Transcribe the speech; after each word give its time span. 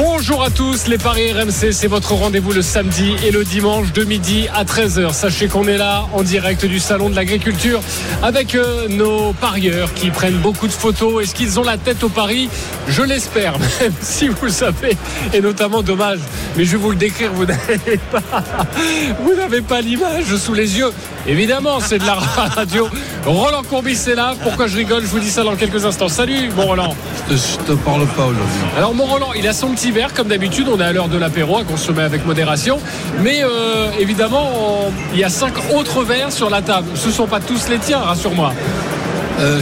Bonjour 0.00 0.44
à 0.44 0.50
tous, 0.50 0.86
les 0.86 0.96
Paris 0.96 1.32
RMC, 1.32 1.72
c'est 1.72 1.88
votre 1.88 2.12
rendez-vous 2.12 2.52
le 2.52 2.62
samedi 2.62 3.16
et 3.26 3.32
le 3.32 3.42
dimanche 3.42 3.92
de 3.92 4.04
midi 4.04 4.46
à 4.54 4.62
13h. 4.62 5.12
Sachez 5.12 5.48
qu'on 5.48 5.66
est 5.66 5.76
là 5.76 6.06
en 6.12 6.22
direct 6.22 6.64
du 6.64 6.78
Salon 6.78 7.10
de 7.10 7.16
l'Agriculture 7.16 7.80
avec 8.22 8.54
euh, 8.54 8.86
nos 8.86 9.32
parieurs 9.32 9.92
qui 9.94 10.10
prennent 10.10 10.38
beaucoup 10.38 10.68
de 10.68 10.72
photos. 10.72 11.24
Est-ce 11.24 11.34
qu'ils 11.34 11.58
ont 11.58 11.64
la 11.64 11.78
tête 11.78 12.04
au 12.04 12.10
Paris 12.10 12.48
Je 12.86 13.02
l'espère, 13.02 13.58
même 13.80 13.92
si 14.00 14.28
vous 14.28 14.44
le 14.44 14.52
savez, 14.52 14.96
et 15.34 15.40
notamment 15.40 15.82
dommage, 15.82 16.20
mais 16.56 16.64
je 16.64 16.72
vais 16.72 16.76
vous 16.76 16.90
le 16.90 16.96
décrire, 16.96 17.32
vous 17.32 17.46
n'avez 17.46 17.98
pas, 18.12 18.22
vous 19.24 19.34
n'avez 19.34 19.62
pas 19.62 19.80
l'image 19.80 20.36
sous 20.36 20.54
les 20.54 20.78
yeux. 20.78 20.92
Évidemment, 21.26 21.80
c'est 21.80 21.98
de 21.98 22.06
la 22.06 22.14
radio. 22.14 22.88
Roland 23.26 23.62
Courbis 23.62 23.98
est 24.06 24.14
là. 24.14 24.34
Pourquoi 24.42 24.66
je 24.66 24.76
rigole? 24.76 25.02
Je 25.02 25.08
vous 25.08 25.18
dis 25.18 25.30
ça 25.30 25.42
dans 25.42 25.56
quelques 25.56 25.84
instants. 25.84 26.08
Salut, 26.08 26.50
mon 26.56 26.66
Roland. 26.66 26.94
Je 27.28 27.56
te 27.66 27.72
parle 27.72 28.06
pas 28.06 28.24
aujourd'hui. 28.26 28.60
Alors, 28.76 28.94
mon 28.94 29.04
Roland, 29.04 29.32
il 29.36 29.46
a 29.46 29.52
son 29.52 29.72
petit 29.72 29.87
comme 30.14 30.28
d'habitude. 30.28 30.68
On 30.68 30.78
est 30.80 30.84
à 30.84 30.92
l'heure 30.92 31.08
de 31.08 31.18
l'apéro, 31.18 31.58
à 31.58 31.64
consommer 31.64 32.02
avec 32.02 32.26
modération. 32.26 32.78
Mais 33.22 33.42
euh, 33.42 33.90
évidemment, 33.98 34.90
il 35.12 35.18
y 35.18 35.24
a 35.24 35.28
cinq 35.28 35.54
autres 35.74 36.04
verres 36.04 36.32
sur 36.32 36.50
la 36.50 36.62
table. 36.62 36.88
Ce 36.94 37.08
ne 37.08 37.12
sont 37.12 37.26
pas 37.26 37.40
tous 37.40 37.68
les 37.68 37.78
tiens, 37.78 37.98
rassure-moi. 37.98 38.52
Euh, 39.40 39.60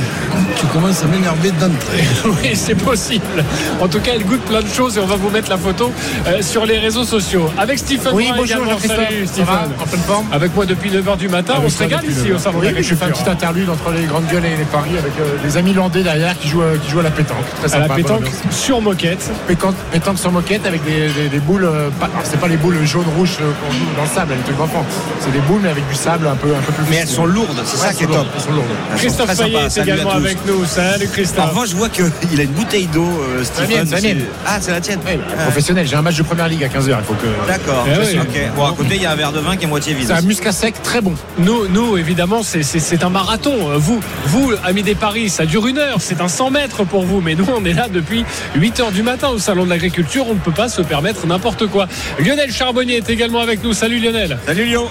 tu 0.58 0.66
commences 0.66 1.02
à 1.02 1.06
m'énerver 1.06 1.50
d'entrée. 1.52 2.04
Oui, 2.42 2.54
c'est 2.54 2.74
possible. 2.74 3.44
En 3.80 3.88
tout 3.88 4.00
cas, 4.00 4.12
il 4.16 4.24
goûte 4.24 4.40
plein 4.42 4.60
de 4.62 4.68
choses 4.68 4.96
et 4.96 5.00
on 5.00 5.06
va 5.06 5.16
vous 5.16 5.30
mettre 5.30 5.50
la 5.50 5.58
photo 5.58 5.92
euh, 6.26 6.42
sur 6.42 6.64
les 6.66 6.78
réseaux 6.78 7.04
sociaux. 7.04 7.48
Avec 7.58 7.78
Stephen 7.78 8.12
Oui, 8.14 8.26
Brun 8.28 8.36
bonjour. 8.38 8.80
Salut, 8.80 9.24
va 9.24 9.26
Stephen. 9.26 9.46
En 9.80 9.84
pleine 9.86 10.00
forme? 10.02 10.26
Avec 10.32 10.54
moi 10.54 10.66
depuis 10.66 10.90
9h 10.90 11.16
du 11.18 11.28
matin. 11.28 11.54
Avec 11.56 11.66
on 11.66 11.70
se 11.70 11.78
régale 11.78 12.04
ici 12.08 12.32
au 12.32 12.38
salon 12.38 12.60
de 12.60 12.66
Oui, 12.66 12.72
j'ai 12.78 12.94
fait 12.96 13.04
un 13.04 13.10
petit 13.10 13.28
interlude 13.28 13.68
entre 13.70 13.90
les 13.92 14.04
grandes 14.06 14.26
gueules 14.26 14.44
et 14.44 14.56
les 14.56 14.64
paris 14.64 14.90
avec 14.98 15.12
euh, 15.20 15.36
des 15.44 15.56
amis 15.56 15.72
landais 15.74 16.02
derrière 16.02 16.36
qui 16.38 16.48
jouent, 16.48 16.62
euh, 16.62 16.76
qui 16.82 16.90
jouent 16.90 17.00
à 17.00 17.04
la 17.04 17.10
pétanque. 17.10 17.36
Très 17.62 17.74
À 17.74 17.78
la 17.78 17.84
sympa, 17.84 17.94
pétanque 17.96 18.26
sur 18.50 18.80
moquette. 18.80 19.30
Pétanque, 19.46 19.76
pétanque 19.92 20.18
sur 20.18 20.32
moquette 20.32 20.66
avec 20.66 20.84
des, 20.84 21.08
des- 21.08 21.28
des 21.28 21.38
boules. 21.40 21.64
euh, 21.64 21.90
pas- 22.00 22.06
alors, 22.06 22.20
c'est 22.24 22.40
pas 22.40 22.48
les 22.48 22.56
boules 22.56 22.84
jaunes 22.84 23.04
rouges 23.16 23.36
euh, 23.40 23.50
qu'on 23.62 23.72
joue 23.72 23.84
dans 23.96 24.02
le 24.02 24.08
sable, 24.08 24.32
les 24.36 24.42
trucs 24.42 24.58
d'enfants. 24.58 24.84
C'est 25.20 25.32
des 25.32 25.40
boules 25.40 25.60
mais 25.62 25.70
avec 25.70 25.86
du 25.88 25.94
sable 25.94 26.26
un 26.26 26.36
peu, 26.36 26.48
un 26.54 26.60
peu 26.62 26.72
plus. 26.72 26.84
Mais 26.90 26.96
elles 26.96 27.08
sont 27.08 27.26
lourdes, 27.26 27.60
c'est 27.64 27.76
ça 27.76 27.92
qui 27.92 28.04
est 28.04 28.06
top. 28.06 28.26
Elles 28.34 28.40
sont 28.42 28.50
lourdes. 28.52 28.66
Elles 28.92 28.98
sont 28.98 28.98
Christophe 29.06 29.34
sympas. 29.34 29.65
Est 29.66 29.70
Salut 29.70 29.90
à 29.90 29.94
également 29.94 30.10
tous. 30.12 30.16
avec 30.16 30.38
nous. 30.46 30.64
Salut 30.64 31.06
En 31.06 31.10
Christophe. 31.10 31.48
revanche, 31.50 31.68
je 31.70 31.76
vois 31.76 31.88
qu'il 31.88 32.04
a 32.38 32.42
une 32.42 32.50
bouteille 32.50 32.86
d'eau, 32.86 33.04
euh, 33.04 33.42
c'est 33.44 33.62
la 33.62 34.00
mienne. 34.00 34.24
Ah, 34.46 34.58
c'est 34.60 34.70
la 34.70 34.80
tienne. 34.80 35.00
Ah, 35.06 35.42
Professionnel, 35.42 35.86
j'ai 35.86 35.96
un 35.96 36.02
match 36.02 36.16
de 36.16 36.22
première 36.22 36.48
ligue 36.48 36.64
à 36.64 36.68
15h. 36.68 36.96
Il 36.98 37.04
faut 37.04 37.14
que. 37.14 37.48
D'accord. 37.48 37.86
Eh 37.86 37.98
oui. 38.14 38.18
Ok. 38.20 38.40
Bon, 38.56 38.66
à 38.66 38.72
côté, 38.72 38.96
il 38.96 39.02
y 39.02 39.06
a 39.06 39.12
un 39.12 39.16
verre 39.16 39.32
de 39.32 39.40
vin 39.40 39.56
qui 39.56 39.64
est 39.64 39.68
moitié 39.68 39.94
vide. 39.94 40.06
C'est 40.08 40.12
un 40.14 40.22
muscat 40.22 40.52
sec 40.52 40.82
très 40.82 41.00
bon. 41.00 41.14
Nous, 41.38 41.68
nous 41.68 41.96
évidemment, 41.96 42.42
c'est- 42.42 43.02
un 43.02 43.10
marathon. 43.10 43.54
Vous, 43.76 44.00
vous, 44.26 44.52
amis 44.64 44.82
des 44.82 44.94
paris, 44.94 45.28
ça 45.28 45.44
dure 45.46 45.66
une 45.66 45.78
heure. 45.78 45.96
C'est 46.00 46.20
un 46.20 46.28
100 46.28 46.50
mètres 46.50 46.84
pour 46.84 47.04
vous. 47.04 47.20
Mais 47.20 47.34
nous, 47.34 47.46
on 47.56 47.64
est 47.64 47.72
là 47.74 47.88
depuis 47.92 48.24
8 48.54 48.80
heures 48.80 48.92
du 48.92 49.02
matin 49.02 49.28
au 49.28 49.38
Salon 49.38 49.64
de 49.64 49.70
l'Agriculture. 49.70 50.24
On 50.28 50.34
ne 50.34 50.38
peut 50.40 50.50
pas 50.52 50.68
se 50.68 50.80
permettre 50.82 51.26
n'importe 51.26 51.66
quoi. 51.66 51.86
Lionel 52.18 52.52
Charbonnier 52.52 52.96
est 52.96 53.10
également 53.10 53.40
avec 53.40 53.62
nous. 53.62 53.72
Salut 53.74 53.98
Lionel. 54.00 54.38
Salut 54.46 54.64
Lyon. 54.64 54.86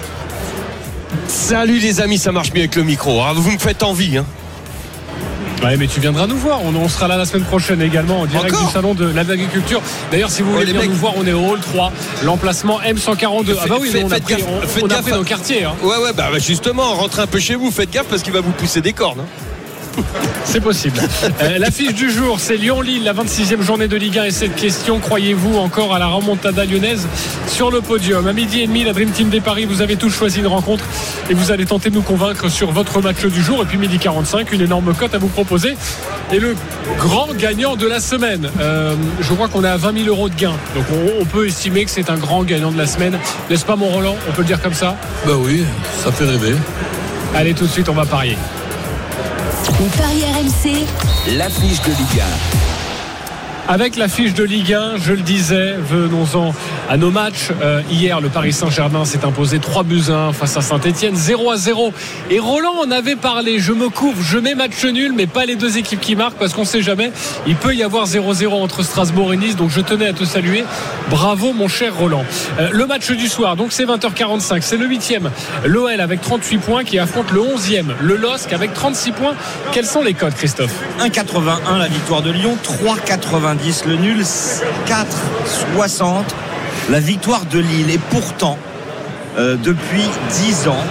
Salut 1.28 1.78
les 1.78 2.00
amis, 2.00 2.18
ça 2.18 2.32
marche 2.32 2.52
mieux 2.52 2.60
avec 2.60 2.76
le 2.76 2.82
micro. 2.84 3.22
Ah, 3.22 3.32
vous 3.34 3.50
me 3.50 3.58
faites 3.58 3.82
envie. 3.82 4.18
Hein. 4.18 4.24
Ouais, 5.62 5.76
mais 5.76 5.86
tu 5.86 6.00
viendras 6.00 6.26
nous 6.26 6.36
voir. 6.36 6.60
On, 6.64 6.74
on 6.74 6.88
sera 6.88 7.08
là 7.08 7.16
la 7.16 7.24
semaine 7.24 7.44
prochaine 7.44 7.80
également 7.80 8.20
en 8.20 8.26
direct 8.26 8.54
Encore 8.54 8.66
du 8.68 8.72
salon 8.72 8.94
de 8.94 9.06
l'agriculture. 9.06 9.80
D'ailleurs, 10.10 10.30
si 10.30 10.42
vous 10.42 10.50
Oh, 10.50 10.54
voulez 10.54 10.66
les 10.66 10.72
venir 10.72 10.82
mecs. 10.82 10.90
nous 10.90 10.96
voir, 10.96 11.14
on 11.16 11.26
est 11.26 11.32
au 11.32 11.40
hall 11.50 11.60
3, 11.60 11.92
l'emplacement 12.24 12.78
M142. 12.80 13.56
Ah 13.62 13.64
bah 13.68 13.76
oui, 13.80 13.90
on 14.04 14.10
a 14.12 14.20
pris, 14.20 14.34
gaffe, 14.36 14.44
on, 14.48 14.60
faites 14.66 14.82
on 14.82 14.86
a 14.86 14.88
gaffe 14.90 15.02
pris 15.02 15.12
nos 15.12 15.24
quartiers. 15.24 15.64
hein. 15.64 15.74
Ouais, 15.82 15.96
ouais, 15.96 16.12
bah, 16.14 16.28
bah, 16.30 16.38
justement, 16.38 16.94
rentrez 16.94 17.22
un 17.22 17.26
peu 17.26 17.38
chez 17.38 17.54
vous, 17.54 17.70
faites 17.70 17.90
gaffe 17.90 18.06
parce 18.06 18.22
qu'il 18.22 18.32
va 18.32 18.40
vous 18.40 18.52
pousser 18.52 18.80
des 18.82 18.92
cornes. 18.92 19.20
hein. 19.20 19.24
C'est 20.44 20.60
possible. 20.60 20.98
Euh, 21.42 21.58
L'affiche 21.58 21.94
du 21.94 22.10
jour, 22.10 22.38
c'est 22.40 22.56
Lyon-Lille, 22.56 23.04
la 23.04 23.12
26e 23.12 23.60
journée 23.62 23.88
de 23.88 23.96
Ligue 23.96 24.18
1. 24.18 24.24
Et 24.24 24.30
cette 24.30 24.54
question, 24.54 24.98
croyez-vous 25.00 25.56
encore 25.58 25.94
à 25.94 25.98
la 25.98 26.06
remontada 26.06 26.64
lyonnaise 26.64 27.06
sur 27.48 27.70
le 27.70 27.80
podium? 27.80 28.26
À 28.26 28.32
midi 28.32 28.60
et 28.62 28.66
demi, 28.66 28.84
la 28.84 28.92
Dream 28.92 29.10
Team 29.10 29.28
des 29.28 29.40
Paris, 29.40 29.64
vous 29.64 29.82
avez 29.82 29.96
tous 29.96 30.10
choisi 30.10 30.40
une 30.40 30.46
rencontre 30.46 30.84
et 31.28 31.34
vous 31.34 31.50
allez 31.50 31.66
tenter 31.66 31.90
de 31.90 31.94
nous 31.94 32.02
convaincre 32.02 32.48
sur 32.48 32.70
votre 32.72 33.00
match 33.02 33.24
du 33.26 33.42
jour. 33.42 33.62
Et 33.62 33.66
puis 33.66 33.78
midi 33.78 33.98
45, 33.98 34.52
une 34.52 34.60
énorme 34.62 34.94
cote 34.94 35.14
à 35.14 35.18
vous 35.18 35.28
proposer. 35.28 35.76
Et 36.32 36.38
le 36.38 36.54
grand 36.98 37.28
gagnant 37.34 37.76
de 37.76 37.86
la 37.86 38.00
semaine, 38.00 38.48
euh, 38.60 38.94
je 39.20 39.32
crois 39.34 39.48
qu'on 39.48 39.64
est 39.64 39.68
à 39.68 39.76
20 39.76 40.04
000 40.04 40.08
euros 40.08 40.28
de 40.28 40.34
gain. 40.34 40.52
Donc 40.74 40.84
on, 40.92 41.22
on 41.22 41.24
peut 41.24 41.46
estimer 41.46 41.84
que 41.84 41.90
c'est 41.90 42.10
un 42.10 42.16
grand 42.16 42.44
gagnant 42.44 42.70
de 42.70 42.78
la 42.78 42.86
semaine. 42.86 43.18
N'est-ce 43.50 43.64
pas 43.64 43.76
mon 43.76 43.86
Roland? 43.88 44.16
On 44.28 44.32
peut 44.32 44.42
le 44.42 44.46
dire 44.48 44.60
comme 44.60 44.74
ça? 44.74 44.96
Bah 45.26 45.32
oui, 45.38 45.64
ça 46.04 46.12
fait 46.12 46.24
rêver. 46.24 46.54
Allez, 47.34 47.52
tout 47.54 47.64
de 47.64 47.70
suite, 47.70 47.88
on 47.88 47.94
va 47.94 48.06
parier. 48.06 48.36
Les 49.80 49.88
paris 49.98 50.24
RMC, 50.24 50.86
L'affiche 51.36 51.80
de 51.82 51.90
Ligue 51.90 52.22
Avec 53.68 53.96
la 53.96 54.06
fiche 54.06 54.32
de 54.32 54.44
Ligue 54.44 54.74
1, 54.74 54.98
je 54.98 55.12
le 55.12 55.22
disais, 55.22 55.74
venons-en 55.76 56.54
à 56.88 56.96
nos 56.96 57.10
matchs. 57.10 57.50
Euh, 57.62 57.82
hier, 57.90 58.20
le 58.20 58.28
Paris 58.28 58.52
Saint-Germain 58.52 59.04
s'est 59.04 59.24
imposé 59.24 59.58
3 59.58 59.82
buts 59.82 60.04
à 60.08 60.28
1 60.28 60.32
face 60.32 60.56
à 60.56 60.60
Saint-Etienne, 60.60 61.16
0 61.16 61.50
à 61.50 61.56
0. 61.56 61.92
Et 62.30 62.38
Roland 62.38 62.74
en 62.86 62.92
avait 62.92 63.16
parlé. 63.16 63.58
Je 63.58 63.72
me 63.72 63.88
couvre, 63.88 64.22
je 64.22 64.38
mets 64.38 64.54
match 64.54 64.84
nul, 64.84 65.12
mais 65.16 65.26
pas 65.26 65.46
les 65.46 65.56
deux 65.56 65.78
équipes 65.78 66.00
qui 66.00 66.14
marquent 66.14 66.38
parce 66.38 66.54
qu'on 66.54 66.64
sait 66.64 66.80
jamais. 66.80 67.10
Il 67.48 67.56
peut 67.56 67.74
y 67.74 67.82
avoir 67.82 68.06
0-0 68.06 68.52
entre 68.52 68.84
Strasbourg 68.84 69.32
et 69.32 69.36
Nice. 69.36 69.56
Donc 69.56 69.70
je 69.70 69.80
tenais 69.80 70.06
à 70.06 70.12
te 70.12 70.24
saluer. 70.24 70.64
Bravo, 71.10 71.52
mon 71.52 71.66
cher 71.66 71.92
Roland. 71.96 72.24
Euh, 72.60 72.68
le 72.70 72.86
match 72.86 73.10
du 73.10 73.26
soir, 73.26 73.56
donc 73.56 73.72
c'est 73.72 73.84
20h45. 73.84 74.62
C'est 74.62 74.76
le 74.76 74.86
8 74.86 75.18
L'OL 75.64 76.00
avec 76.00 76.20
38 76.20 76.58
points 76.58 76.84
qui 76.84 77.00
affronte 77.00 77.32
le 77.32 77.40
11e. 77.40 77.86
Le 78.00 78.14
LOSC 78.14 78.52
avec 78.52 78.74
36 78.74 79.10
points. 79.10 79.34
Quels 79.72 79.86
sont 79.86 80.02
les 80.02 80.14
codes, 80.14 80.34
Christophe? 80.34 80.74
1,81 81.00 81.78
la 81.78 81.88
victoire 81.88 82.22
de 82.22 82.30
Lyon, 82.30 82.56
3,90 83.56 83.88
le 83.88 83.96
nul, 83.96 84.22
4,60 84.22 86.24
la 86.90 87.00
victoire 87.00 87.46
de 87.46 87.58
Lille. 87.58 87.90
Et 87.90 87.98
pourtant, 87.98 88.58
euh, 89.38 89.56
depuis 89.56 90.04
10 90.30 90.68
ans, 90.68 90.84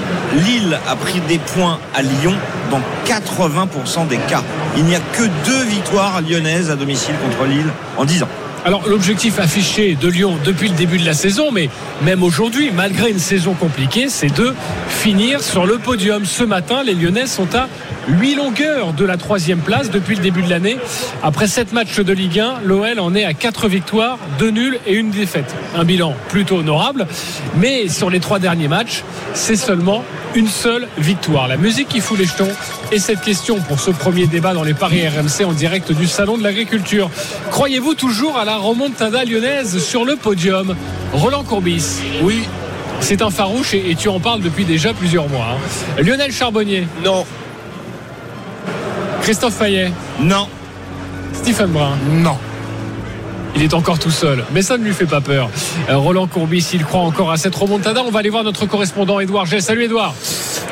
Lille 0.46 0.78
a 0.88 0.96
pris 0.96 1.20
des 1.22 1.38
points 1.38 1.80
à 1.94 2.02
Lyon 2.02 2.34
dans 2.72 2.82
80% 3.06 4.08
des 4.08 4.18
cas. 4.18 4.44
Il 4.78 4.84
n'y 4.84 4.96
a 4.96 5.00
que 5.00 5.24
deux 5.46 5.64
victoires 5.64 6.22
lyonnaises 6.22 6.70
à 6.70 6.76
domicile 6.76 7.16
contre 7.24 7.46
Lille 7.46 7.70
en 7.98 8.06
10 8.06 8.24
ans. 8.24 8.30
Alors 8.66 8.90
l'objectif 8.90 9.38
affiché 9.38 9.94
de 9.94 10.08
Lyon 10.08 10.40
depuis 10.44 10.70
le 10.70 10.74
début 10.74 10.98
de 10.98 11.06
la 11.06 11.14
saison, 11.14 11.52
mais 11.52 11.70
même 12.02 12.24
aujourd'hui, 12.24 12.72
malgré 12.74 13.12
une 13.12 13.20
saison 13.20 13.54
compliquée, 13.54 14.10
c'est 14.10 14.36
de 14.36 14.56
finir 14.90 15.42
sur 15.42 15.68
le 15.68 15.78
podium. 15.78 16.26
Ce 16.26 16.44
matin, 16.44 16.82
les 16.82 16.96
Lyonnais 16.96 17.28
sont 17.28 17.54
à 17.54 17.68
8 18.08 18.34
longueurs 18.34 18.94
de 18.94 19.06
la 19.06 19.18
troisième 19.18 19.60
place 19.60 19.92
depuis 19.92 20.16
le 20.16 20.24
début 20.24 20.42
de 20.42 20.50
l'année. 20.50 20.78
Après 21.22 21.48
7 21.48 21.74
matchs 21.74 22.00
de 22.00 22.12
Ligue 22.12 22.40
1, 22.40 22.62
l'OL 22.64 23.00
en 23.00 23.14
est 23.14 23.24
à 23.24 23.36
4 23.36 23.68
victoires, 23.68 24.18
2 24.40 24.50
nuls 24.50 24.80
et 24.88 24.96
une 24.96 25.12
défaite. 25.12 25.54
Un 25.76 25.84
bilan 25.84 26.16
plutôt 26.30 26.58
honorable, 26.58 27.06
mais 27.58 27.88
sur 27.88 28.10
les 28.10 28.20
trois 28.20 28.40
derniers 28.40 28.68
matchs, 28.68 29.04
c'est 29.36 29.58
seulement 29.58 30.04
une 30.34 30.48
seule 30.48 30.88
victoire. 30.98 31.48
La 31.48 31.58
musique 31.58 31.88
qui 31.88 32.02
fout 32.02 32.18
les 32.18 32.26
jetons 32.26 32.50
et 32.92 33.00
cette 33.00 33.22
question 33.22 33.60
pour 33.60 33.80
ce 33.80 33.92
premier 33.92 34.28
débat 34.28 34.54
dans 34.54 34.64
les 34.64 34.74
paris 34.74 35.08
RMC 35.08 35.46
en 35.46 35.54
direct 35.54 35.92
du 35.92 36.08
Salon 36.08 36.38
de 36.38 36.44
l'Agriculture. 36.44 37.10
Croyez-vous 37.52 37.94
toujours 37.96 38.38
à 38.38 38.44
la 38.44 38.55
remontada 38.58 39.24
lyonnaise 39.26 39.80
sur 39.84 40.06
le 40.06 40.16
podium 40.16 40.76
Roland 41.14 41.44
Courbis. 41.44 42.00
Oui, 42.22 42.44
C'est 43.00 43.22
un 43.22 43.30
farouche 43.30 43.74
et, 43.74 43.92
et 43.92 43.96
tu 43.96 44.08
en 44.10 44.20
parles 44.20 44.42
depuis 44.42 44.66
déjà 44.66 44.94
plusieurs 44.94 45.28
mois. 45.30 45.46
hein. 45.54 46.02
Lionel 46.02 46.32
Charbonnier, 46.32 46.88
Non, 47.04 47.26
Christophe 49.22 49.56
Fayet, 49.56 49.92
Non, 50.20 50.48
Stephen 51.34 51.68
Brun. 51.72 51.98
Non. 52.12 52.38
Il 53.58 53.64
est 53.64 53.74
encore 53.74 54.00
tout 54.00 54.12
seul, 54.12 54.44
mais 54.54 54.62
ça 54.62 54.78
ne 54.78 54.84
lui 54.84 54.94
fait 54.94 55.06
pas 55.06 55.22
peur. 55.22 55.50
Euh, 55.90 55.96
Roland 55.98 56.28
Courbis, 56.28 56.68
il 56.74 56.84
croit 56.84 57.00
encore 57.02 57.32
à 57.32 57.38
cette 57.38 57.56
remontada. 57.56 58.02
On 58.06 58.12
va 58.12 58.20
aller 58.20 58.30
voir 58.30 58.44
notre 58.44 58.66
correspondant 58.66 59.20
Édouard 59.22 59.46
G. 59.46 59.62
Salut 59.62 59.86
Édouard. 59.86 60.14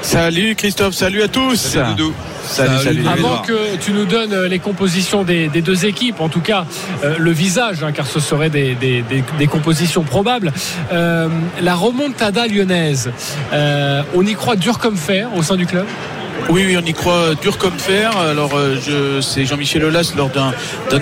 Salut 0.01 0.53
Christophe, 0.55 0.93
salut 0.93 1.21
à 1.23 1.29
tous. 1.29 1.55
Salut, 1.55 1.95
Doudou. 1.95 2.13
Salut, 2.45 2.69
Salut, 2.71 2.83
salut. 2.83 2.97
Doudou. 3.03 3.09
Avant 3.09 3.37
que 3.41 3.77
tu 3.79 3.93
nous 3.93 4.03
donnes 4.05 4.33
euh, 4.33 4.49
les 4.49 4.59
compositions 4.59 5.23
des, 5.23 5.47
des 5.47 5.61
deux 5.61 5.85
équipes, 5.85 6.19
en 6.19 6.27
tout 6.27 6.41
cas 6.41 6.65
euh, 7.05 7.15
le 7.17 7.31
visage, 7.31 7.83
hein, 7.85 7.93
car 7.93 8.05
ce 8.05 8.19
seraient 8.19 8.49
des, 8.49 8.75
des- 8.75 9.01
des- 9.01 9.23
des 9.39 9.47
compositions 9.47 10.03
probables, 10.03 10.51
euh, 10.91 11.29
la 11.61 11.75
remontada 11.75 12.47
lyonnaise, 12.47 13.11
euh, 13.53 14.03
on 14.13 14.25
y 14.25 14.33
croit 14.33 14.57
dur 14.57 14.77
comme 14.79 14.97
fer 14.97 15.29
au 15.37 15.41
sein 15.41 15.55
du 15.55 15.65
club? 15.65 15.85
Oui, 16.49 16.65
oui, 16.67 16.77
on 16.77 16.85
y 16.85 16.93
croit 16.93 17.35
dur 17.41 17.57
comme 17.57 17.77
fer. 17.77 18.15
Alors, 18.17 18.51
euh, 18.55 18.75
je, 18.85 19.21
c'est 19.21 19.45
Jean-Michel 19.45 19.85
Aulas 19.85 20.13
lors 20.15 20.29
d'un, 20.29 20.53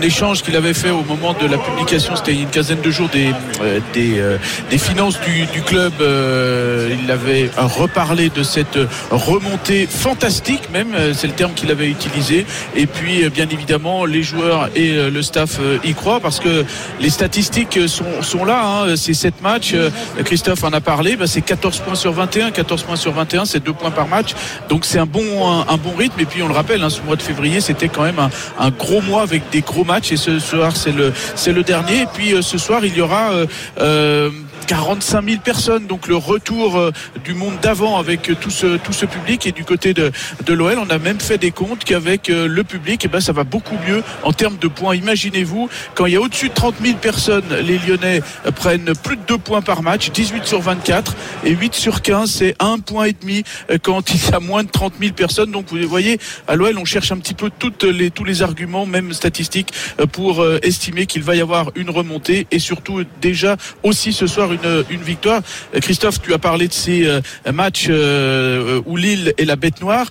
échange 0.02 0.42
qu'il 0.42 0.56
avait 0.56 0.74
fait 0.74 0.90
au 0.90 1.04
moment 1.04 1.34
de 1.34 1.46
la 1.46 1.58
publication, 1.58 2.16
c'était 2.16 2.34
une 2.34 2.50
quinzaine 2.50 2.82
de 2.82 2.90
jours, 2.90 3.10
des, 3.10 3.34
euh, 3.62 3.80
euh, 3.98 4.38
finances 4.78 5.20
du, 5.22 5.62
club. 5.62 5.94
Euh, 6.02 6.96
il 7.04 7.12
avait 7.12 7.50
reparlé 7.58 8.30
de 8.30 8.44
cette 8.44 8.80
remontée 9.12 9.88
fantastique, 9.88 10.72
même, 10.72 10.94
euh, 10.96 11.14
c'est 11.14 11.28
le 11.28 11.34
terme 11.34 11.54
qu'il 11.54 11.72
avait 11.72 11.90
utilisé. 11.90 12.46
Et 12.76 12.88
puis, 12.88 13.24
euh, 13.24 13.30
bien 13.30 13.48
évidemment, 13.50 14.06
les 14.06 14.24
joueurs 14.24 14.70
et 14.76 14.92
euh, 14.92 15.10
le 15.10 15.22
staff 15.22 15.58
euh, 15.60 15.78
y 15.84 15.94
croient 15.94 16.20
parce 16.20 16.40
que 16.40 16.66
les 17.00 17.10
statistiques 17.10 17.80
sont, 17.88 18.46
là. 18.46 18.62
Hein. 18.64 18.96
C'est 18.96 19.14
7 19.14 19.42
matchs. 19.42 19.74
Euh, 19.74 19.90
Christophe 20.24 20.64
en 20.64 20.74
a 20.74 20.82
parlé. 20.82 21.16
Bah, 21.16 21.28
c'est 21.28 21.42
14 21.42 21.80
points 21.80 21.96
sur 21.96 22.12
21. 22.12 22.52
14 22.52 22.84
points 22.84 22.96
sur 22.96 23.12
21, 23.12 23.46
c'est 23.46 23.64
2 23.64 23.74
points 23.74 23.92
par 23.92 24.08
match. 24.08 24.34
Donc 24.70 24.86
c'est 24.86 25.00
un 25.00 25.06
bon, 25.06 25.24
un, 25.32 25.78
bon 25.78 25.96
rythme. 25.98 26.20
Et 26.20 26.26
puis 26.26 26.42
on 26.44 26.48
le 26.48 26.54
rappelle, 26.54 26.84
hein, 26.84 26.90
ce 26.90 27.02
mois 27.02 27.16
de 27.16 27.22
février, 27.22 27.62
c'était 27.62 27.90
quand 27.90 28.04
même 28.04 28.20
un, 28.20 28.30
un 28.60 28.70
gros 28.70 29.02
mois 29.02 29.22
avec 29.22 29.44
des 29.52 29.62
gros 29.62 29.84
matchs. 29.84 30.12
Et 30.12 30.18
ce 30.18 30.40
soir, 30.40 30.76
c'est 30.76 30.92
le, 30.92 31.14
c'est 31.36 31.54
le 31.54 31.64
dernier. 31.64 32.02
Et 32.02 32.08
puis 32.14 32.34
euh, 32.34 32.42
ce 32.42 32.58
soir, 32.58 32.84
il 32.84 32.96
y 32.96 33.02
aura 33.02 33.32
euh, 33.32 33.46
euh, 33.80 34.30
45 34.72 35.26
000 35.26 35.42
personnes. 35.42 35.86
Donc 35.86 36.08
le 36.08 36.16
retour 36.16 36.78
euh, 36.78 36.92
du 37.26 37.34
monde 37.34 37.56
d'avant 37.62 37.98
avec 37.98 38.32
tout 38.40 38.50
ce, 38.50 38.78
tout 38.78 38.94
ce 38.94 39.06
public. 39.06 39.46
Et 39.46 39.52
du 39.52 39.66
côté 39.66 39.94
de, 39.94 40.14
de 40.46 40.54
l'OL, 40.54 40.80
on 40.80 40.90
a 40.90 40.98
même 40.98 41.20
fait 41.20 41.38
des 41.38 41.52
comptes 41.52 41.84
qu'avec 41.84 42.30
euh, 42.30 42.48
le 42.48 42.64
public, 42.64 43.02
eh 43.04 43.10
ben, 43.10 43.20
ça 43.20 43.34
va 43.34 43.44
beaucoup 43.44 43.76
mieux 43.86 44.02
en 44.24 44.32
termes 44.32 44.58
de 44.58 44.70
points. 44.70 44.96
Imaginez-vous, 44.96 45.68
quand 45.94 46.06
il 46.06 46.14
y 46.14 46.16
a 46.16 46.22
au-dessus 46.22 46.48
de 46.48 46.54
30 46.54 46.76
000 46.82 46.98
personnes, 47.00 47.54
les 47.66 47.80
Lyonnais 47.80 48.22
euh, 48.46 48.52
prennent 48.52 48.94
plus 49.04 49.18
de 49.18 49.24
2 49.28 49.40
points 49.40 49.62
par 49.62 49.84
match, 49.84 50.10
18 50.10 50.46
sur 50.46 50.62
24 50.62 51.18
et 51.44 51.52
8 51.52 51.76
sur 51.76 52.02
15, 52.02 52.32
c'est 52.32 52.56
1 52.60 52.80
point 52.80 53.06
et 53.08 53.16
demi 53.22 53.44
quand 53.84 54.14
il 54.14 54.30
y 54.30 54.34
a 54.34 54.40
moins 54.40 54.64
de 54.64 54.70
30 54.70 54.94
000 55.02 55.12
personnes. 55.12 55.52
Donc 55.52 55.66
vous 55.70 55.86
voyez, 55.86 56.18
à 56.48 56.56
l'OL, 56.56 56.78
on 56.78 56.86
cherche 56.86 57.12
un 57.12 57.18
petit 57.18 57.34
peu 57.34 57.52
toutes 57.60 57.84
les, 57.84 58.10
tous 58.10 58.24
les 58.24 58.42
arguments, 58.42 58.86
même 58.86 59.12
statistiques, 59.12 59.74
pour 60.14 60.46
estimer 60.64 61.08
qu'il 61.08 61.24
va 61.24 61.36
y 61.36 61.42
avoir 61.42 61.72
une 61.76 61.90
remontée 61.90 62.48
et 62.52 62.60
surtout 62.60 63.04
déjà 63.20 63.58
aussi 63.84 64.14
ce 64.14 64.28
soir 64.28 64.54
une, 64.54 64.61
une 64.90 65.02
victoire. 65.02 65.42
Euh, 65.76 65.80
Christophe, 65.80 66.22
tu 66.22 66.34
as 66.34 66.40
parlé 66.40 66.68
de 66.68 66.74
ces 66.74 67.06
euh, 67.06 67.22
matchs 67.52 67.88
euh, 67.90 68.82
où 68.86 68.98
Lille 68.98 69.34
est 69.38 69.46
la 69.46 69.56
bête 69.56 69.82
noire 69.82 70.08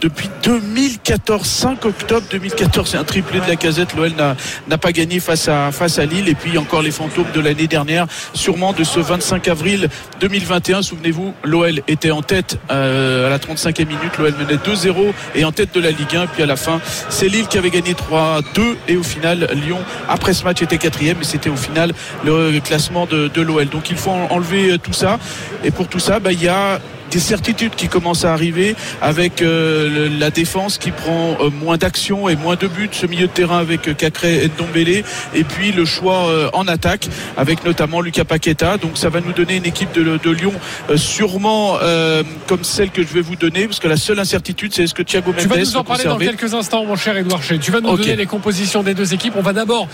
depuis 0.00 0.28
2014, 0.42 1.46
5 1.46 1.84
octobre 1.84 2.26
2014, 2.30 2.88
c'est 2.88 2.96
un 2.96 3.04
triplé 3.04 3.40
de 3.40 3.46
la 3.46 3.56
casette. 3.56 3.94
L'OL 3.94 4.12
n'a, 4.12 4.78
pas 4.78 4.92
gagné 4.92 5.20
face 5.20 5.48
à, 5.48 5.70
face 5.72 5.98
à 5.98 6.06
Lille. 6.06 6.28
Et 6.28 6.34
puis 6.34 6.56
encore 6.58 6.82
les 6.82 6.90
fantômes 6.90 7.30
de 7.34 7.40
l'année 7.40 7.66
dernière, 7.66 8.06
sûrement 8.32 8.72
de 8.72 8.82
ce 8.84 8.98
25 8.98 9.48
avril 9.48 9.88
2021. 10.20 10.82
Souvenez-vous, 10.82 11.34
l'OL 11.44 11.82
était 11.86 12.10
en 12.10 12.22
tête 12.22 12.58
euh, 12.70 13.26
à 13.26 13.30
la 13.30 13.38
35e 13.38 13.86
minute. 13.86 14.16
L'OL 14.18 14.34
menait 14.38 14.56
2-0 14.56 15.12
et 15.34 15.44
en 15.44 15.52
tête 15.52 15.74
de 15.74 15.80
la 15.80 15.90
Ligue 15.90 16.16
1. 16.16 16.28
Puis 16.28 16.42
à 16.42 16.46
la 16.46 16.56
fin, 16.56 16.80
c'est 17.10 17.28
Lille 17.28 17.46
qui 17.46 17.58
avait 17.58 17.70
gagné 17.70 17.92
3-2. 17.92 18.42
Et 18.88 18.96
au 18.96 19.02
final, 19.02 19.48
Lyon, 19.52 19.78
après 20.08 20.32
ce 20.32 20.44
match, 20.44 20.62
était 20.62 20.78
quatrième. 20.78 21.18
Et 21.20 21.24
c'était 21.24 21.50
au 21.50 21.56
final 21.56 21.92
le 22.24 22.58
classement 22.60 23.06
de, 23.06 23.28
de 23.28 23.42
l'OL. 23.42 23.68
Donc 23.68 23.90
il 23.90 23.96
faut 23.96 24.10
en- 24.10 24.28
enlever 24.30 24.78
tout 24.78 24.94
ça. 24.94 25.18
Et 25.62 25.70
pour 25.70 25.88
tout 25.88 25.98
ça, 26.00 26.20
bah, 26.20 26.32
il 26.32 26.42
y 26.42 26.48
a 26.48 26.80
des 27.10 27.18
certitudes 27.18 27.74
qui 27.76 27.88
commencent 27.88 28.24
à 28.24 28.32
arriver 28.32 28.74
avec 29.02 29.42
euh, 29.42 30.08
le- 30.08 30.18
la 30.18 30.30
défense 30.30 30.78
qui 30.78 30.90
prend 30.90 31.36
euh, 31.40 31.50
moins 31.50 31.76
d'actions 31.76 32.28
et 32.28 32.36
moins 32.36 32.56
de 32.56 32.66
buts, 32.68 32.88
ce 32.92 33.06
milieu 33.06 33.26
de 33.26 33.32
terrain 33.32 33.58
avec 33.58 33.88
euh, 33.88 33.94
Cacré 33.94 34.44
et 34.44 34.48
Ndombele 34.48 35.02
et 35.34 35.44
puis 35.44 35.72
le 35.72 35.84
choix 35.84 36.26
euh, 36.28 36.48
en 36.52 36.66
attaque 36.68 37.08
avec 37.36 37.64
notamment 37.64 38.00
Lucas 38.00 38.24
Paqueta. 38.24 38.76
Donc 38.76 38.92
ça 38.96 39.08
va 39.08 39.20
nous 39.20 39.32
donner 39.32 39.56
une 39.56 39.66
équipe 39.66 39.92
de, 39.92 40.18
de 40.22 40.30
Lyon 40.30 40.52
euh, 40.90 40.96
sûrement 40.96 41.76
euh, 41.82 42.22
comme 42.46 42.64
celle 42.64 42.90
que 42.90 43.02
je 43.02 43.08
vais 43.08 43.20
vous 43.20 43.36
donner 43.36 43.66
parce 43.66 43.80
que 43.80 43.88
la 43.88 43.96
seule 43.96 44.18
incertitude 44.18 44.72
c'est 44.74 44.84
est-ce 44.84 44.94
que 44.94 45.02
Thiago 45.02 45.32
Mendes 45.32 45.40
Tu 45.40 45.48
vas 45.48 45.56
nous 45.58 45.76
en 45.76 45.84
parler 45.84 46.04
dans 46.04 46.18
quelques 46.18 46.54
instants, 46.54 46.84
mon 46.84 46.96
cher 46.96 47.16
Edouard 47.16 47.42
Chez. 47.42 47.58
Tu 47.58 47.70
vas 47.70 47.80
nous 47.80 47.88
Ok. 47.90 48.00
donner 48.00 48.16
les 48.16 48.26
compositions 48.26 48.82
des 48.82 48.94
deux 48.94 49.14
équipes. 49.14 49.34
On 49.36 49.42
va 49.42 49.52
d'abord 49.52 49.88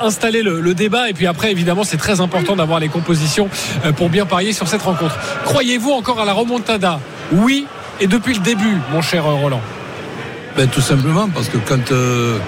installer 0.00 0.42
le, 0.42 0.60
le 0.60 0.74
débat 0.74 1.08
et 1.10 1.12
puis 1.14 1.26
après, 1.26 1.50
évidemment, 1.50 1.84
c'est 1.84 1.96
très 1.96 2.20
important 2.20 2.56
d'avoir 2.56 2.80
les 2.80 2.88
compositions 2.88 3.48
pour 3.96 4.08
bien 4.08 4.26
parier 4.26 4.52
sur 4.52 4.68
cette 4.68 4.82
rencontre. 4.82 5.16
Croyez-vous 5.44 5.90
encore 5.90 6.20
à 6.20 6.24
la 6.24 6.32
Oui, 7.32 7.66
et 8.00 8.06
depuis 8.06 8.34
le 8.34 8.40
début, 8.40 8.76
mon 8.92 9.02
cher 9.02 9.24
Roland. 9.24 9.60
Ben, 10.56 10.68
tout 10.68 10.80
simplement 10.80 11.28
parce 11.28 11.48
que 11.48 11.58
quand 11.58 11.92
euh, 11.92 12.38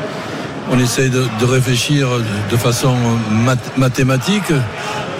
on 0.70 0.78
essaye 0.78 1.10
de, 1.10 1.24
réfléchir 1.44 2.08
de 2.50 2.56
façon 2.56 2.94
math- 3.30 3.76
mathématique, 3.76 4.52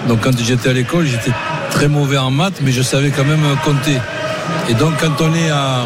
donc 0.07 0.19
quand 0.21 0.37
j'étais 0.37 0.69
à 0.69 0.73
l'école, 0.73 1.05
j'étais 1.05 1.31
très 1.71 1.87
mauvais 1.87 2.17
en 2.17 2.29
maths, 2.29 2.59
mais 2.61 2.71
je 2.71 2.81
savais 2.81 3.09
quand 3.09 3.23
même 3.23 3.45
compter. 3.63 3.97
Et 4.69 4.73
donc 4.73 4.93
quand 4.99 5.21
on 5.21 5.33
est 5.33 5.49
à 5.49 5.85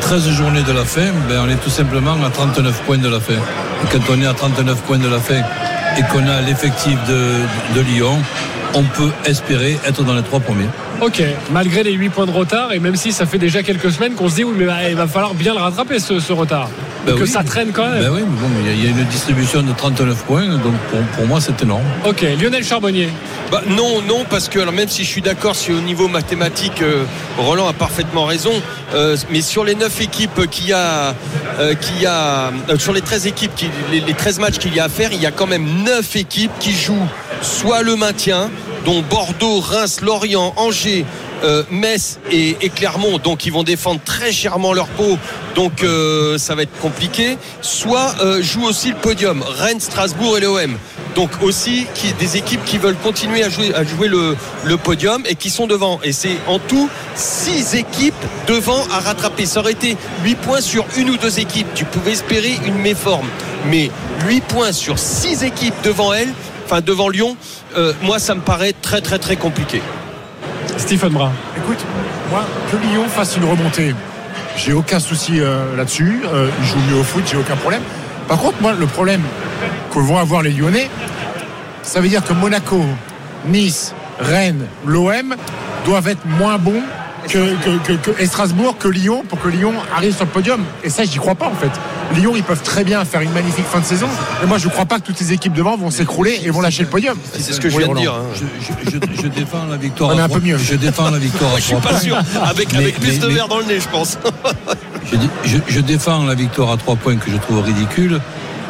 13 0.00 0.30
journées 0.30 0.62
de 0.62 0.72
la 0.72 0.84
fin, 0.84 1.08
ben, 1.28 1.42
on 1.44 1.48
est 1.50 1.56
tout 1.62 1.70
simplement 1.70 2.14
à 2.24 2.30
39 2.30 2.82
points 2.86 2.98
de 2.98 3.08
la 3.08 3.20
fin. 3.20 3.34
Et 3.34 3.86
quand 3.92 4.00
on 4.10 4.20
est 4.22 4.26
à 4.26 4.32
39 4.34 4.78
points 4.82 4.98
de 4.98 5.08
la 5.08 5.18
fin 5.20 5.34
et 5.98 6.02
qu'on 6.10 6.26
a 6.26 6.40
l'effectif 6.40 6.96
de, 7.06 7.34
de 7.74 7.80
Lyon, 7.82 8.16
on 8.74 8.82
peut 8.82 9.10
espérer 9.26 9.78
être 9.86 10.02
dans 10.04 10.14
les 10.14 10.22
trois 10.22 10.40
premiers. 10.40 10.68
Ok, 11.00 11.22
malgré 11.52 11.84
les 11.84 11.92
8 11.92 12.08
points 12.08 12.26
de 12.26 12.32
retard, 12.32 12.72
et 12.72 12.80
même 12.80 12.96
si 12.96 13.12
ça 13.12 13.24
fait 13.24 13.38
déjà 13.38 13.62
quelques 13.62 13.92
semaines 13.92 14.14
qu'on 14.14 14.28
se 14.28 14.34
dit, 14.36 14.44
oui, 14.44 14.54
mais 14.58 14.66
bah, 14.66 14.88
il 14.88 14.96
va 14.96 15.06
falloir 15.06 15.32
bien 15.34 15.54
le 15.54 15.60
rattraper, 15.60 16.00
ce, 16.00 16.18
ce 16.18 16.32
retard. 16.32 16.68
Ben 17.06 17.14
que 17.14 17.22
oui. 17.22 17.28
ça 17.28 17.44
traîne 17.44 17.70
quand 17.72 17.88
même. 17.88 18.02
Ben 18.02 18.10
oui, 18.12 18.20
mais 18.28 18.40
bon, 18.40 18.48
il 18.60 18.66
y 18.66 18.70
a- 18.70 18.72
il 18.72 18.84
y, 18.84 18.86
a 18.88 18.90
une 18.90 19.06
distribution 19.06 19.62
de 19.62 19.72
39 19.72 20.24
points, 20.24 20.46
donc 20.48 20.74
pour, 20.90 21.00
pour 21.16 21.26
moi 21.26 21.40
c'est 21.40 21.62
énorme. 21.62 21.84
Ok, 22.04 22.22
Lionel 22.40 22.64
Charbonnier. 22.64 23.08
Bah, 23.52 23.62
non, 23.68 24.02
non, 24.02 24.24
parce 24.28 24.48
que 24.48 24.58
alors, 24.58 24.74
même 24.74 24.88
si 24.88 25.04
je 25.04 25.08
suis 25.08 25.22
d'accord 25.22 25.54
si 25.54 25.70
au 25.72 25.80
niveau 25.80 26.08
mathématique, 26.08 26.82
euh, 26.82 27.04
Roland 27.38 27.68
a 27.68 27.72
parfaitement 27.72 28.24
raison, 28.24 28.52
euh, 28.94 29.16
mais 29.30 29.40
sur 29.40 29.64
les 29.64 29.76
9 29.76 30.00
équipes 30.00 30.50
qu'il 30.50 30.66
y 30.66 30.72
a, 30.72 31.14
euh, 31.60 31.74
qu'il 31.74 32.02
y 32.02 32.06
a 32.06 32.50
euh, 32.68 32.78
sur 32.78 32.92
les 32.92 33.00
13 33.02 33.28
équipes, 33.28 33.54
qui, 33.54 33.70
les, 33.92 34.00
les 34.00 34.14
13 34.14 34.40
matchs 34.40 34.58
qu'il 34.58 34.74
y 34.74 34.80
a 34.80 34.84
à 34.84 34.88
faire, 34.88 35.12
il 35.12 35.22
y 35.22 35.26
a 35.26 35.30
quand 35.30 35.46
même 35.46 35.64
9 35.84 36.16
équipes 36.16 36.50
qui 36.58 36.72
jouent 36.72 37.06
soit 37.40 37.82
le 37.82 37.94
maintien, 37.94 38.50
dont 38.88 39.02
Bordeaux, 39.02 39.60
Reims, 39.60 40.00
Lorient, 40.00 40.54
Angers, 40.56 41.04
euh, 41.44 41.62
Metz 41.70 42.18
et, 42.32 42.54
Clermont, 42.74 43.18
donc 43.18 43.44
ils 43.44 43.52
vont 43.52 43.62
défendre 43.62 44.00
très 44.02 44.32
chèrement 44.32 44.72
leur 44.72 44.86
peau, 44.86 45.18
donc 45.54 45.82
euh, 45.82 46.38
ça 46.38 46.54
va 46.54 46.62
être 46.62 46.80
compliqué. 46.80 47.36
Soit 47.60 48.14
euh, 48.22 48.40
jouent 48.40 48.64
aussi 48.64 48.88
le 48.88 48.94
podium, 48.94 49.44
Rennes, 49.46 49.80
Strasbourg 49.80 50.38
et 50.38 50.40
l'OM. 50.40 50.78
Donc 51.16 51.30
aussi 51.42 51.86
des 52.18 52.38
équipes 52.38 52.64
qui 52.64 52.78
veulent 52.78 52.96
continuer 52.96 53.42
à 53.42 53.50
jouer, 53.50 54.08
le, 54.08 54.76
podium 54.78 55.22
et 55.26 55.34
qui 55.34 55.50
sont 55.50 55.66
devant. 55.66 56.00
Et 56.02 56.12
c'est 56.12 56.38
en 56.46 56.58
tout 56.58 56.88
six 57.14 57.74
équipes 57.74 58.14
devant 58.46 58.86
à 58.90 59.00
rattraper. 59.00 59.44
Ça 59.44 59.60
aurait 59.60 59.72
été 59.72 59.98
8 60.24 60.34
points 60.36 60.60
sur 60.62 60.86
une 60.96 61.10
ou 61.10 61.18
deux 61.18 61.40
équipes. 61.40 61.66
Tu 61.74 61.84
pouvais 61.84 62.12
espérer 62.12 62.58
une 62.64 62.78
méforme. 62.78 63.26
Mais 63.66 63.90
8 64.28 64.44
points 64.44 64.72
sur 64.72 64.98
six 64.98 65.42
équipes 65.42 65.74
devant 65.82 66.14
elles, 66.14 66.32
enfin 66.68 66.82
devant 66.82 67.08
Lyon, 67.08 67.34
euh, 67.78 67.94
moi 68.02 68.18
ça 68.18 68.34
me 68.34 68.42
paraît 68.42 68.74
très 68.82 69.00
très 69.00 69.18
très 69.18 69.36
compliqué. 69.36 69.80
Stephen 70.76 71.12
Brun. 71.12 71.32
Écoute, 71.56 71.78
moi, 72.30 72.44
que 72.70 72.76
Lyon 72.76 73.08
fasse 73.08 73.36
une 73.36 73.44
remontée, 73.44 73.94
j'ai 74.56 74.74
aucun 74.74 75.00
souci 75.00 75.40
euh, 75.40 75.74
là-dessus. 75.76 76.20
Euh, 76.26 76.50
ils 76.60 76.66
jouent 76.66 76.90
mieux 76.90 77.00
au 77.00 77.02
foot, 77.02 77.24
j'ai 77.26 77.38
aucun 77.38 77.56
problème. 77.56 77.82
Par 78.28 78.38
contre, 78.38 78.60
moi, 78.60 78.74
le 78.78 78.86
problème 78.86 79.22
que 79.92 79.98
vont 79.98 80.18
avoir 80.18 80.42
les 80.42 80.50
Lyonnais, 80.50 80.90
ça 81.82 82.00
veut 82.00 82.08
dire 82.08 82.22
que 82.22 82.34
Monaco, 82.34 82.84
Nice, 83.46 83.94
Rennes, 84.20 84.66
l'OM 84.84 85.34
doivent 85.86 86.08
être 86.08 86.26
moins 86.26 86.58
bons 86.58 86.82
que, 87.28 87.54
que- 87.62 87.78
que- 87.86 88.10
que- 88.10 88.20
et 88.22 88.26
Strasbourg 88.26 88.76
que 88.78 88.88
Lyon 88.88 89.22
pour 89.28 89.40
que 89.40 89.48
Lyon 89.48 89.72
arrive 89.96 90.14
sur 90.14 90.24
le 90.24 90.30
podium. 90.30 90.60
Et 90.82 90.90
ça, 90.90 91.04
j'y 91.04 91.18
crois 91.18 91.34
pas 91.34 91.46
en 91.46 91.54
fait. 91.54 91.70
Lyon, 92.18 92.32
ils 92.36 92.42
peuvent 92.42 92.62
très 92.62 92.84
bien 92.84 93.04
faire 93.04 93.20
une 93.20 93.32
magnifique 93.32 93.66
fin 93.66 93.80
de 93.80 93.84
saison. 93.84 94.08
Mais 94.40 94.46
moi, 94.46 94.58
je 94.58 94.68
crois 94.68 94.86
pas 94.86 94.98
que 94.98 95.04
toutes 95.06 95.20
les 95.20 95.32
équipes 95.32 95.52
devant 95.52 95.76
vont 95.76 95.90
s'écrouler 95.90 96.40
et 96.44 96.50
vont 96.50 96.60
lâcher 96.60 96.82
le 96.82 96.88
podium. 96.88 97.16
C'est 97.34 97.52
ce 97.52 97.60
que 97.60 97.68
je 97.68 97.78
viens 97.78 97.88
de 97.88 97.94
dire. 97.94 98.14
hein. 98.14 98.22
Je, 98.34 98.90
je- 98.90 98.90
je- 99.16 99.22
je 99.22 99.28
défends 99.28 99.66
la 99.70 99.76
victoire. 99.76 100.10
On 100.10 100.18
est 100.18 100.20
à 100.20 100.24
un 100.24 100.28
trois- 100.28 100.40
peu 100.40 100.46
mieux. 100.46 100.58
Je 100.58 100.74
défends 100.74 101.10
la 101.10 101.18
victoire. 101.18 101.52
à 101.54 101.56
Je 101.58 101.62
suis 101.62 101.74
pas 101.74 101.80
points. 101.90 101.98
sûr. 102.00 102.16
Avec, 102.44 102.72
Mais- 102.72 102.78
avec 102.78 102.98
plus 103.00 103.12
mais- 103.12 103.18
de 103.18 103.26
mais- 103.28 103.34
verre 103.34 103.48
dans 103.48 103.58
le 103.58 103.64
nez, 103.66 103.80
je 103.80 103.88
pense. 103.88 104.18
Je, 105.10 105.16
dis- 105.16 105.30
je- 105.44 105.56
je 105.72 105.80
défends 105.80 106.24
la 106.24 106.34
victoire 106.34 106.70
à 106.72 106.76
trois 106.76 106.94
points 106.96 107.16
que 107.16 107.30
je 107.30 107.36
trouve 107.38 107.62
ridicule, 107.64 108.20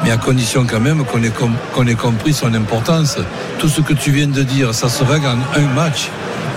mais 0.04 0.12
à 0.12 0.16
condition 0.16 0.64
quand 0.70 0.78
même 0.78 1.04
qu'on 1.04 1.20
ait, 1.24 1.30
com- 1.30 1.88
ait 1.88 1.94
compris 1.94 2.32
son 2.32 2.54
importance. 2.54 3.16
Tout 3.58 3.68
ce 3.68 3.80
que 3.80 3.92
tu 3.92 4.12
viens 4.12 4.28
de 4.28 4.42
dire, 4.44 4.72
ça 4.72 4.88
se 4.88 5.02
règle 5.02 5.26
en 5.26 5.58
un 5.58 5.66
match, 5.74 6.08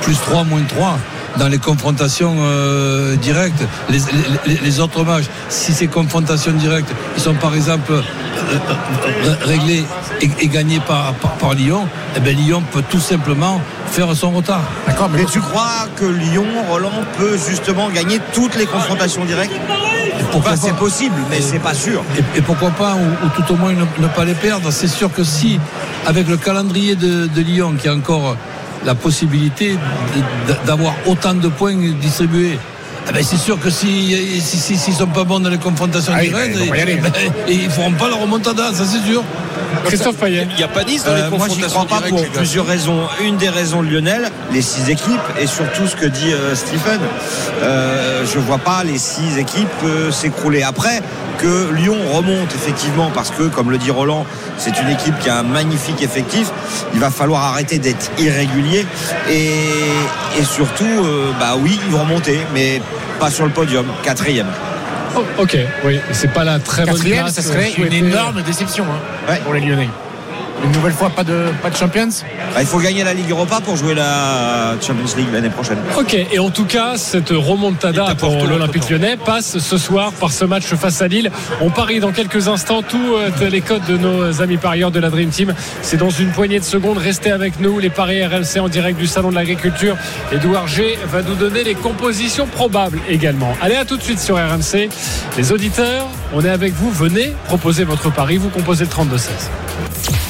plus 0.04 0.14
3, 0.20 0.44
moins 0.44 0.62
3. 0.68 1.00
Dans 1.38 1.48
les 1.48 1.60
confrontations 1.60 2.36
euh, 2.40 3.16
directes, 3.16 3.64
les, 3.90 4.00
les- 4.46 4.60
les 4.62 4.80
autres 4.80 5.04
matchs, 5.04 5.26
si 5.50 5.74
ces 5.74 5.88
confrontations 5.88 6.52
directes, 6.52 6.92
ils 7.16 7.22
sont 7.22 7.34
par 7.36 7.56
exemple 7.56 7.94
euh, 7.94 8.02
euh, 9.26 9.36
réglés 9.46 9.86
et, 10.22 10.30
et 10.40 10.48
gagnés 10.48 10.82
par, 10.86 11.14
par, 11.16 11.32
par 11.32 11.54
Lyon, 11.54 11.88
eh 12.16 12.20
ben 12.20 12.36
Lyon 12.36 12.62
peut 12.72 12.84
tout 12.90 13.00
simplement 13.00 13.62
faire 13.92 14.14
son 14.16 14.32
retard. 14.32 14.62
D'accord, 14.88 15.10
mais 15.12 15.20
Mais 15.20 15.26
tu 15.26 15.40
crois 15.40 15.88
que 15.96 16.06
Lyon, 16.06 16.46
Roland, 16.70 16.92
peut 17.18 17.38
justement 17.38 17.90
gagner 17.90 18.20
toutes 18.34 18.56
les 18.58 18.66
confrontations 18.66 19.24
directes 19.26 19.54
Pourquoi 20.32 20.52
pas 20.52 20.58
C'est 20.58 20.76
possible, 20.76 21.16
mais 21.30 21.40
c'est 21.42 21.60
pas 21.60 21.74
sûr. 21.74 22.04
Et, 22.18 22.40
et 22.40 22.42
pourquoi 22.42 22.70
pas, 22.72 22.96
ou, 22.96 23.26
ou 23.26 23.30
tout 23.36 23.54
au 23.54 23.56
moins 23.56 23.72
ne, 23.74 23.86
ne 24.04 24.08
pas 24.08 24.26
les 24.26 24.34
perdre. 24.34 24.70
C'est 24.72 24.88
sûr 24.88 25.12
que 25.14 25.24
si, 25.24 25.60
avec 26.06 26.28
le 26.28 26.38
calendrier 26.38 26.96
de, 26.96 27.28
de 27.28 27.42
Lyon, 27.42 27.76
qui 27.80 27.88
a 27.88 27.94
encore 27.94 28.36
la 28.86 28.96
possibilité 28.96 29.78
d'avoir 30.66 30.94
autant 31.06 31.34
de 31.34 31.48
points 31.48 31.76
distribués 32.02 32.58
Ah 33.08 33.12
ben, 33.12 33.24
c'est 33.24 33.38
sûr 33.38 33.60
que 33.60 33.70
s'ils 33.70 34.42
si, 34.42 34.58
si, 34.58 34.78
si, 34.78 34.94
sont 34.94 35.08
pas 35.08 35.24
bons 35.24 35.40
dans 35.40 35.50
les 35.50 35.58
confrontations 35.58 36.14
Ah 36.16 36.22
directes, 36.24 36.58
ben, 36.58 36.66
ils 36.66 36.72
aller. 36.82 36.96
ben, 36.96 37.70
feront 37.70 37.92
pas 37.92 38.10
la 38.10 38.16
remontada, 38.16 38.74
ça 38.74 38.84
c'est 38.86 39.06
sûr. 39.10 39.24
Christophe 39.86 40.18
Payet. 40.18 40.48
Il 40.52 40.56
n'y 40.58 40.64
a 40.64 40.68
pas 40.68 40.84
Nice 40.84 41.04
dans 41.04 41.12
Euh, 41.12 41.16
les 41.16 41.38
moi, 41.38 41.48
confrontations 41.48 41.86
crois 41.86 42.00
pas 42.00 42.08
pour 42.08 42.20
les 42.20 42.26
plusieurs 42.28 42.66
raisons. 42.66 43.02
Une 43.24 43.38
des 43.38 43.50
raisons 43.50 43.84
de 43.84 43.90
Lionel, 43.90 44.30
les 44.52 44.62
six 44.62 44.90
équipes, 44.90 45.20
et 45.40 45.48
surtout 45.48 45.88
ce 45.88 45.96
que 45.96 46.06
dit 46.06 46.34
euh, 46.34 46.56
Stephen. 46.56 47.00
Euh, 47.64 48.26
je 48.26 48.40
vois 48.40 48.58
pas 48.58 48.84
les 48.84 48.98
six 48.98 49.38
équipes 49.38 49.68
euh, 49.84 50.12
s'écrouler. 50.12 50.64
Après, 50.64 51.02
que 51.38 51.72
Lyon 51.74 51.98
remonte 52.14 52.54
effectivement, 52.56 53.12
parce 53.14 53.32
que, 53.32 53.44
comme 53.44 53.72
le 53.72 53.78
dit 53.78 53.92
Roland, 53.92 54.26
c'est 54.58 54.80
une 54.80 54.90
équipe 54.90 55.18
qui 55.20 55.30
a 55.30 55.40
un 55.40 55.44
magnifique 55.44 56.02
effectif. 56.02 56.52
Il 56.94 57.00
va 57.00 57.10
falloir 57.10 57.44
arrêter 57.46 57.80
d'être 57.80 58.12
irrégulier 58.20 58.86
et, 59.30 59.52
et 60.40 60.44
surtout, 60.44 60.86
euh, 60.86 61.32
bah 61.40 61.56
oui, 61.58 61.80
ils 61.86 61.92
vont 61.92 62.02
remonter, 62.02 62.40
mais 62.54 62.82
pas 63.20 63.32
sur 63.32 63.46
le 63.46 63.52
podium, 63.52 63.86
quatrième. 64.04 64.48
Oh, 65.16 65.24
ok, 65.40 65.58
oui, 65.86 66.00
c'est 66.12 66.32
pas 66.32 66.44
la 66.44 66.60
très 66.60 66.86
bonne 66.86 66.94
Quatrième, 66.96 67.20
place. 67.24 67.34
ça 67.36 67.42
serait 67.42 67.72
une 67.78 67.92
énorme 67.92 68.42
déception 68.44 68.86
hein, 68.86 69.30
Ouais. 69.32 69.40
pour 69.44 69.54
les 69.54 69.60
Lyonnais. 69.62 69.90
Une 70.64 70.72
nouvelle 70.72 70.94
fois, 70.94 71.10
pas 71.10 71.24
de, 71.24 71.46
pas 71.62 71.70
de 71.70 71.76
Champions 71.76 72.10
Bah, 72.54 72.62
il 72.62 72.68
faut 72.68 72.80
gagner 72.80 73.04
la 73.04 73.14
Ligue 73.14 73.30
Europa 73.30 73.60
pour 73.64 73.76
jouer 73.76 73.96
la 73.96 74.76
Champions 74.80 75.18
League 75.18 75.28
l'année 75.34 75.50
prochaine. 75.50 75.78
Ok, 75.98 76.14
et 76.14 76.40
en 76.40 76.50
tout 76.50 76.66
cas, 76.66 76.98
cette 76.98 77.30
remontada 77.30 78.14
pour 78.16 78.46
l'Olympique 78.46 78.90
lyonnais 78.90 79.18
passe 79.18 79.58
ce 79.58 79.78
soir 79.78 80.12
par 80.14 80.32
ce 80.32 80.46
match 80.46 80.66
face 80.76 81.02
à 81.02 81.08
Lille. 81.08 81.32
On 81.62 81.70
parie 81.70 82.00
dans 82.00 82.12
quelques 82.12 82.48
instants 82.48 82.82
tous 82.84 83.16
euh, 83.16 83.50
les 83.50 83.62
codes 83.62 83.86
de 83.88 83.98
nos 83.98 84.42
amis 84.42 84.58
parieurs 84.58 84.92
de 84.92 85.00
la 85.00 85.10
Dream 85.10 85.30
Team. 85.30 85.54
C'est 85.82 85.98
dans 85.98 86.10
une 86.10 86.32
poignée 86.32 86.60
de 86.60 86.66
secondes. 86.66 86.98
Restez 86.98 87.32
avec 87.32 87.60
nous, 87.60 87.80
les 87.80 87.90
paris 87.90 88.24
RMC 88.24 88.60
en 88.60 88.70
direct 88.70 89.00
du 89.00 89.08
Salon 89.08 89.30
de 89.30 89.36
l'Agriculture. 89.36 89.98
Edouard 90.32 90.68
G 90.68 90.98
va 91.12 91.22
nous 91.22 91.36
donner 91.36 91.64
les 91.64 91.76
compositions 91.76 92.46
probables 92.46 93.00
également. 93.10 93.54
Allez, 93.62 93.76
à 93.76 93.86
tout 93.86 93.98
de 93.98 94.04
suite 94.04 94.20
sur 94.20 94.36
RMC. 94.36 94.90
Les 95.38 95.52
auditeurs, 95.52 96.08
on 96.34 96.44
est 96.46 96.50
avec 96.50 96.74
vous. 96.74 96.92
Venez 96.92 97.34
proposer 97.46 97.84
votre 97.84 98.12
pari. 98.12 98.38
Vous 98.38 98.50
composez 98.50 98.86
le 98.86 98.90
32-16. 98.90 99.30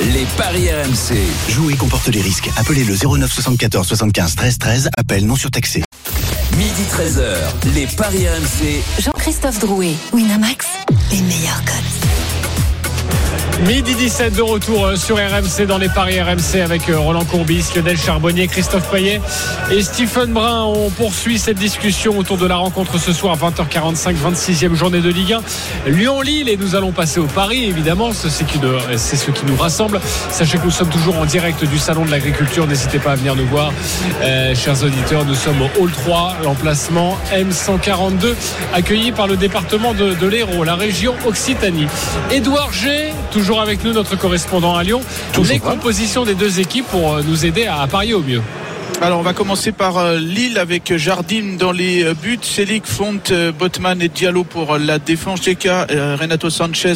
Les 0.02 0.26
paris 0.36 0.68
RMC. 0.72 1.16
Jouer 1.48 1.76
comporte 1.76 2.08
les 2.08 2.22
risques. 2.22 2.50
Appelez 2.58 2.84
le 2.84 2.96
09 2.96 3.32
74 3.32 3.88
75 3.88 4.36
13 4.36 4.58
13. 4.58 4.90
Appel 4.98 5.28
non 5.28 5.36
surtaxé. 5.36 5.84
Midi 6.58 6.82
13h. 6.92 7.74
Les 7.76 7.86
paris 7.86 8.28
RMC. 8.28 8.82
Jean-Christophe 9.00 9.60
Drouet, 9.60 9.94
Winamax, 10.12 10.66
les 11.12 11.22
meilleurs 11.22 11.64
codes. 11.66 12.21
Midi 13.68 13.94
17 13.94 14.36
de 14.36 14.42
retour 14.42 14.86
euh, 14.88 14.96
sur 14.96 15.18
RMC 15.18 15.68
dans 15.68 15.78
les 15.78 15.88
paris 15.88 16.20
RMC 16.20 16.62
avec 16.64 16.90
euh, 16.90 16.98
Roland 16.98 17.24
Courbis, 17.26 17.64
Lionel 17.76 17.96
Charbonnier, 17.98 18.48
Christophe 18.48 18.90
Payet 18.90 19.22
et 19.70 19.84
Stephen 19.84 20.34
Brun. 20.34 20.64
On 20.64 20.90
poursuit 20.90 21.38
cette 21.38 21.58
discussion 21.60 22.18
autour 22.18 22.38
de 22.38 22.48
la 22.48 22.56
rencontre 22.56 22.98
ce 22.98 23.14
soir 23.14 23.38
20h45, 23.38 24.16
26e 24.16 24.74
journée 24.74 25.00
de 25.02 25.10
Ligue 25.10 25.34
1. 25.86 25.92
Lyon-Lille 25.92 26.50
et 26.50 26.58
nous 26.58 26.76
allons 26.76 26.92
passer 26.92 27.20
au 27.20 27.28
Paris 27.28 27.66
évidemment, 27.66 28.12
c'est 28.14 28.32
ce, 28.32 28.44
qui 28.44 28.58
nous- 28.60 28.80
c'est 28.98 29.16
ce 29.16 29.30
qui 29.30 29.46
nous 29.46 29.56
rassemble. 29.56 30.02
Sachez 30.32 30.58
que 30.58 30.64
nous 30.66 30.72
sommes 30.72 30.90
toujours 30.90 31.18
en 31.20 31.26
direct 31.26 31.64
du 31.64 31.78
Salon 31.78 32.06
de 32.06 32.12
l'Agriculture, 32.12 32.66
n'hésitez 32.66 32.98
pas 32.98 33.12
à 33.12 33.16
venir 33.16 33.36
nous 33.36 33.46
voir. 33.46 33.72
Euh, 34.24 34.56
chers 34.56 34.84
auditeurs, 34.84 35.24
nous 35.24 35.36
sommes 35.36 35.62
au 35.62 35.84
Hall 35.84 35.92
3, 35.92 36.38
l'emplacement 36.44 37.16
M142, 37.32 38.34
accueilli 38.74 39.12
par 39.12 39.28
le 39.28 39.38
département 39.38 39.94
de, 39.94 40.16
de 40.16 40.28
l'Hérault, 40.28 40.64
la 40.64 40.76
région 40.76 41.14
Occitanie. 41.28 41.88
Édouard 42.32 42.74
G, 42.74 43.14
toujours 43.32 43.51
avec 43.60 43.84
nous, 43.84 43.92
notre 43.92 44.16
correspondant 44.16 44.76
à 44.76 44.84
Lyon. 44.84 45.02
les 45.48 45.60
compositions 45.60 46.24
des 46.24 46.36
deux 46.36 46.60
équipes 46.60 46.88
pour 46.88 47.16
euh, 47.16 47.22
nous 47.26 47.46
aider 47.46 47.66
à 47.66 47.86
parier 47.88 48.14
au 48.14 48.22
mieux. 48.22 48.42
Alors 49.04 49.18
on 49.18 49.24
va 49.24 49.34
commencer 49.34 49.72
par 49.72 49.98
euh, 49.98 50.20
Lille 50.20 50.60
avec 50.60 50.96
Jardim 50.96 51.58
dans 51.58 51.72
les 51.72 52.04
euh, 52.04 52.14
buts, 52.14 52.38
Selic, 52.44 52.86
Font, 52.86 53.20
euh, 53.32 53.52
Botman 53.52 54.00
et 54.00 54.10
Diallo 54.10 54.44
pour 54.44 54.78
la 54.78 55.00
défense, 55.00 55.42
Cheka, 55.42 55.88
Renato 56.20 56.52
Sanchez 56.52 56.94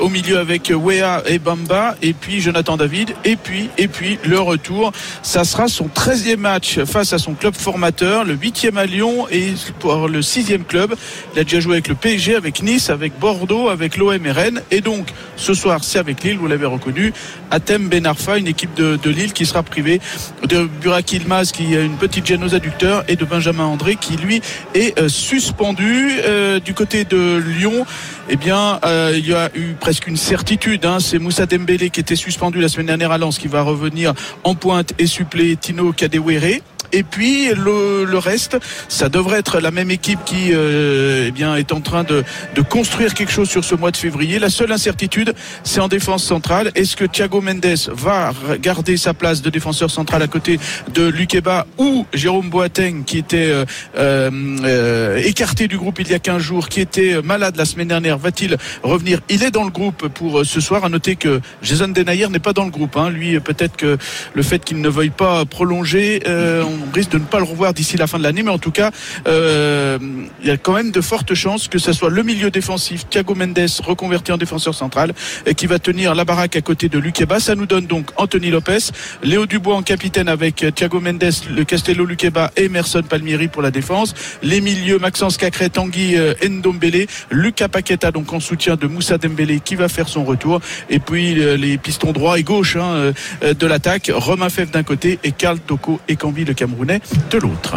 au 0.00 0.08
milieu 0.08 0.38
avec 0.38 0.72
Wea 0.72 1.24
et 1.26 1.40
Bamba. 1.40 1.96
Et 2.02 2.12
puis 2.12 2.40
Jonathan 2.40 2.76
David. 2.76 3.16
Et 3.24 3.34
puis 3.34 3.68
et 3.78 3.88
puis 3.88 4.20
le 4.24 4.38
retour, 4.38 4.92
ça 5.22 5.42
sera 5.42 5.66
son 5.66 5.88
13e 5.88 6.36
match 6.36 6.78
face 6.84 7.12
à 7.12 7.18
son 7.18 7.34
club 7.34 7.54
formateur, 7.56 8.24
le 8.24 8.36
8e 8.36 8.76
à 8.76 8.86
Lyon 8.86 9.26
et 9.28 9.54
pour 9.80 10.06
le 10.06 10.20
6e 10.20 10.62
club, 10.62 10.94
il 11.34 11.40
a 11.40 11.42
déjà 11.42 11.58
joué 11.58 11.72
avec 11.72 11.88
le 11.88 11.96
PSG, 11.96 12.36
avec 12.36 12.62
Nice, 12.62 12.90
avec 12.90 13.18
Bordeaux, 13.18 13.70
avec 13.70 13.96
l'OM 13.96 14.24
et 14.24 14.30
Rennes 14.30 14.62
et 14.70 14.80
donc 14.80 15.08
ce 15.36 15.52
soir 15.52 15.82
c'est 15.82 15.98
avec 15.98 16.22
Lille, 16.22 16.38
vous 16.38 16.46
l'avez 16.46 16.66
reconnu, 16.66 17.12
Atem 17.50 17.88
Ben 17.88 18.06
Arfa, 18.06 18.38
une 18.38 18.46
équipe 18.46 18.74
de, 18.74 18.96
de 19.02 19.10
Lille 19.10 19.32
qui 19.32 19.46
sera 19.46 19.64
privée 19.64 20.00
de 20.46 20.68
Burak 20.80 21.23
Qui 21.24 21.74
a 21.74 21.80
une 21.80 21.96
petite 21.96 22.26
gêne 22.26 22.44
aux 22.44 22.54
adducteurs 22.54 23.02
et 23.08 23.16
de 23.16 23.24
Benjamin 23.24 23.64
André 23.64 23.96
qui 23.96 24.16
lui 24.16 24.42
est 24.74 24.98
euh, 24.98 25.08
suspendu 25.08 26.10
Euh, 26.26 26.60
du 26.60 26.74
côté 26.74 27.04
de 27.04 27.42
Lyon. 27.58 27.86
Eh 28.28 28.36
bien, 28.36 28.78
euh, 28.84 29.14
il 29.16 29.26
y 29.26 29.32
a 29.34 29.48
eu 29.54 29.74
presque 29.80 30.06
une 30.06 30.16
certitude. 30.18 30.84
hein. 30.84 30.98
C'est 31.00 31.18
Moussa 31.18 31.46
Dembélé 31.46 31.88
qui 31.90 32.00
était 32.00 32.14
suspendu 32.16 32.60
la 32.60 32.68
semaine 32.68 32.86
dernière 32.86 33.10
à 33.10 33.18
Lens 33.18 33.38
qui 33.38 33.48
va 33.48 33.62
revenir 33.62 34.12
en 34.44 34.54
pointe 34.54 34.92
et 34.98 35.06
suppléer 35.06 35.56
Tino 35.56 35.92
Kadewere. 35.92 36.60
Et 36.94 37.02
puis 37.02 37.48
le, 37.48 38.04
le 38.04 38.18
reste, 38.18 38.56
ça 38.88 39.08
devrait 39.08 39.40
être 39.40 39.58
la 39.60 39.70
même 39.72 39.90
équipe 39.90 40.20
qui 40.24 40.52
euh, 40.52 41.26
eh 41.28 41.30
bien, 41.32 41.56
est 41.56 41.72
en 41.72 41.80
train 41.80 42.04
de, 42.04 42.22
de 42.54 42.62
construire 42.62 43.14
quelque 43.14 43.32
chose 43.32 43.50
sur 43.50 43.64
ce 43.64 43.74
mois 43.74 43.90
de 43.90 43.96
février. 43.96 44.38
La 44.38 44.48
seule 44.48 44.70
incertitude, 44.70 45.34
c'est 45.64 45.80
en 45.80 45.88
défense 45.88 46.22
centrale. 46.22 46.70
Est-ce 46.76 46.94
que 46.96 47.04
Thiago 47.04 47.40
Mendes 47.40 47.66
va 47.92 48.32
garder 48.60 48.96
sa 48.96 49.12
place 49.12 49.42
de 49.42 49.50
défenseur 49.50 49.90
central 49.90 50.22
à 50.22 50.28
côté 50.28 50.60
de 50.94 51.02
Lukeba 51.08 51.66
ou 51.78 52.06
Jérôme 52.14 52.48
Boateng 52.48 53.02
qui 53.04 53.18
était 53.18 53.48
euh, 53.50 53.64
euh, 53.98 54.30
euh, 54.64 55.16
écarté 55.16 55.66
du 55.66 55.76
groupe 55.78 55.98
il 55.98 56.08
y 56.08 56.14
a 56.14 56.18
15 56.20 56.40
jours, 56.40 56.68
qui 56.68 56.80
était 56.80 57.20
malade 57.22 57.56
la 57.56 57.64
semaine 57.64 57.88
dernière, 57.88 58.18
va-t-il 58.18 58.56
revenir? 58.82 59.20
Il 59.28 59.42
est 59.42 59.50
dans 59.50 59.64
le 59.64 59.70
groupe 59.70 60.06
pour 60.08 60.40
euh, 60.40 60.44
ce 60.44 60.60
soir. 60.60 60.84
À 60.84 60.88
noter 60.88 61.16
que 61.16 61.40
Jason 61.62 61.88
Denayer 61.88 62.28
n'est 62.28 62.38
pas 62.38 62.52
dans 62.52 62.64
le 62.64 62.70
groupe. 62.70 62.96
hein. 62.96 63.10
Lui, 63.10 63.40
peut-être 63.40 63.76
que 63.76 63.98
le 64.34 64.42
fait 64.42 64.64
qu'il 64.64 64.80
ne 64.80 64.88
veuille 64.88 65.10
pas 65.10 65.44
prolonger, 65.44 66.22
euh, 66.28 66.62
on 66.86 66.92
risque 66.94 67.10
de 67.10 67.18
ne 67.18 67.24
pas 67.24 67.38
le 67.38 67.44
revoir 67.44 67.74
d'ici 67.74 67.96
la 67.96 68.06
fin 68.06 68.18
de 68.18 68.22
l'année. 68.22 68.42
Mais 68.42 68.50
en 68.50 68.58
tout 68.58 68.70
cas, 68.70 68.90
euh, 69.26 69.98
il 70.40 70.46
y 70.46 70.50
a 70.50 70.56
quand 70.56 70.74
même 70.74 70.90
de 70.90 71.00
fortes 71.00 71.34
chances 71.34 71.68
que 71.68 71.78
ce 71.78 71.92
soit 71.92 72.10
le 72.10 72.22
milieu 72.22 72.50
défensif, 72.50 73.08
Thiago 73.08 73.34
Mendes, 73.34 73.66
reconverti 73.82 74.32
en 74.32 74.36
défenseur 74.36 74.74
central, 74.74 75.12
qui 75.56 75.66
va 75.66 75.78
tenir 75.78 76.14
la 76.14 76.24
baraque 76.24 76.56
à 76.56 76.60
côté 76.60 76.88
de 76.88 76.98
Lukeba. 76.98 77.40
Ça 77.40 77.54
nous 77.54 77.66
donne 77.66 77.86
donc 77.86 78.10
Anthony 78.16 78.50
Lopez, 78.50 78.90
Léo 79.22 79.46
Dubois 79.46 79.76
en 79.76 79.82
capitaine 79.82 80.28
avec 80.28 80.64
Thiago 80.74 81.00
Mendes, 81.00 81.32
le 81.54 81.64
Castello 81.64 82.04
Lukeba 82.04 82.50
et 82.56 82.64
Emerson 82.64 83.02
Palmieri 83.02 83.48
pour 83.48 83.62
la 83.62 83.70
défense. 83.70 84.14
Les 84.42 84.60
milieux, 84.60 84.98
Maxence 84.98 85.36
Cacré, 85.36 85.70
Tanguy 85.70 86.16
euh, 86.16 86.34
Ndombele, 86.42 87.06
Lucas 87.30 87.68
Paqueta 87.68 88.10
donc 88.10 88.32
en 88.32 88.40
soutien 88.40 88.76
de 88.76 88.86
Moussa 88.86 89.18
Dembélé 89.18 89.60
qui 89.60 89.76
va 89.76 89.88
faire 89.88 90.08
son 90.08 90.24
retour. 90.24 90.60
Et 90.90 90.98
puis 90.98 91.40
euh, 91.40 91.56
les 91.56 91.78
pistons 91.78 92.12
droit 92.12 92.38
et 92.38 92.42
gauche 92.42 92.76
hein, 92.76 93.12
euh, 93.42 93.54
de 93.54 93.66
l'attaque, 93.66 94.10
Romain 94.14 94.48
Fèvre 94.48 94.70
d'un 94.70 94.82
côté 94.82 95.18
et 95.24 95.32
Karl 95.32 95.58
Toko 95.58 96.00
et 96.08 96.16
Cambi 96.16 96.44
le 96.44 96.54
Camerounais 96.64 97.00
de 97.30 97.38
l'autre. 97.38 97.76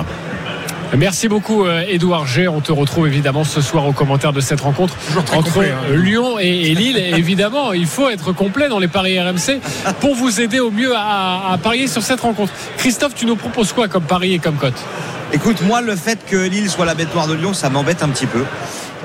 Merci 0.98 1.28
beaucoup 1.28 1.66
euh, 1.66 1.84
Édouard 1.90 2.26
G. 2.26 2.48
On 2.48 2.62
te 2.62 2.72
retrouve 2.72 3.06
évidemment 3.06 3.44
ce 3.44 3.60
soir 3.60 3.86
aux 3.86 3.92
commentaires 3.92 4.32
de 4.32 4.40
cette 4.40 4.62
rencontre 4.62 4.96
entre 5.18 5.44
complet, 5.44 5.72
hein. 5.72 5.90
euh, 5.90 5.98
Lyon 5.98 6.40
et, 6.40 6.74
Lille. 6.74 6.98
Évidemment, 6.98 7.74
il 7.74 7.86
faut 7.86 8.10
être 8.10 8.32
complet 8.32 8.70
dans 8.70 8.80
les 8.80 8.88
paris 8.88 9.20
RMC 9.20 9.60
pour 10.00 10.16
vous 10.16 10.40
aider 10.40 10.62
au 10.62 10.72
mieux 10.72 10.96
à, 10.96 11.52
à 11.52 11.58
parier 11.58 11.88
sur 11.88 12.02
cette 12.02 12.22
rencontre. 12.22 12.54
Christophe, 12.78 13.14
tu 13.14 13.26
nous 13.26 13.36
proposes 13.36 13.74
quoi 13.74 13.90
comme 13.90 14.04
pari 14.04 14.36
et 14.36 14.40
comme 14.40 14.56
cote? 14.56 14.82
Écoute, 15.34 15.62
moi, 15.64 15.82
le 15.82 15.98
fait 15.98 16.20
que 16.26 16.38
Lille 16.38 16.70
soit 16.70 16.86
la 16.86 16.96
bête 16.96 17.14
noire 17.14 17.28
de 17.28 17.34
Lyon, 17.34 17.54
ça 17.54 17.70
m'embête 17.70 18.02
un 18.02 18.08
petit 18.08 18.28
peu. 18.28 18.46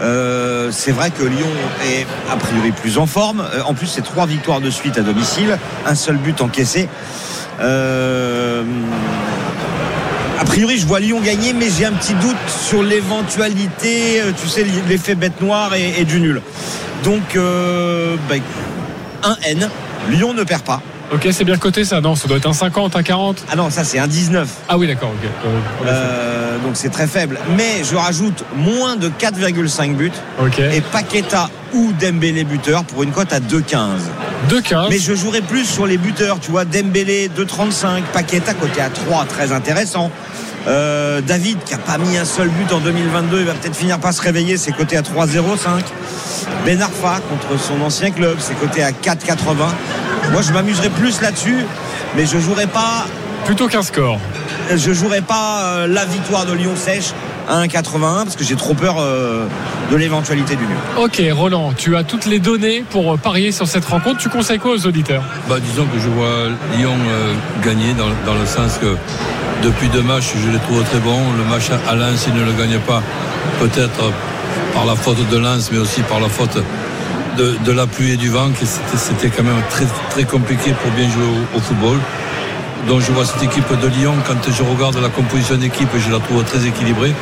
Euh, 0.00 0.70
c'est 0.70 0.92
vrai 0.92 1.10
que 1.10 1.24
Lyon 1.24 1.48
est 1.84 2.06
a 2.30 2.36
priori 2.36 2.70
plus 2.70 2.98
en 2.98 3.06
forme. 3.06 3.40
Euh, 3.40 3.62
en 3.66 3.74
plus, 3.74 3.88
c'est 3.88 4.02
trois 4.02 4.26
victoires 4.26 4.60
de 4.60 4.70
suite 4.70 4.98
à 4.98 5.02
domicile, 5.02 5.58
un 5.84 5.96
seul 5.96 6.16
but 6.16 6.40
encaissé. 6.40 6.88
Euh, 7.60 8.62
a 10.42 10.44
priori, 10.44 10.76
je 10.76 10.86
vois 10.86 10.98
Lyon 10.98 11.20
gagner, 11.20 11.52
mais 11.52 11.68
j'ai 11.70 11.84
un 11.84 11.92
petit 11.92 12.14
doute 12.14 12.34
sur 12.48 12.82
l'éventualité, 12.82 14.20
euh, 14.20 14.32
tu 14.36 14.48
sais, 14.48 14.66
l'effet 14.88 15.14
bête 15.14 15.40
noire 15.40 15.72
et, 15.76 16.04
du 16.04 16.18
nul. 16.18 16.42
Donc, 17.04 17.36
euh, 17.36 18.16
bah, 18.28 18.34
un 19.22 19.36
N. 19.44 19.70
Lyon 20.10 20.34
ne 20.34 20.42
perd 20.42 20.62
pas. 20.62 20.82
Ok, 21.12 21.28
c'est 21.30 21.44
bien 21.44 21.58
coté 21.58 21.84
ça 21.84 22.00
Non, 22.00 22.14
ça 22.16 22.26
doit 22.26 22.38
être 22.38 22.48
un 22.48 22.54
50, 22.54 22.96
un 22.96 23.02
40. 23.02 23.44
Ah 23.50 23.56
non, 23.56 23.68
ça 23.68 23.84
c'est 23.84 23.98
un 23.98 24.06
19. 24.06 24.48
Ah 24.68 24.78
oui, 24.78 24.86
d'accord, 24.86 25.10
ok. 25.10 25.28
Euh. 25.44 25.86
Euh, 25.86 26.58
donc 26.58 26.72
c'est 26.74 26.88
très 26.88 27.06
faible. 27.06 27.38
Mais 27.56 27.84
je 27.84 27.94
rajoute 27.96 28.44
moins 28.56 28.96
de 28.96 29.08
4,5 29.08 29.94
buts. 29.94 30.10
ok. 30.40 30.58
Et 30.58 30.80
Paqueta 30.80 31.50
ou 31.74 31.92
Dembélé 32.00 32.44
buteur 32.44 32.84
pour 32.84 33.02
une 33.02 33.10
cote 33.10 33.32
à 33.32 33.40
2,15. 33.40 33.88
2-15. 34.48 34.86
Mais 34.88 34.98
je 34.98 35.14
jouerai 35.14 35.42
plus 35.42 35.66
sur 35.66 35.86
les 35.86 35.98
buteurs. 35.98 36.40
Tu 36.40 36.50
vois, 36.50 36.64
Dembélé 36.64 37.28
2,35. 37.28 38.02
Paqueta 38.12 38.54
côté 38.54 38.80
à 38.80 38.88
3, 38.88 39.26
très 39.26 39.52
intéressant. 39.52 40.10
Euh, 40.66 41.20
David 41.20 41.58
qui 41.64 41.74
a 41.74 41.78
pas 41.78 41.98
mis 41.98 42.16
un 42.16 42.24
seul 42.24 42.48
but 42.48 42.72
en 42.72 42.78
2022, 42.78 43.40
il 43.40 43.46
va 43.46 43.54
peut-être 43.54 43.74
finir 43.74 43.98
par 43.98 44.12
se 44.12 44.22
réveiller, 44.22 44.56
c'est 44.56 44.70
coté 44.70 44.96
à 44.96 45.02
3,05. 45.02 45.82
Ben 46.64 46.80
Arfa 46.80 47.20
contre 47.28 47.60
son 47.60 47.80
ancien 47.82 48.12
club, 48.12 48.36
c'est 48.38 48.54
coté 48.54 48.82
à 48.82 48.92
4,80. 48.92 49.34
Moi 50.30 50.42
je 50.42 50.52
m'amuserai 50.52 50.88
plus 50.90 51.20
là-dessus, 51.20 51.64
mais 52.16 52.26
je 52.26 52.38
jouerai 52.38 52.66
pas 52.66 53.06
Plutôt 53.44 53.66
qu'un 53.66 53.82
score. 53.82 54.18
je 54.74 54.92
jouerai 54.92 55.20
pas 55.20 55.62
euh, 55.64 55.86
la 55.88 56.04
victoire 56.04 56.46
de 56.46 56.52
Lyon 56.52 56.74
sèche. 56.76 57.10
à 57.48 57.64
1,81 57.64 57.98
parce 58.24 58.36
que 58.36 58.44
j'ai 58.44 58.54
trop 58.54 58.74
peur 58.74 58.96
euh, 59.00 59.46
de 59.90 59.96
l'éventualité 59.96 60.54
du 60.54 60.64
nul. 60.64 60.76
Ok, 60.96 61.20
Roland, 61.32 61.72
tu 61.76 61.96
as 61.96 62.04
toutes 62.04 62.26
les 62.26 62.38
données 62.38 62.84
pour 62.88 63.18
parier 63.18 63.50
sur 63.50 63.66
cette 63.66 63.84
rencontre. 63.84 64.18
Tu 64.18 64.28
conseilles 64.28 64.60
quoi 64.60 64.72
aux 64.72 64.86
auditeurs? 64.86 65.24
Bah, 65.48 65.56
Disons 65.60 65.86
que 65.86 65.98
je 65.98 66.08
vois 66.08 66.50
Lyon 66.76 66.94
euh, 67.08 67.34
gagner 67.64 67.94
dans, 67.94 68.06
dans, 68.24 68.38
le 68.38 68.46
sens 68.46 68.78
que 68.80 68.94
depuis 69.64 69.88
deux 69.88 70.02
matchs, 70.02 70.34
je 70.44 70.50
les 70.50 70.58
trouve 70.60 70.82
très 70.84 71.00
bons. 71.00 71.20
Le 71.36 71.44
match 71.44 71.64
à 71.90 71.94
Lens, 71.96 72.24
il 72.28 72.34
ne 72.34 72.44
le 72.44 72.52
gagne 72.52 72.78
pas, 72.78 73.02
peut-être 73.58 74.12
par 74.72 74.84
la 74.86 74.94
faute 74.94 75.28
de 75.28 75.36
Lens, 75.36 75.70
mais 75.72 75.78
aussi 75.78 76.02
par 76.02 76.20
la 76.20 76.28
faute 76.28 76.58
de, 77.36 77.72
la 77.72 77.86
pluie 77.86 78.12
et 78.12 78.16
du 78.16 78.28
vent. 78.28 78.50
C'était 78.96 79.28
quand 79.28 79.42
même 79.42 79.62
très, 80.10 80.24
compliqué 80.24 80.72
pour 80.82 80.90
bien 80.92 81.08
jouer 81.10 81.24
au, 81.54 81.60
football. 81.60 81.98
Donc 82.88 83.00
je 83.00 83.12
vois 83.12 83.24
cette 83.24 83.42
équipe 83.42 83.68
de 83.80 83.88
Lyon, 83.88 84.14
quand 84.26 84.50
je 84.50 84.62
regarde 84.62 84.96
la 85.00 85.08
composition 85.08 85.56
d'équipe, 85.56 85.88
je 85.96 86.10
la 86.10 86.18
trouve 86.18 86.42
très 86.44 86.66
équilibrée. 86.66 87.14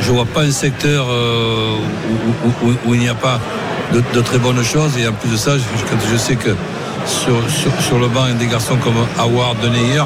Je 0.00 0.10
ne 0.10 0.16
vois 0.16 0.26
pas 0.26 0.42
un 0.42 0.50
secteur 0.50 1.06
euh, 1.10 1.76
où, 2.86 2.94
il 2.94 3.00
n'y 3.00 3.08
a 3.08 3.14
pas 3.14 3.40
de, 3.92 4.20
très 4.20 4.38
bonnes 4.38 4.62
choses. 4.62 4.96
Et 4.98 5.08
en 5.08 5.12
plus 5.12 5.30
de 5.30 5.36
ça, 5.36 5.52
je 5.56 6.16
sais 6.16 6.36
que 6.36 6.50
sur, 7.06 7.98
le 7.98 8.08
banc, 8.08 8.26
il 8.26 8.32
y 8.32 8.36
a 8.36 8.38
des 8.38 8.46
garçons 8.46 8.76
comme 8.76 8.94
Howard, 9.18 9.58
Deneyer, 9.62 10.02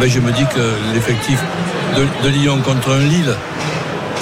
ben 0.00 0.08
je 0.08 0.20
me 0.20 0.32
dis 0.32 0.44
que 0.44 0.94
l'effectif 0.94 1.38
de 1.96 2.28
Lyon 2.28 2.58
contre 2.64 2.92
un 2.92 3.00
Lille 3.00 3.34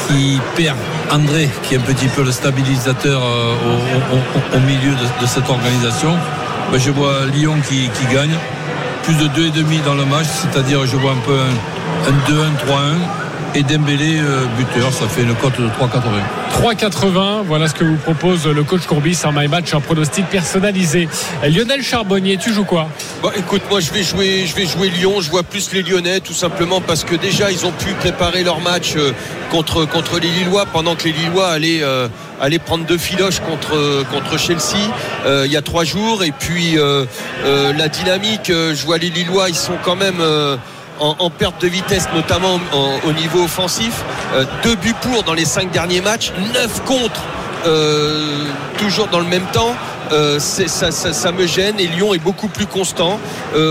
qui 0.09 0.41
perd 0.57 0.77
André, 1.11 1.49
qui 1.63 1.75
est 1.75 1.79
un 1.79 1.81
petit 1.81 2.09
peu 2.09 2.23
le 2.23 2.33
stabilisateur 2.33 3.23
euh, 3.23 4.57
au, 4.57 4.61
milieu 4.61 4.93
de, 5.21 5.27
cette 5.27 5.49
organisation. 5.49 6.11
Ben, 6.71 6.79
je 6.79 6.91
vois 6.91 7.27
Lyon 7.33 7.57
qui, 7.69 7.89
gagne. 8.13 8.37
Plus 9.03 9.15
de 9.15 9.27
2,5 9.29 9.85
dans 9.85 9.95
le 9.95 10.05
match, 10.05 10.27
c'est-à-dire 10.27 10.85
je 10.85 10.97
vois 10.97 11.13
un 11.13 11.23
peu 11.25 11.39
un, 11.39 12.11
un 12.11 12.33
2-1, 12.33 12.57
3-1 12.67 13.26
et 13.57 13.63
Dembélé 13.63 14.19
euh, 14.19 14.45
buteur, 14.59 14.93
ça 14.93 15.09
fait 15.09 15.23
une 15.23 15.35
cote 15.35 15.59
de 15.59 15.67
3,80. 15.67 15.71
3,80, 16.63 17.43
voilà 17.47 17.69
ce 17.69 17.75
que 17.75 17.85
vous 17.85 17.97
propose 17.97 18.47
le 18.47 18.63
coach 18.65 18.83
Courbis 18.87 19.19
en 19.25 19.33
my 19.33 19.49
match, 19.49 19.73
un 19.73 19.81
pronostic 19.81 20.27
personnalisé. 20.27 21.09
Lionel 21.43 21.83
Charbonnier, 21.83 22.37
tu 22.37 22.53
joues 22.53 22.65
quoi? 22.65 22.89
Bah, 23.23 23.31
Écoute, 23.35 23.63
moi 23.71 23.81
je 23.81 23.91
vais 23.93 24.03
jouer, 24.03 24.45
je 24.47 24.55
vais 24.55 24.67
jouer 24.67 24.91
Lyon. 24.91 25.23
Je 25.23 25.31
vois 25.31 25.43
plus 25.43 25.73
les 25.73 25.83
Lyonnais, 25.83 26.21
tout 26.21 26.35
simplement 26.35 26.83
parce 26.83 27.05
que 27.05 27.15
déjà 27.15 27.51
ils 27.51 27.65
ont 27.65 27.73
pu 27.73 27.93
préparer 27.95 28.45
leur 28.45 28.61
match 28.61 28.95
euh, 28.97 29.13
contre 29.51 29.87
contre 29.87 30.19
les 30.19 30.29
Lillois 30.29 30.67
pendant 30.67 30.95
que 30.95 31.05
les 31.05 31.13
Lillois 31.13 31.49
allaient 31.49 31.83
euh, 31.83 32.09
prendre 32.67 32.85
deux 32.85 32.99
filoches 32.99 33.41
contre, 33.41 34.05
contre 34.13 34.39
Chelsea 34.39 34.77
il 35.27 35.51
y 35.51 35.57
a 35.57 35.63
trois 35.63 35.85
jours. 35.85 36.25
Et 36.25 36.33
puis 36.33 36.77
la 37.45 37.89
dynamique, 37.89 38.49
je 38.49 38.85
vois 38.85 38.99
les 38.99 39.11
Lillois, 39.11 39.49
ils 39.49 39.55
sont 39.55 39.77
quand 39.83 39.97
même 39.97 40.21
en, 41.01 41.31
perte 41.31 41.61
de 41.63 41.69
vitesse, 41.69 42.09
notamment 42.15 42.61
au 43.07 43.13
niveau 43.13 43.45
offensif. 43.45 44.03
Euh, 44.35 44.45
deux 44.63 44.77
buts 44.77 44.95
pour 45.01 45.23
dans 45.23 45.35
les 45.35 45.45
cinq 45.45 45.71
derniers 45.71 46.01
matchs, 46.01 46.33
neuf 46.55 46.83
contre. 46.85 47.21
Euh, 47.67 48.45
toujours 48.79 49.09
dans 49.09 49.21
le 49.21 49.27
même 49.27 49.47
temps. 49.53 49.75
Euh, 50.13 50.39
ça, 50.39 51.33
me 51.33 51.47
gêne 51.47 51.81
et 51.81 51.89
Lyon 51.89 52.15
est 52.15 52.21
beaucoup 52.21 52.47
plus 52.47 52.67
constant. 52.67 53.19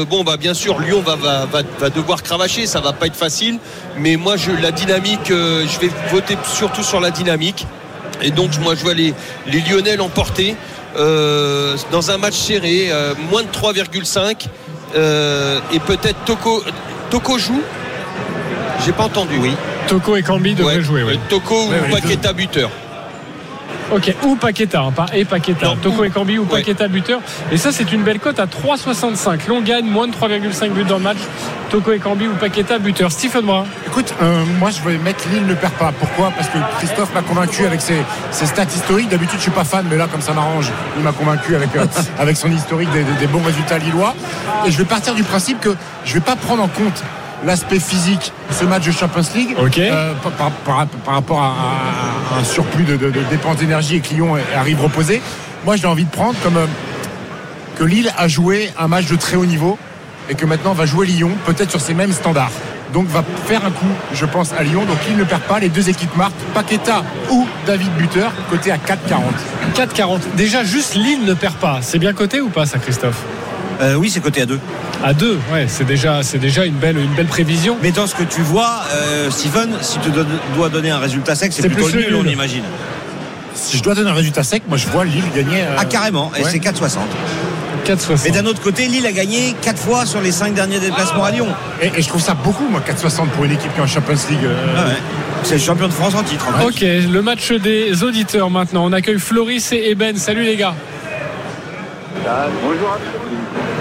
bon, 0.09 0.23
bah 0.23 0.35
bien 0.37 0.53
sûr, 0.53 0.79
Lyon 0.79 1.01
va, 1.01 1.89
devoir 1.89 2.23
cravacher, 2.23 2.65
ça 2.67 2.81
va 2.81 2.91
pas 2.91 3.07
être 3.07 3.15
facile, 3.15 3.59
mais 3.97 4.17
moi, 4.17 4.35
je, 4.35 4.51
la 4.51 4.71
dynamique, 4.71 5.27
je 5.29 5.79
vais 5.79 5.89
voter 6.11 6.37
surtout 6.43 6.83
sur 6.83 6.99
la 6.99 7.11
dynamique. 7.11 7.65
Et 8.21 8.31
donc, 8.31 8.51
moi, 8.59 8.75
je 8.75 8.83
vois 8.83 8.93
les, 8.93 9.13
les 9.47 9.61
Lyonnais 9.61 9.95
l'emporter 9.95 10.55
dans 10.97 12.11
un 12.11 12.17
match 12.17 12.35
serré, 12.35 12.91
moins 13.31 13.43
de 13.43 13.47
3,5. 13.47 14.47
et 15.73 15.79
peut-être 15.79 16.17
Toko, 16.25 16.63
Toko 17.09 17.37
joue? 17.37 17.61
J'ai 18.85 18.91
pas 18.91 19.03
entendu. 19.03 19.37
Oui. 19.39 19.53
Toko 19.87 20.15
et 20.15 20.23
Cambi 20.23 20.53
devraient 20.55 20.81
jouer. 20.81 21.03
Oui. 21.03 21.19
Toko 21.29 21.67
ou 21.67 21.91
Paqueta 21.91 22.33
buteur. 22.33 22.69
Ok, 23.91 24.15
ou 24.23 24.35
Paqueta, 24.35 24.81
hein, 24.81 24.91
pas 24.91 25.05
et 25.13 25.25
Paqueta. 25.25 25.75
Toko 25.81 26.03
et 26.03 26.09
Cambi 26.09 26.39
ou 26.39 26.45
Paqueta 26.45 26.87
buteur. 26.87 27.21
Et 27.51 27.57
ça, 27.57 27.71
c'est 27.71 27.91
une 27.91 28.01
belle 28.01 28.19
cote 28.19 28.39
à 28.39 28.45
3,65. 28.45 29.47
L'on 29.47 29.61
gagne 29.61 29.85
moins 29.85 30.07
de 30.07 30.13
3,5 30.13 30.69
buts 30.71 30.83
dans 30.85 30.97
le 30.97 31.03
match. 31.03 31.17
Toko 31.69 31.91
et 31.91 31.99
Cambi 31.99 32.27
ou 32.27 32.33
Paqueta 32.33 32.79
buteur. 32.79 33.11
Stephen 33.11 33.45
Morin. 33.45 33.65
Écoute, 33.85 34.13
euh, 34.21 34.43
moi, 34.59 34.71
je 34.71 34.81
vais 34.87 34.97
mettre 34.97 35.29
Lille 35.29 35.45
ne 35.45 35.53
perd 35.53 35.73
pas. 35.73 35.93
Pourquoi? 35.99 36.31
Parce 36.31 36.49
que 36.49 36.57
Christophe 36.77 37.13
m'a 37.13 37.21
convaincu 37.21 37.65
avec 37.65 37.79
ses, 37.81 38.01
stats 38.31 38.63
historiques. 38.63 39.09
D'habitude, 39.09 39.37
je 39.37 39.43
suis 39.43 39.51
pas 39.51 39.63
fan, 39.63 39.85
mais 39.89 39.97
là, 39.97 40.07
comme 40.11 40.21
ça 40.21 40.33
m'arrange, 40.33 40.71
il 40.97 41.03
m'a 41.03 41.11
convaincu 41.11 41.55
avec, 41.55 41.75
euh, 41.75 41.85
avec 42.19 42.37
son 42.37 42.51
historique 42.51 42.89
des, 42.91 43.27
bons 43.27 43.43
résultats 43.43 43.77
lillois. 43.77 44.15
Et 44.65 44.71
je 44.71 44.77
vais 44.77 44.85
partir 44.85 45.13
du 45.13 45.23
principe 45.23 45.59
que 45.59 45.75
je 46.05 46.13
vais 46.15 46.21
pas 46.21 46.35
prendre 46.35 46.63
en 46.63 46.67
compte 46.67 47.03
l'aspect 47.45 47.79
physique 47.79 48.33
de 48.49 48.53
ce 48.53 48.65
match 48.65 48.85
de 48.85 48.91
Champions 48.91 49.21
League 49.35 49.55
euh, 49.77 50.13
par, 50.65 50.87
rapport 51.05 51.41
à, 51.41 52.39
un 52.39 52.43
surplus 52.43 52.83
de, 52.83 52.97
dépenses 53.29 53.57
d'énergie 53.57 53.97
et 53.97 53.99
que 54.01 54.13
Lyon 54.13 54.35
arrive 54.55 54.81
reposé. 54.81 55.21
Moi, 55.63 55.75
j'ai 55.75 55.87
envie 55.87 56.05
de 56.05 56.09
prendre 56.09 56.35
comme 56.43 56.57
euh, 56.57 56.65
que 57.75 57.83
Lille 57.83 58.11
a 58.17 58.27
joué 58.27 58.71
un 58.77 58.87
match 58.87 59.07
de 59.07 59.15
très 59.15 59.37
haut 59.37 59.45
niveau 59.45 59.77
et 60.29 60.35
que 60.35 60.45
maintenant 60.45 60.73
va 60.73 60.85
jouer 60.85 61.05
Lyon, 61.05 61.31
peut-être 61.45 61.69
sur 61.69 61.81
ces 61.81 61.93
mêmes 61.93 62.13
standards. 62.13 62.51
Donc 62.93 63.07
va 63.07 63.23
faire 63.45 63.65
un 63.65 63.71
coup, 63.71 63.85
je 64.13 64.25
pense, 64.25 64.53
à 64.53 64.63
Lyon. 64.63 64.85
Donc 64.85 64.97
Lille 65.07 65.17
ne 65.17 65.23
perd 65.23 65.41
pas. 65.43 65.59
Les 65.59 65.69
deux 65.69 65.89
équipes 65.89 66.15
marquent 66.15 66.33
Paqueta 66.53 67.03
ou 67.29 67.47
David 67.67 67.91
Buteur, 67.97 68.31
côté 68.49 68.71
à 68.71 68.77
4,40. 68.77 69.19
4,40. 69.75 70.19
Déjà, 70.35 70.63
juste 70.63 70.95
Lille 70.95 71.25
ne 71.25 71.33
perd 71.33 71.55
pas. 71.55 71.79
C'est 71.81 71.99
bien 71.99 72.13
coté 72.13 72.41
ou 72.41 72.49
pas, 72.49 72.65
ça, 72.65 72.79
Christophe? 72.79 73.21
Euh, 73.81 73.95
Oui, 73.95 74.09
c'est 74.09 74.21
coté 74.21 74.41
à 74.41 74.45
2. 74.45 74.59
À 75.03 75.13
2, 75.13 75.37
ouais, 75.53 75.65
c'est 75.67 75.83
déjà, 75.83 76.23
c'est 76.23 76.37
déjà 76.37 76.65
une, 76.65 76.75
belle, 76.75 76.97
une 76.97 77.13
belle 77.13 77.27
prévision. 77.27 77.77
Mais 77.81 77.91
dans 77.91 78.07
ce 78.07 78.15
que 78.15 78.23
tu 78.23 78.41
vois, 78.41 78.83
euh, 78.93 79.29
Steven, 79.29 79.69
si 79.81 79.99
tu 79.99 80.09
dois 80.55 80.69
donner 80.69 80.89
un 80.89 80.99
résultat 80.99 81.35
sec, 81.35 81.51
c'est 81.53 81.67
plutôt 81.67 81.87
le 81.89 82.15
on 82.15 82.25
imagine. 82.25 82.63
Si 83.53 83.77
je 83.77 83.83
dois 83.83 83.95
donner 83.95 84.09
un 84.09 84.15
résultat 84.15 84.43
sec, 84.43 84.63
moi 84.67 84.77
je 84.77 84.87
vois 84.87 85.05
Lille 85.05 85.23
gagner. 85.35 85.61
Euh, 85.61 85.75
ah, 85.77 85.85
carrément, 85.85 86.31
et 86.37 86.43
c'est 86.43 86.59
4,60. 86.59 86.97
4,60. 87.85 88.21
Mais 88.25 88.31
d'un 88.31 88.45
autre 88.47 88.61
côté, 88.61 88.87
Lille 88.87 89.05
a 89.05 89.11
gagné 89.11 89.55
4 89.61 89.79
fois 89.79 90.05
sur 90.05 90.21
les 90.21 90.31
5 90.31 90.53
derniers 90.53 90.79
déplacements 90.79 91.23
à 91.23 91.31
Lyon. 91.31 91.47
Et, 91.81 92.01
je 92.01 92.07
trouve 92.07 92.21
ça 92.21 92.33
beaucoup, 92.33 92.67
moi, 92.67 92.81
4,60 92.81 93.27
pour 93.29 93.45
une 93.45 93.51
équipe 93.51 93.73
qui 93.73 93.79
est 93.79 93.83
en 93.83 93.87
Champions 93.87 94.15
League. 94.29 94.39
Euh. 94.43 94.75
Ah 94.77 94.85
c'est 95.43 95.55
le 95.55 95.61
champion 95.61 95.87
de 95.87 95.93
France 95.93 96.15
en 96.15 96.23
titre. 96.23 96.47
ok, 96.65 96.81
le 96.81 97.21
match 97.21 97.51
des 97.51 98.03
auditeurs 98.03 98.49
maintenant. 98.49 98.83
On 98.83 98.91
accueille 98.91 99.19
Floris 99.19 99.71
et 99.73 99.91
Eben. 99.91 100.17
Salut 100.17 100.43
les 100.43 100.55
gars. 100.55 100.73
bonjour 102.63 102.97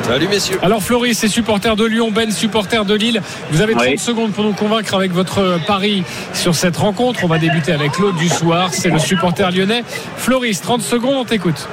Salut 0.04 0.28
messieurs. 0.28 0.58
Alors 0.60 0.82
Floris, 0.82 1.16
c'est 1.16 1.28
supporter 1.28 1.76
de 1.76 1.84
Lyon, 1.86 2.10
Ben 2.10 2.30
supporter 2.30 2.84
de 2.84 2.94
Lille. 2.94 3.22
Vous 3.50 3.62
avez 3.62 3.72
30 3.72 3.98
secondes 3.98 4.32
pour 4.32 4.44
nous 4.44 4.52
convaincre 4.52 4.94
avec 4.94 5.12
votre 5.12 5.58
pari 5.66 6.04
sur 6.34 6.54
cette 6.54 6.76
rencontre. 6.76 7.24
On 7.24 7.26
va 7.26 7.38
débuter 7.38 7.72
avec 7.72 7.92
Claude 7.92 8.14
du 8.16 8.28
soir, 8.28 8.68
c'est 8.74 8.90
le 8.90 8.98
supporter 8.98 9.50
lyonnais. 9.50 9.82
Floris, 10.18 10.60
30 10.60 10.82
secondes, 10.82 11.14
on 11.16 11.24
t'écoute. 11.24 11.70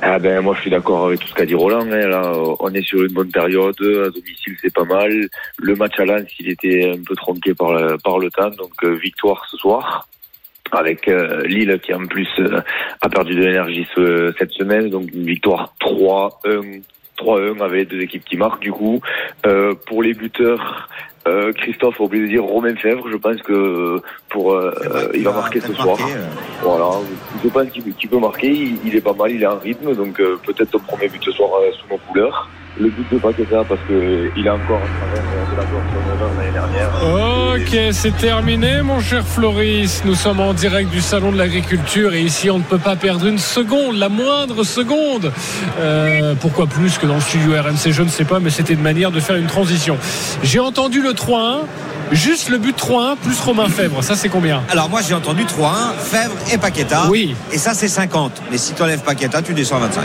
Ah 0.00 0.20
ben 0.20 0.40
moi 0.42 0.54
je 0.54 0.60
suis 0.60 0.70
d'accord 0.70 1.06
avec 1.06 1.18
tout 1.18 1.26
ce 1.26 1.34
qu'a 1.34 1.44
dit 1.44 1.56
Roland. 1.56 1.80
Hein. 1.90 2.06
Là, 2.06 2.32
on 2.60 2.72
est 2.72 2.86
sur 2.86 3.02
une 3.02 3.12
bonne 3.12 3.32
période. 3.32 3.74
À 3.80 4.10
domicile 4.10 4.56
c'est 4.62 4.72
pas 4.72 4.84
mal. 4.84 5.26
Le 5.58 5.74
match 5.74 5.98
à 5.98 6.04
Lens 6.04 6.28
il 6.38 6.50
était 6.50 6.88
un 6.88 7.02
peu 7.04 7.16
tronqué 7.16 7.52
par 7.52 7.72
le, 7.72 7.98
par 7.98 8.20
le 8.20 8.30
temps. 8.30 8.50
Donc 8.50 8.74
euh, 8.84 8.94
victoire 8.94 9.44
ce 9.50 9.56
soir 9.56 10.06
avec 10.70 11.08
euh, 11.08 11.42
Lille 11.48 11.80
qui 11.82 11.92
en 11.92 12.06
plus 12.06 12.28
euh, 12.38 12.60
a 13.00 13.08
perdu 13.08 13.34
de 13.34 13.40
l'énergie 13.40 13.88
cette 14.38 14.52
semaine. 14.52 14.88
Donc 14.88 15.12
une 15.12 15.26
victoire 15.26 15.74
3-1 15.80 16.82
3-1 17.22 17.62
avec 17.62 17.88
deux 17.88 18.00
équipes 18.00 18.24
qui 18.24 18.36
marquent 18.36 18.62
du 18.62 18.72
coup. 18.72 19.00
Euh, 19.46 19.74
pour 19.86 20.02
les 20.02 20.14
buteurs, 20.14 20.88
euh, 21.26 21.52
Christophe 21.52 22.00
a 22.00 22.04
oublié 22.04 22.24
de 22.24 22.28
dire 22.28 22.44
Romain 22.44 22.74
Fèvre. 22.76 23.08
Je 23.10 23.16
pense 23.16 23.40
que 23.42 24.00
pour 24.28 24.52
euh, 24.52 24.72
il 25.14 25.24
va 25.24 25.32
marquer 25.32 25.60
ce 25.60 25.72
soir. 25.74 25.98
Voilà, 26.62 26.90
je 27.42 27.48
pense 27.48 27.68
qu'il 27.70 28.08
peut 28.08 28.18
marquer. 28.18 28.50
Il, 28.50 28.78
il, 28.84 28.96
est 28.96 29.00
pas 29.00 29.12
mal, 29.12 29.30
il 29.30 29.42
est 29.42 29.46
en 29.46 29.58
rythme, 29.58 29.94
donc 29.94 30.16
peut-être 30.16 30.70
ton 30.70 30.80
premier 30.80 31.08
but 31.08 31.22
ce 31.24 31.32
soir 31.32 31.50
sous 31.78 31.88
nos 31.88 31.98
couleurs 31.98 32.48
le 32.78 32.88
but 32.88 33.06
de 33.12 33.18
Paqueta 33.18 33.64
parce 33.68 33.80
qu'il 33.86 34.48
a 34.48 34.54
encore 34.54 34.80
un 34.80 35.14
travers 35.14 35.50
de 35.50 35.56
la 35.56 36.36
l'année 36.36 36.52
dernière. 36.52 36.90
Ok, 37.54 37.92
c'est 37.92 38.16
terminé 38.16 38.82
mon 38.82 39.00
cher 39.00 39.26
Floris. 39.26 40.02
Nous 40.04 40.14
sommes 40.14 40.40
en 40.40 40.54
direct 40.54 40.90
du 40.90 41.00
Salon 41.00 41.32
de 41.32 41.38
l'Agriculture 41.38 42.14
et 42.14 42.22
ici 42.22 42.50
on 42.50 42.58
ne 42.58 42.64
peut 42.64 42.78
pas 42.78 42.96
perdre 42.96 43.26
une 43.26 43.38
seconde, 43.38 43.96
la 43.96 44.08
moindre 44.08 44.64
seconde. 44.64 45.32
Euh, 45.78 46.34
pourquoi 46.40 46.66
plus 46.66 46.96
que 46.96 47.06
dans 47.06 47.16
le 47.16 47.20
studio 47.20 47.52
RMC, 47.52 47.92
je 47.92 48.02
ne 48.02 48.08
sais 48.08 48.24
pas, 48.24 48.40
mais 48.40 48.50
c'était 48.50 48.74
une 48.74 48.82
manière 48.82 49.10
de 49.10 49.20
faire 49.20 49.36
une 49.36 49.46
transition. 49.46 49.98
J'ai 50.42 50.58
entendu 50.58 51.02
le 51.02 51.11
3-1. 51.12 51.60
Juste 52.10 52.50
le 52.50 52.58
but 52.58 52.76
3-1 52.76 53.16
plus 53.16 53.40
Romain 53.40 53.68
Fèvre, 53.68 54.04
ça 54.04 54.16
c'est 54.16 54.28
combien 54.28 54.62
Alors 54.68 54.90
moi 54.90 55.00
j'ai 55.06 55.14
entendu 55.14 55.44
3-1, 55.44 55.94
Fèvre 55.98 56.34
et 56.52 56.58
Paqueta. 56.58 57.06
Oui. 57.08 57.34
Et 57.52 57.58
ça 57.58 57.72
c'est 57.72 57.88
50. 57.88 58.42
Mais 58.50 58.58
si 58.58 58.74
tu 58.74 58.82
enlèves 58.82 59.00
Paqueta, 59.00 59.40
tu 59.40 59.54
descends 59.54 59.76
à 59.76 59.86
25. 59.86 60.04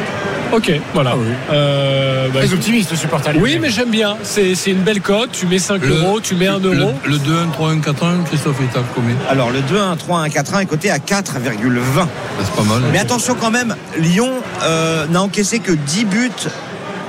Ok, 0.54 0.72
voilà. 0.94 1.14
Ah 1.16 1.54
euh, 1.54 2.28
bah, 2.30 2.40
Très 2.40 2.54
optimiste, 2.54 2.92
le 2.92 2.98
supporter. 2.98 3.34
Oui, 3.40 3.58
mais 3.60 3.70
j'aime 3.70 3.90
bien. 3.90 4.16
C'est 4.24 4.54
une 4.68 4.82
belle 4.82 5.02
cote. 5.02 5.32
Tu 5.32 5.46
mets 5.46 5.60
5 5.60 5.84
euros, 5.84 6.20
tu 6.22 6.36
mets 6.36 6.48
1 6.48 6.60
euro. 6.60 6.94
Le, 7.06 7.18
2-1, 7.18 7.52
3-1, 7.52 7.82
4-1, 7.82 8.24
Christophe 8.26 8.62
est 8.62 8.78
à 8.78 8.82
combien 8.96 9.16
Alors, 9.30 9.52
le 9.52 9.60
2-1, 9.60 9.98
3-1, 9.98 10.30
4-1 10.30 10.62
est 10.62 10.66
coté 10.66 10.90
à 10.90 10.98
4,20. 10.98 12.08
C'est 12.40 12.56
pas 12.56 12.62
mal. 12.64 12.82
Mais 12.92 13.00
attention 13.00 13.36
quand 13.40 13.52
même, 13.52 13.76
Lyon 13.98 14.32
euh, 14.64 15.06
n'a 15.08 15.22
encaissé 15.22 15.60
que 15.60 15.74
10 15.74 16.06
buts 16.06 16.32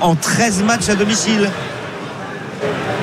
en 0.01 0.15
13 0.15 0.63
matchs 0.63 0.89
à 0.89 0.95
domicile. 0.95 1.49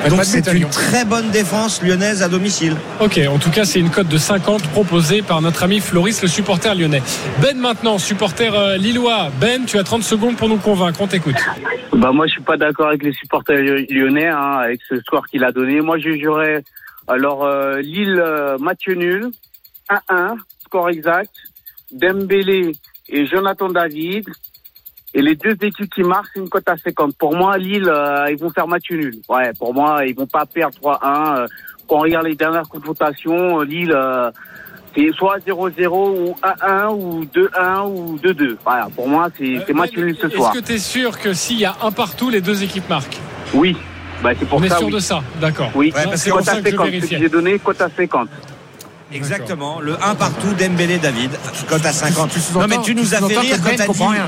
Donc 0.09 0.23
c'est 0.23 0.47
une 0.53 0.69
très 0.69 1.05
bonne 1.05 1.29
défense 1.31 1.81
lyonnaise 1.81 2.23
à 2.23 2.29
domicile. 2.29 2.75
Ok, 2.99 3.19
en 3.29 3.37
tout 3.37 3.51
cas, 3.51 3.65
c'est 3.65 3.79
une 3.79 3.89
cote 3.89 4.07
de 4.07 4.17
50 4.17 4.63
proposée 4.69 5.21
par 5.21 5.41
notre 5.41 5.63
ami 5.63 5.79
Floris, 5.79 6.21
le 6.21 6.27
supporter 6.27 6.75
lyonnais. 6.75 7.01
Ben 7.41 7.57
maintenant, 7.57 7.97
supporter 7.97 8.53
euh, 8.53 8.77
lillois. 8.77 9.29
Ben, 9.39 9.65
tu 9.65 9.77
as 9.77 9.83
30 9.83 10.03
secondes 10.03 10.37
pour 10.37 10.49
nous 10.49 10.57
convaincre. 10.57 11.01
On 11.01 11.07
t'écoute. 11.07 11.35
Bah 11.93 12.11
moi 12.11 12.27
je 12.27 12.33
suis 12.33 12.43
pas 12.43 12.57
d'accord 12.57 12.89
avec 12.89 13.01
les 13.01 13.13
supporters 13.13 13.59
lyonnais 13.89 14.27
hein, 14.27 14.59
avec 14.63 14.81
ce 14.87 14.99
score 14.99 15.25
qu'il 15.27 15.43
a 15.43 15.51
donné. 15.51 15.81
Moi 15.81 15.97
je 15.97 16.11
jugerais 16.11 16.63
alors 17.07 17.43
euh, 17.43 17.81
Lille 17.81 18.21
euh, 18.23 18.57
match 18.59 18.87
nul 18.87 19.31
1-1 19.89 20.35
score 20.65 20.89
exact 20.89 21.31
Dembélé 21.91 22.73
et 23.09 23.25
Jonathan 23.25 23.69
David 23.69 24.25
et 25.17 25.21
les 25.21 25.35
deux 25.35 25.55
équipes 25.61 25.91
qui 25.93 26.03
marquent 26.03 26.27
c'est 26.33 26.39
une 26.39 26.47
cote 26.49 26.67
à 26.69 26.77
50. 26.77 27.15
Pour 27.17 27.35
moi 27.35 27.57
Lille 27.57 27.89
euh, 27.89 28.27
ils 28.29 28.37
vont 28.37 28.51
faire 28.51 28.67
match 28.67 28.89
nul. 28.91 29.15
Ouais, 29.27 29.51
pour 29.57 29.73
moi 29.73 30.05
ils 30.05 30.15
vont 30.15 30.27
pas 30.27 30.45
perdre 30.45 30.77
3-1 30.79 31.37
euh, 31.39 31.47
quand 31.87 31.95
on 31.97 31.99
regarde 32.01 32.27
les 32.27 32.35
dernières 32.35 32.69
confrontations 32.69 33.59
euh, 33.61 33.65
Lille 33.65 33.91
euh, 33.93 34.29
c'est 34.95 35.11
soit 35.13 35.37
0-0 35.39 35.87
ou 35.89 36.35
1-1 36.43 36.87
ou 36.93 37.25
2-1 37.25 37.87
ou 37.87 38.17
2-2. 38.17 38.55
Voilà, 38.63 38.87
pour 38.95 39.07
moi 39.07 39.29
c'est 39.37 39.59
c'est 39.65 39.73
match 39.73 39.95
nul 39.97 40.15
ce 40.21 40.29
soir. 40.29 40.51
Est-ce 40.51 40.59
que 40.61 40.65
tu 40.65 40.73
es 40.73 40.77
sûr 40.77 41.19
que 41.19 41.33
s'il 41.33 41.59
y 41.59 41.65
a 41.65 41.75
un 41.83 41.91
partout, 41.91 42.29
les 42.29 42.41
deux 42.41 42.63
équipes 42.63 42.87
marquent? 42.89 43.17
Oui. 43.53 43.75
Bah, 44.23 44.31
c'est 44.37 44.47
pour 44.47 44.59
On 44.59 44.63
est 44.63 44.69
sûr 44.75 44.87
oui. 44.87 44.93
de 44.93 44.99
ça, 44.99 45.21
d'accord. 45.39 45.69
Oui, 45.75 45.93
Non, 45.95 46.11
c'est 46.11 46.17
c'est 46.17 46.29
pour 46.31 46.39
cote 46.39 46.47
ça 46.47 46.53
à 46.53 46.61
que 46.61 46.65
je 46.65 46.71
50. 46.71 46.85
Ce 46.87 46.91
vérifiais. 46.91 47.17
que 47.17 47.23
j'ai 47.23 47.29
donné, 47.29 47.59
cote 47.59 47.79
à 47.81 47.89
50. 47.89 48.27
Exactement, 49.13 49.79
le 49.79 49.93
1 50.03 50.15
partout 50.15 50.47
Dembélé 50.59 50.97
David, 50.97 51.31
cote 51.69 51.85
à 51.85 51.93
50. 51.93 52.29
Tu 52.31 52.39
sous-entends- 52.39 52.61
Non 52.61 52.67
mais 52.67 52.81
tu 52.83 52.93
nous 52.93 53.05
tu 53.05 53.15
as 53.15 53.19
fait 53.19 53.37
rire 53.39 53.57
quand 53.63 53.69
Ben 53.77 53.87
dit 53.91 54.03
rien. 54.03 54.27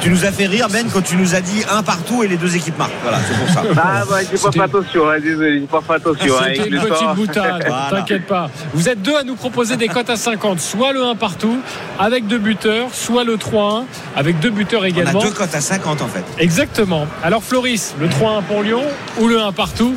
Tu 0.00 0.10
nous 0.10 0.24
as 0.24 0.32
fait 0.32 0.46
rire 0.46 0.68
Ben 0.70 0.86
quand 0.92 1.02
tu 1.02 1.16
nous 1.16 1.34
as 1.34 1.40
dit 1.40 1.62
1 1.70 1.82
partout 1.82 2.22
et 2.22 2.28
les 2.28 2.36
deux 2.36 2.56
équipes 2.56 2.78
marquent. 2.78 2.92
Voilà, 3.02 3.18
c'est 3.28 3.36
pour 3.38 3.48
ça. 3.48 3.62
Ah, 3.76 4.02
bah, 4.08 4.16
j'ai 4.30 4.38
pas 4.38 4.52
fait 4.52 4.60
attention, 4.60 5.08
hein, 5.10 5.20
désolé, 5.20 5.60
j'ai 5.60 5.66
pas 5.66 5.80
fait 5.86 5.92
attention. 5.94 6.34
hein, 6.40 6.44
C'était 6.54 6.68
une 6.68 6.80
petite 6.80 6.98
temps. 6.98 7.14
boutade, 7.14 7.64
Voilà. 7.66 7.88
t'inquiète 7.90 8.26
pas. 8.26 8.50
Vous 8.72 8.88
êtes 8.88 9.02
deux 9.02 9.16
à 9.16 9.22
nous 9.24 9.34
proposer 9.36 9.76
des 9.76 9.88
cotes 9.88 10.08
à 10.10 10.16
50, 10.16 10.58
soit 10.60 10.92
le 10.92 11.04
1 11.04 11.16
partout 11.16 11.58
avec 11.98 12.26
deux 12.26 12.38
buteurs, 12.38 12.88
soit 12.92 13.24
le 13.24 13.36
3-1 13.36 13.84
avec 14.16 14.40
deux 14.40 14.50
buteurs 14.50 14.80
On 14.80 14.84
a 14.84 14.88
également. 14.88 15.20
deux 15.20 15.30
cotes 15.30 15.54
à 15.54 15.60
50 15.60 16.00
en 16.02 16.08
fait. 16.08 16.24
Exactement. 16.38 17.06
Alors 17.22 17.42
Floris, 17.42 17.94
le 18.00 18.08
3-1 18.08 18.42
pour 18.42 18.62
Lyon 18.62 18.82
ou 19.18 19.28
le 19.28 19.40
1 19.40 19.52
partout 19.52 19.94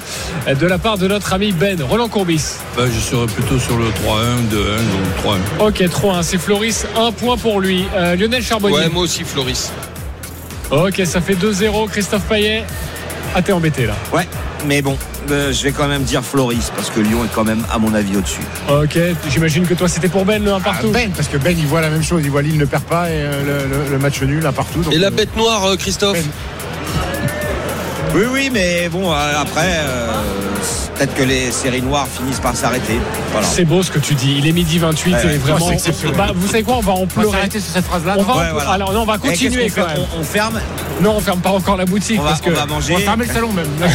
de 0.47 0.67
la 0.67 0.77
part 0.77 0.97
de 0.97 1.07
notre 1.07 1.33
ami 1.33 1.51
Ben 1.53 1.81
Roland 1.81 2.09
Courbis. 2.09 2.55
Ben, 2.75 2.87
je 2.93 2.99
serais 2.99 3.25
plutôt 3.27 3.57
sur 3.59 3.77
le 3.77 3.85
3-1, 4.21 4.49
2-1, 4.49 4.51
donc 4.51 5.39
3-1. 5.59 5.67
Ok, 5.67 5.81
3-1, 5.89 6.23
c'est 6.23 6.37
Floris, 6.37 6.85
un 6.97 7.11
point 7.11 7.37
pour 7.37 7.59
lui. 7.61 7.85
Euh, 7.95 8.15
Lionel 8.15 8.41
Charbonnier. 8.43 8.77
Ouais, 8.77 8.89
moi 8.89 9.03
aussi, 9.03 9.23
Floris. 9.23 9.71
Ok, 10.71 11.01
ça 11.05 11.21
fait 11.21 11.35
2-0. 11.35 11.87
Christophe 11.89 12.23
Payet. 12.23 12.63
Ah, 13.35 13.41
t'es 13.41 13.51
embêté 13.51 13.85
là. 13.85 13.93
Ouais, 14.13 14.27
mais 14.65 14.81
bon, 14.81 14.97
euh, 15.29 15.53
je 15.53 15.63
vais 15.63 15.71
quand 15.71 15.87
même 15.87 16.03
dire 16.03 16.23
Floris 16.23 16.71
parce 16.75 16.89
que 16.89 16.99
Lyon 16.99 17.23
est 17.25 17.33
quand 17.35 17.43
même 17.43 17.63
à 17.71 17.77
mon 17.77 17.93
avis 17.93 18.17
au-dessus. 18.17 18.41
Ok, 18.69 18.97
j'imagine 19.29 19.65
que 19.67 19.73
toi 19.75 19.87
c'était 19.87 20.07
pour 20.07 20.25
Ben 20.25 20.43
le 20.43 20.51
1 20.51 20.57
Ah, 20.57 20.59
partout. 20.63 20.89
Ben, 20.89 21.11
parce 21.11 21.27
que 21.27 21.37
Ben, 21.37 21.55
il 21.57 21.67
voit 21.67 21.81
la 21.81 21.89
même 21.89 22.03
chose. 22.03 22.21
Il 22.23 22.31
voit 22.31 22.41
Lille 22.41 22.57
ne 22.57 22.65
perd 22.65 22.83
pas 22.83 23.09
et 23.09 23.13
euh, 23.21 23.43
le, 23.69 23.83
le- 23.85 23.91
le 23.91 23.99
match 23.99 24.21
nul, 24.21 24.45
un 24.45 24.53
partout. 24.53 24.79
donc, 24.81 24.93
Et 24.93 24.97
la 24.97 25.07
euh, 25.07 25.11
bête 25.11 25.35
noire, 25.37 25.75
Christophe 25.77 26.13
Ben. 26.17 26.25
Oui, 28.15 28.23
oui, 28.31 28.49
mais 28.51 28.89
bon, 28.89 29.11
après, 29.11 29.81
euh, 29.81 30.07
peut-être 30.97 31.13
que 31.15 31.23
les 31.23 31.51
séries 31.51 31.81
noires 31.81 32.07
finissent 32.07 32.39
par 32.39 32.55
s'arrêter. 32.55 32.99
Voilà. 33.31 33.47
C'est 33.47 33.65
beau 33.65 33.83
ce 33.83 33.91
que 33.91 33.99
tu 33.99 34.15
dis. 34.15 34.35
Il 34.37 34.47
est 34.47 34.51
midi 34.51 34.79
28 34.79 35.13
Ouais, 35.13 35.35
et 35.35 35.37
vraiment. 35.37 35.69
Bah, 36.17 36.27
vous 36.33 36.47
savez 36.47 36.63
quoi 36.63 36.77
On 36.77 36.81
va 36.81 36.93
en 36.93 36.97
On 36.97 37.01
va 37.01 37.07
pleurer. 37.07 37.31
s'arrêter 37.31 37.59
sur 37.59 37.73
cette 37.73 37.85
phrase-là. 37.85 38.15
On 38.17 38.23
va 38.23 38.33
en- 38.33 38.37
Ouais, 38.39 38.51
voilà. 38.51 38.69
Alors 38.71 38.93
non, 38.93 39.01
on 39.01 39.05
va 39.05 39.17
qu'est-ce 39.17 39.43
continuer 39.43 39.69
quand 39.69 39.85
même. 39.87 39.97
on, 40.15 40.19
on 40.19 40.23
ferme, 40.23 40.59
Non, 41.01 41.13
on 41.17 41.19
ferme 41.21 41.39
pas 41.41 41.51
encore 41.51 41.77
la 41.77 41.85
boutique 41.85 42.19
on 42.19 42.23
va, 42.23 42.29
parce 42.29 42.41
que 42.41 42.49
on 42.49 42.53
va 42.53 42.65
manger. 42.65 42.93
On 42.93 42.97
va 42.97 43.03
fermer 43.03 43.25
le 43.27 43.33
salon 43.33 43.51
même. 43.53 43.67
Là, 43.79 43.87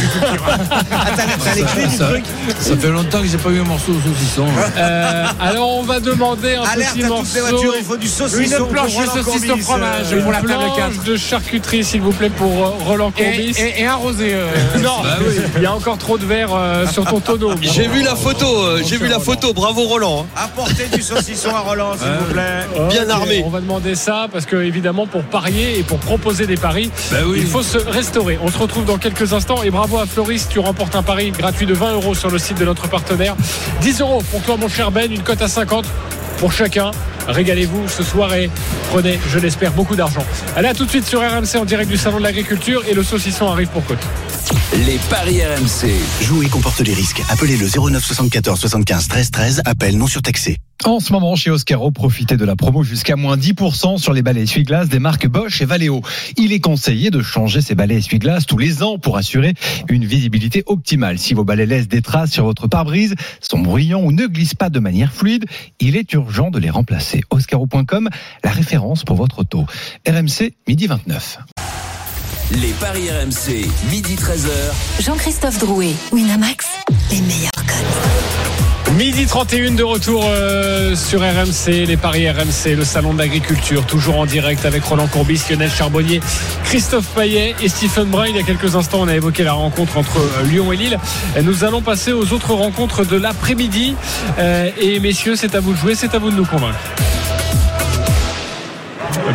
t'as 1.45 1.55
les 1.55 1.63
clés 1.63 1.87
du 1.87 1.95
Ça, 1.97 2.07
truc 2.07 2.23
ça 2.59 2.77
fait 2.77 2.89
longtemps 2.89 3.21
que 3.21 3.27
j'ai 3.27 3.37
pas 3.37 3.49
eu 3.49 3.59
un 3.59 3.63
morceau 3.65 3.91
de 3.93 3.99
saucisson. 4.01 4.45
Euh, 4.77 5.25
alors 5.41 5.77
on 5.77 5.83
va 5.83 5.99
demander 5.99 6.55
un 6.55 6.63
Alerte 6.63 6.93
petit 6.95 7.03
à 7.03 7.07
morceau. 7.07 7.23
toutes 7.25 7.33
les 7.35 7.41
voitures, 7.41 7.73
il 7.77 7.83
faut 7.83 7.97
du 7.97 8.07
saucisson. 8.07 8.59
Une 8.65 8.67
planche 8.67 8.93
pour 8.93 9.01
de 9.15 9.21
saucisson 9.21 9.57
fromage 9.57 10.05
euh, 10.13 10.21
pour 10.23 10.31
la 10.31 10.39
Une 10.39 10.45
table 10.47 10.63
planche 10.75 10.93
4. 10.95 11.03
de 11.03 11.17
charcuterie 11.17 11.83
s'il 11.83 12.01
vous 12.01 12.11
plaît 12.13 12.29
pour 12.29 12.51
euh, 12.65 12.69
Roland 12.85 13.11
Courbis. 13.11 13.53
Et, 13.57 13.61
et, 13.61 13.81
et 13.81 13.85
un 13.85 13.95
rosé. 13.95 14.33
euh, 14.33 14.47
Non, 14.81 15.01
Bah 15.03 15.17
oui. 15.19 15.35
il 15.57 15.61
y 15.63 15.65
a 15.65 15.73
encore 15.73 15.97
trop 15.97 16.17
de 16.17 16.25
verre 16.25 16.49
euh, 16.53 16.87
sur 16.87 17.05
ton 17.05 17.19
tonneau. 17.19 17.51
J'ai 17.61 17.87
vu 17.87 18.01
la 18.01 18.15
photo, 18.15 18.45
euh, 18.45 18.81
j'ai 18.85 18.97
vu 18.97 19.07
la 19.07 19.19
photo. 19.19 19.53
Bravo 19.53 19.83
Roland. 19.83 20.25
hein. 20.35 20.41
Apportez 20.45 20.85
du 20.87 21.01
saucisson 21.01 21.49
à 21.49 21.59
Roland, 21.59 21.91
s'il 21.97 22.07
vous 22.07 22.33
plaît. 22.33 22.67
Bien 22.89 23.09
armé. 23.09 23.43
On 23.45 23.49
va 23.49 23.59
demander 23.59 23.95
ça 23.95 24.27
parce 24.31 24.45
que 24.45 24.55
évidemment 24.57 25.05
pour 25.07 25.23
parier 25.23 25.79
et 25.79 25.83
pour 25.83 25.97
proposer 25.99 26.47
des 26.47 26.55
paris, 26.57 26.91
Bah 27.11 27.17
il 27.35 27.45
faut 27.45 27.63
se 27.63 27.77
restaurer. 27.77 28.37
On 28.41 28.49
se 28.49 28.57
retrouve 28.57 28.85
dans 28.85 28.97
quelques 28.97 29.33
instants 29.33 29.63
et 29.63 29.69
bravo 29.69 29.99
à 29.99 30.05
Floris, 30.05 30.47
tu 30.49 30.59
remportes 30.59 30.95
un 30.95 31.03
pari 31.03 31.31
gratuit 31.31 31.65
de 31.65 31.73
20 31.73 31.93
euros 31.93 32.15
sur 32.15 32.29
le 32.29 32.37
site 32.37 32.57
de 32.59 32.65
notre 32.65 32.87
partenaire. 32.87 33.35
10 33.81 34.01
euros 34.01 34.23
pour 34.31 34.41
toi 34.41 34.57
mon 34.57 34.67
cher 34.67 34.91
Ben, 34.91 35.11
une 35.11 35.23
cote 35.23 35.41
à 35.41 35.47
50 35.47 35.85
pour 36.39 36.51
chacun. 36.51 36.91
Régalez-vous 37.27 37.87
ce 37.87 38.03
soir 38.03 38.33
et 38.33 38.49
prenez, 38.89 39.19
je 39.29 39.39
l'espère, 39.39 39.71
beaucoup 39.71 39.95
d'argent. 39.95 40.25
Allez 40.55 40.67
à 40.67 40.73
tout 40.73 40.85
de 40.85 40.89
suite 40.89 41.05
sur 41.05 41.21
RMC 41.21 41.57
en 41.57 41.65
direct 41.65 41.89
du 41.89 41.97
salon 41.97 42.17
de 42.17 42.23
l'agriculture 42.23 42.83
et 42.87 42.93
le 42.93 43.03
saucisson 43.03 43.47
arrive 43.47 43.69
pour 43.69 43.85
côte. 43.85 43.99
Les 44.85 44.97
paris 45.09 45.41
RMC. 45.41 45.89
Jouer 46.21 46.47
comporte 46.47 46.79
les 46.81 46.93
risques. 46.93 47.21
Appelez 47.29 47.57
le 47.57 47.67
09 47.67 48.03
74 48.03 48.59
75 48.59 49.07
13 49.07 49.31
13. 49.31 49.61
Appel 49.65 49.97
non 49.97 50.07
surtaxé. 50.07 50.57
En 50.85 50.99
ce 50.99 51.13
moment, 51.13 51.35
chez 51.35 51.49
Oscaro, 51.49 51.91
profitez 51.91 52.35
de 52.35 52.43
la 52.43 52.57
promo 52.57 52.83
jusqu'à 52.83 53.15
moins 53.15 53.37
10% 53.37 53.99
sur 53.99 54.11
les 54.11 54.21
balais 54.21 54.43
essuie-glace 54.43 54.89
des 54.89 54.99
marques 54.99 55.27
Bosch 55.27 55.61
et 55.61 55.65
Valeo. 55.65 56.01
Il 56.35 56.51
est 56.51 56.59
conseillé 56.59 57.09
de 57.09 57.21
changer 57.21 57.61
ces 57.61 57.73
balais 57.73 57.95
essuie-glace 57.95 58.45
tous 58.45 58.57
les 58.57 58.83
ans 58.83 58.97
pour 58.97 59.15
assurer 59.15 59.53
une 59.87 60.03
visibilité 60.05 60.63
optimale. 60.65 61.19
Si 61.19 61.33
vos 61.33 61.45
balais 61.45 61.65
laissent 61.65 61.87
des 61.87 62.01
traces 62.01 62.31
sur 62.31 62.43
votre 62.43 62.67
pare-brise, 62.67 63.15
sont 63.39 63.59
bruyants 63.59 64.01
ou 64.01 64.11
ne 64.11 64.25
glissent 64.27 64.55
pas 64.55 64.69
de 64.69 64.79
manière 64.79 65.13
fluide, 65.13 65.45
il 65.79 65.95
est 65.95 66.11
urgent 66.13 66.51
de 66.51 66.59
les 66.59 66.69
remplacer. 66.69 67.21
Oscaro.com, 67.29 68.09
la 68.43 68.51
référence 68.51 69.05
pour 69.05 69.15
votre 69.15 69.39
auto. 69.39 69.65
RMC, 70.05 70.53
midi 70.67 70.87
29. 70.87 71.37
Les 72.51 72.73
paris 72.79 73.09
RMC, 73.09 73.67
midi 73.89 74.15
13h. 74.15 75.01
Jean-Christophe 75.01 75.59
Drouet, 75.59 75.93
Winamax, 76.11 76.67
les 77.09 77.21
meilleurs 77.21 77.51
codes. 77.55 78.95
Midi 78.97 79.25
31 79.25 79.71
de 79.71 79.83
retour 79.83 80.23
euh, 80.25 80.95
sur 80.95 81.21
RMC, 81.21 81.85
les 81.87 81.97
paris 81.97 82.29
RMC, 82.29 82.75
le 82.75 82.83
salon 82.83 83.13
de 83.13 83.19
l'agriculture, 83.19 83.85
toujours 83.85 84.19
en 84.19 84.25
direct 84.25 84.65
avec 84.65 84.83
Roland 84.83 85.07
Courbis, 85.07 85.41
Lionel 85.49 85.71
Charbonnier, 85.71 86.19
Christophe 86.65 87.07
Payet 87.15 87.55
et 87.61 87.69
Stephen 87.69 88.09
Brun. 88.09 88.27
Il 88.27 88.35
y 88.35 88.39
a 88.39 88.43
quelques 88.43 88.75
instants, 88.75 88.99
on 89.01 89.07
a 89.07 89.15
évoqué 89.15 89.43
la 89.43 89.53
rencontre 89.53 89.97
entre 89.97 90.17
euh, 90.17 90.43
Lyon 90.43 90.71
et 90.71 90.77
Lille. 90.77 90.99
Et 91.37 91.41
nous 91.41 91.63
allons 91.63 91.81
passer 91.81 92.11
aux 92.11 92.33
autres 92.33 92.53
rencontres 92.53 93.05
de 93.05 93.15
l'après-midi. 93.15 93.95
Euh, 94.37 94.69
et 94.79 94.99
messieurs, 94.99 95.35
c'est 95.35 95.55
à 95.55 95.59
vous 95.59 95.71
de 95.71 95.77
jouer, 95.77 95.95
c'est 95.95 96.13
à 96.13 96.19
vous 96.19 96.29
de 96.29 96.35
nous 96.35 96.45
convaincre. 96.45 96.77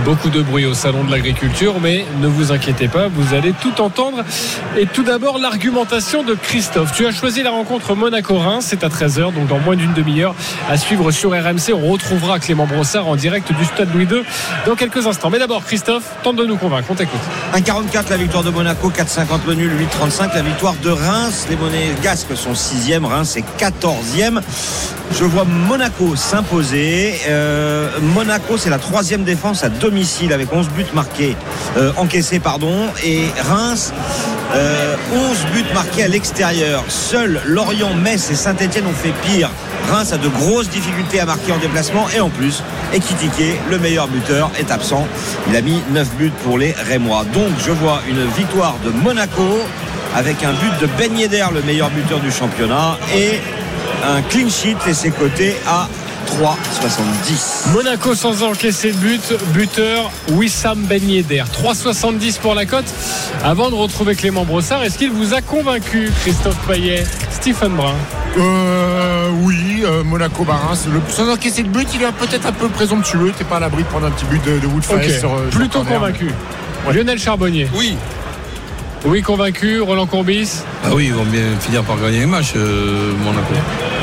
Beaucoup 0.05 0.31
de 0.31 0.43
bruit 0.43 0.65
au 0.67 0.75
salon 0.75 1.05
de 1.05 1.11
l'agriculture, 1.11 1.81
mais 1.81 2.05
ne 2.21 2.27
vous 2.27 2.53
inquiétez 2.53 2.89
pas, 2.89 3.09
vous 3.09 3.35
allez 3.35 3.53
tout 3.53 3.81
entendre. 3.81 4.25
Et 4.77 4.87
tout 4.87 5.03
d'abord, 5.03 5.39
l'argumentation 5.39 6.23
de 6.23 6.35
Christophe. 6.35 6.93
Tu 6.93 7.07
as 7.07 7.13
choisi 7.13 7.43
la 7.43 7.51
rencontre 7.51 7.95
Monaco-Reims, 7.95 8.67
c'est 8.69 8.85
à 8.85 8.89
13h, 8.89 9.33
donc 9.35 9.49
dans 9.49 9.59
moins 9.59 9.77
d'une 9.77 9.93
demi-heure, 9.93 10.35
à 10.69 10.77
suivre 10.77 11.11
sur 11.11 11.31
RMC. 11.31 11.73
On 11.75 11.91
retrouvera 11.91 12.39
Clément 12.39 12.67
Brossard 12.67 13.07
en 13.07 13.17
direct 13.17 13.53
du 13.53 13.65
Stade 13.65 13.93
Louis 13.95 14.05
II 14.11 14.23
dans 14.67 14.75
quelques 14.75 15.07
instants. 15.07 15.31
Mais 15.31 15.39
d'abord, 15.39 15.65
Christophe, 15.65 16.05
tente 16.23 16.37
de 16.37 16.45
nous 16.45 16.57
convaincre, 16.57 16.89
on 16.91 16.95
t'écoute. 16.95 17.21
1,44 17.55 18.11
la 18.11 18.17
victoire 18.17 18.45
de 18.45 18.51
Monaco, 18.51 18.91
4,50 18.91 19.47
le 19.47 19.55
nul, 19.55 19.73
8,35 20.03 20.35
la 20.35 20.43
victoire 20.43 20.75
de 20.83 20.91
Reims. 20.91 21.47
Les 21.51 21.57
monnaies 21.57 21.95
gasques 22.03 22.37
sont 22.37 22.53
6e, 22.53 23.05
Reims 23.05 23.37
est 23.37 23.45
14e. 23.63 24.41
Je 25.13 25.25
vois 25.25 25.45
Monaco 25.45 26.15
s'imposer. 26.17 27.15
Euh, 27.29 27.89
Monaco, 28.15 28.57
c'est 28.57 28.71
la 28.71 28.79
troisième 28.79 29.25
défense 29.25 29.65
à 29.65 29.69
domicile 29.69 30.33
avec 30.33 30.53
11 30.53 30.69
buts 30.69 30.87
marqués, 30.95 31.37
euh, 31.77 31.93
encaissés, 31.97 32.39
pardon. 32.39 32.87
Et 33.05 33.25
Reims, 33.49 33.93
euh, 34.55 34.97
11 35.13 35.47
buts 35.53 35.65
marqués 35.75 36.05
à 36.05 36.09
l'extérieur. 36.09 36.85
Seuls 36.89 37.41
Lorient, 37.47 37.95
Metz 37.95 38.31
et 38.31 38.35
Saint-Etienne 38.35 38.87
ont 38.87 38.93
fait 38.93 39.13
pire. 39.27 39.51
Reims 39.91 40.13
a 40.13 40.19
de 40.19 40.29
grosses 40.29 40.69
difficultés 40.69 41.21
à 41.21 41.27
marquer 41.27 41.53
en 41.53 41.59
déplacement 41.59 42.07
et 42.15 42.21
en 42.21 42.29
plus, 42.29 42.63
Ekitike, 42.93 43.59
le 43.71 43.79
meilleur 43.79 44.07
buteur, 44.09 44.51
est 44.59 44.71
absent. 44.71 45.07
Il 45.49 45.57
a 45.57 45.63
mis 45.63 45.83
9 45.91 46.09
buts 46.17 46.33
pour 46.45 46.59
les 46.59 46.73
Rémois. 46.73 47.25
Donc 47.33 47.51
je 47.65 47.71
vois 47.71 48.03
une 48.09 48.25
victoire 48.37 48.77
de 48.85 48.91
Monaco 48.91 49.59
avec 50.15 50.43
un 50.45 50.53
but 50.53 50.81
de 50.81 50.87
Ben 50.99 51.17
Yedder, 51.17 51.47
le 51.53 51.63
meilleur 51.63 51.91
buteur 51.91 52.21
du 52.21 52.31
championnat, 52.31 52.99
et 53.15 53.41
un 54.07 54.23
clean 54.23 54.49
sheet 54.49 54.77
et 54.87 54.95
ses 54.95 55.11
côtés 55.11 55.57
à 55.67 55.89
3,70. 56.29 57.73
Monaco 57.73 58.15
sans 58.15 58.43
encaisser 58.43 58.93
de 58.93 58.97
but, 58.99 59.33
buteur 59.55 60.11
Wissam 60.33 60.85
Ben 60.85 61.03
Yedder. 61.09 61.45
3,70 61.63 62.39
pour 62.39 62.55
la 62.55 62.67
cote. 62.67 62.85
Avant 63.43 63.71
de 63.71 63.75
retrouver 63.75 64.15
Clément 64.15 64.45
Brossard, 64.45 64.85
est-ce 64.85 64.99
qu'il 64.99 65.11
vous 65.11 65.35
a 65.35 65.41
convaincu, 65.41 66.11
Christophe 66.23 66.59
Payet, 66.67 67.05
Stephen 67.31 67.73
Brun? 67.75 67.95
Euh, 68.39 69.31
oui, 69.43 69.83
euh, 69.85 70.05
Monaco 70.05 70.45
Barins. 70.45 70.77
Le, 70.93 71.01
sans 71.09 71.31
encaisser 71.33 71.63
de 71.63 71.69
but, 71.69 71.89
il 71.95 72.03
est 72.03 72.13
peut-être 72.13 72.47
un 72.47 72.53
peu 72.53 72.69
présomptueux. 72.69 73.33
T'es 73.37 73.45
pas 73.45 73.57
à 73.57 73.61
l'abri 73.61 73.83
de 73.83 73.89
prendre 73.89 74.07
un 74.07 74.11
petit 74.11 74.27
but 74.27 74.45
de, 74.45 74.59
de 74.59 74.67
Woodface 74.67 74.97
Ok, 75.07 75.11
sur, 75.19 75.33
euh, 75.35 75.51
sur 75.51 75.59
Plutôt 75.59 75.83
convaincu. 75.83 76.31
Lionel 76.93 77.19
Charbonnier. 77.19 77.69
Oui. 77.75 77.97
Oui, 79.05 79.23
convaincu. 79.23 79.81
Roland 79.81 80.07
Courbis 80.07 80.63
Ah 80.85 80.89
oui, 80.93 81.07
ils 81.07 81.15
vont 81.15 81.25
bien 81.25 81.59
finir 81.61 81.83
par 81.85 82.01
gagner 82.01 82.21
les 82.21 82.27
matchs, 82.27 82.53
euh, 82.57 83.13
Monaco. 83.25 83.55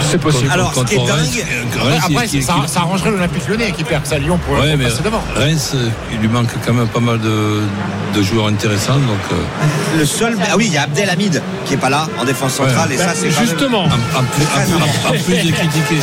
C'est 0.10 0.18
possible. 0.20 0.50
Alors, 0.52 0.74
ce 0.76 0.82
qui 0.84 0.96
est 0.96 0.98
dingue- 0.98 1.08
euh, 1.08 1.84
Reims, 1.84 2.04
Après, 2.10 2.28
qui- 2.28 2.42
ça, 2.44 2.54
qui- 2.66 2.72
ça 2.72 2.80
arrangerait 2.82 3.12
l'Olympique 3.12 3.48
lyonnais 3.48 3.72
qui 3.72 3.84
perd 3.84 4.06
ça 4.06 4.16
à 4.16 4.20
Lyon 4.20 4.38
pour, 4.46 4.58
Ouais, 4.60 4.76
mais 4.76 4.86
passer 4.86 5.02
devant. 5.04 5.24
Reims, 5.36 5.72
euh, 5.76 5.90
il 6.12 6.20
lui 6.20 6.28
manque 6.28 6.50
quand 6.66 6.74
même 6.74 6.88
pas 6.88 7.00
mal 7.00 7.20
de, 7.20 7.62
de 8.14 8.22
joueurs 8.24 8.48
intéressants. 8.48 8.94
Donc, 8.96 9.20
euh, 9.32 9.98
Le 9.98 10.06
seul. 10.06 10.38
Ah 10.42 10.56
oui, 10.58 10.66
il 10.68 10.74
y 10.74 10.78
a 10.78 10.84
Abdelhamid 10.84 11.42
qui 11.66 11.74
est 11.74 11.78
pas 11.78 11.90
là 11.90 12.08
en 12.20 12.24
défense 12.26 12.54
centrale. 12.54 12.92
Et 12.92 12.98
Bah, 12.98 13.06
ça, 13.06 13.12
c'est 13.16 13.30
quand 13.30 13.40
même- 13.40 13.48
justement, 13.50 13.84
en, 13.84 13.86
en 13.88 14.24
plus, 14.24 14.46
en- 15.08 15.12
de 15.12 15.52
critiquer. 15.52 16.00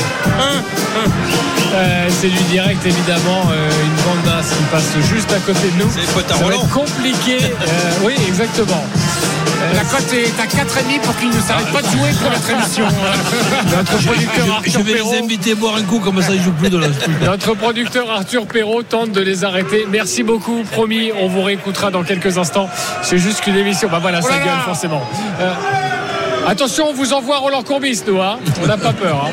euh, 1.74 2.08
c'est 2.20 2.28
du 2.28 2.42
direct 2.50 2.84
évidemment. 2.84 3.50
euh, 3.52 3.70
une 3.84 4.02
bande 4.04 4.42
qui 4.42 4.62
passe 4.70 4.92
juste 5.12 5.32
à 5.32 5.38
côté 5.40 5.68
de 5.78 5.82
nous. 5.84 5.90
C'est 5.90 6.34
Ça 6.36 6.44
va 6.44 6.54
être 6.54 6.68
compliqué. 6.70 7.38
Euh, 7.42 8.06
oui, 8.06 8.14
exactement. 8.28 8.84
Euh, 9.62 9.74
La 9.74 9.84
cote 9.84 10.12
est 10.12 10.40
à 10.40 10.46
4,5 10.46 11.00
pour 11.02 11.16
qu'ils 11.16 11.28
ne 11.28 11.40
s'arrêtent 11.40 11.72
pas 11.72 11.82
de 11.82 11.86
jouer 11.86 12.10
pour 12.20 12.30
notre 12.30 12.50
émission. 12.50 12.84
notre 13.76 13.96
producteur 14.04 14.46
Je, 14.46 14.50
Arthur 14.50 14.72
je 14.72 14.78
vais 14.80 14.92
Perrault- 14.94 15.12
les 15.12 15.18
inviter 15.18 15.52
à 15.52 15.54
boire 15.54 15.76
un 15.76 15.82
coup, 15.82 15.98
comme 16.00 16.20
ça 16.22 16.32
ils 16.32 16.42
jouent 16.42 16.52
plus 16.52 16.70
de 16.70 16.78
la. 16.78 16.88
Notre 17.24 17.54
producteur 17.54 18.10
Arthur 18.10 18.46
Perrault 18.46 18.82
tente 18.82 19.12
de 19.12 19.20
les 19.20 19.44
arrêter. 19.44 19.86
Merci 19.90 20.22
beaucoup, 20.22 20.62
promis. 20.72 21.10
On 21.20 21.28
vous 21.28 21.42
réécoutera 21.42 21.90
dans 21.90 22.02
quelques 22.02 22.38
instants. 22.38 22.68
C'est 23.02 23.18
juste 23.18 23.40
qu'une 23.42 23.56
émission. 23.56 23.88
Bah 23.90 23.98
voilà, 24.00 24.20
ça 24.22 24.28
Oh 24.30 24.32
là 24.32 24.38
là 24.38 24.44
gueule 24.44 24.60
forcément. 24.64 25.02
Euh, 25.40 25.52
attention, 26.48 26.86
on 26.90 26.92
vous 26.94 27.12
envoie 27.12 27.38
Roland 27.38 27.62
Courbis, 27.62 28.02
nous. 28.06 28.20
hein. 28.20 28.38
On 28.62 28.66
n'a 28.66 28.76
pas 28.76 28.92
peur. 28.92 29.26
hein. 29.28 29.30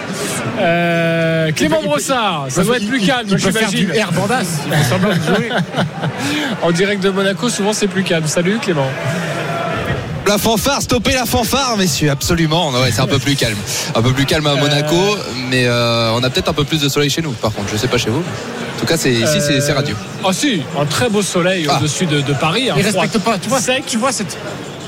Euh, 0.62 1.52
Clément 1.54 1.82
Brossard, 1.82 2.46
ça 2.50 2.64
doit 2.64 2.78
être 2.78 2.88
plus 2.88 3.00
calme, 3.00 3.28
j'imagine. 3.36 3.92
air 3.94 4.12
bandas. 4.12 4.44
Il 4.68 4.74
fait 4.74 4.84
semblant 4.90 5.10
de 5.10 5.36
jouer. 5.36 5.50
En 6.62 6.72
direct 6.72 7.02
de 7.02 7.10
Monaco, 7.10 7.48
souvent 7.50 7.72
c'est 7.74 7.88
plus 7.88 8.04
calme. 8.04 8.28
Salut 8.28 8.58
Clément. 8.62 8.86
La 10.30 10.38
fanfare, 10.38 10.80
stopper 10.84 11.14
la 11.14 11.26
fanfare, 11.26 11.76
messieurs, 11.76 12.12
absolument. 12.12 12.70
Ouais, 12.70 12.92
c'est 12.92 13.02
un 13.02 13.08
peu 13.08 13.18
plus 13.18 13.36
calme. 13.36 13.58
Un 13.96 14.02
peu 14.04 14.14
plus 14.14 14.28
calme 14.28 14.46
à 14.46 14.54
Monaco, 14.54 15.18
mais 15.50 15.66
euh, 15.66 16.12
on 16.14 16.22
a 16.24 16.30
peut-être 16.30 16.50
un 16.50 16.54
peu 16.54 16.66
plus 16.66 16.80
de 16.80 16.88
soleil 16.88 17.10
chez 17.10 17.24
nous, 17.24 17.32
par 17.32 17.52
contre. 17.52 17.70
Je 17.72 17.78
sais 17.78 17.88
pas 17.88 17.98
chez 17.98 18.12
vous. 18.12 18.20
En 18.20 18.80
tout 18.80 18.86
cas, 18.86 18.96
c'est, 18.96 19.12
ici, 19.12 19.42
c'est, 19.42 19.60
c'est 19.60 19.74
radieux. 19.74 19.96
Ah 20.24 20.32
si, 20.32 20.62
un 20.80 20.86
très 20.86 21.10
beau 21.10 21.24
soleil 21.24 21.66
Ah. 21.68 21.80
au-dessus 21.80 22.06
de, 22.06 22.22
de 22.22 22.34
Paris. 22.34 22.70
un 22.70 22.76
Il 22.78 22.84
respecte 22.84 23.18
pas. 23.18 23.40
Tu 23.40 23.50
vois, 23.50 23.60
sec. 23.60 23.84
tu 23.88 23.98
vois 23.98 24.12
cette, 24.12 24.38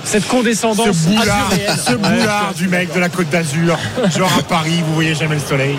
Cette 0.04 0.28
condescendance 0.28 0.88
ce 0.98 1.08
boulard, 1.08 1.50
azuréenne. 1.52 1.78
ce 1.88 1.94
boulard 1.94 2.54
du 2.56 2.68
mec 2.68 2.94
de 2.94 3.00
la 3.00 3.10
Côte 3.10 3.30
d'Azur. 3.30 3.78
Genre 4.18 4.32
à 4.40 4.44
Paris, 4.44 4.82
vous 4.86 4.94
voyez 4.96 5.16
jamais 5.16 5.36
le 5.36 5.42
soleil. 5.42 5.76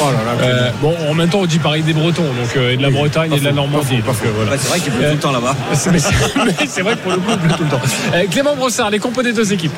Oh 0.00 0.04
là 0.06 0.32
là. 0.34 0.42
Euh, 0.44 0.70
bon, 0.80 0.94
en 1.08 1.14
même 1.14 1.28
temps, 1.28 1.40
on 1.40 1.46
dit 1.46 1.58
Paris 1.58 1.82
des 1.82 1.92
Bretons, 1.94 2.22
donc 2.22 2.56
euh, 2.56 2.72
et 2.72 2.76
de 2.76 2.82
la 2.82 2.90
Bretagne 2.90 3.32
et 3.32 3.40
de 3.40 3.44
la 3.44 3.52
Normandie. 3.52 3.96
euh, 3.96 4.30
voilà. 4.36 4.52
C'est 4.58 4.68
vrai 4.68 4.80
qu'il 4.80 4.92
pleut 4.92 5.06
tout 5.08 5.14
le 5.14 5.18
temps 5.20 5.32
là-bas. 5.32 5.56
C'est 5.74 5.98
c'est- 5.98 6.12
c'est 6.68 6.82
vrai 6.82 6.94
que 6.94 7.00
pour 7.00 7.12
le 7.12 7.18
coup, 7.18 7.30
il 7.30 7.38
pleut 7.38 7.56
tout 7.56 7.64
le 7.64 7.70
temps. 7.70 7.80
Euh, 8.14 8.24
Clément 8.30 8.54
Brossard, 8.56 8.90
les 8.90 8.98
compos 8.98 9.22
des 9.22 9.32
deux 9.32 9.52
équipes. 9.52 9.72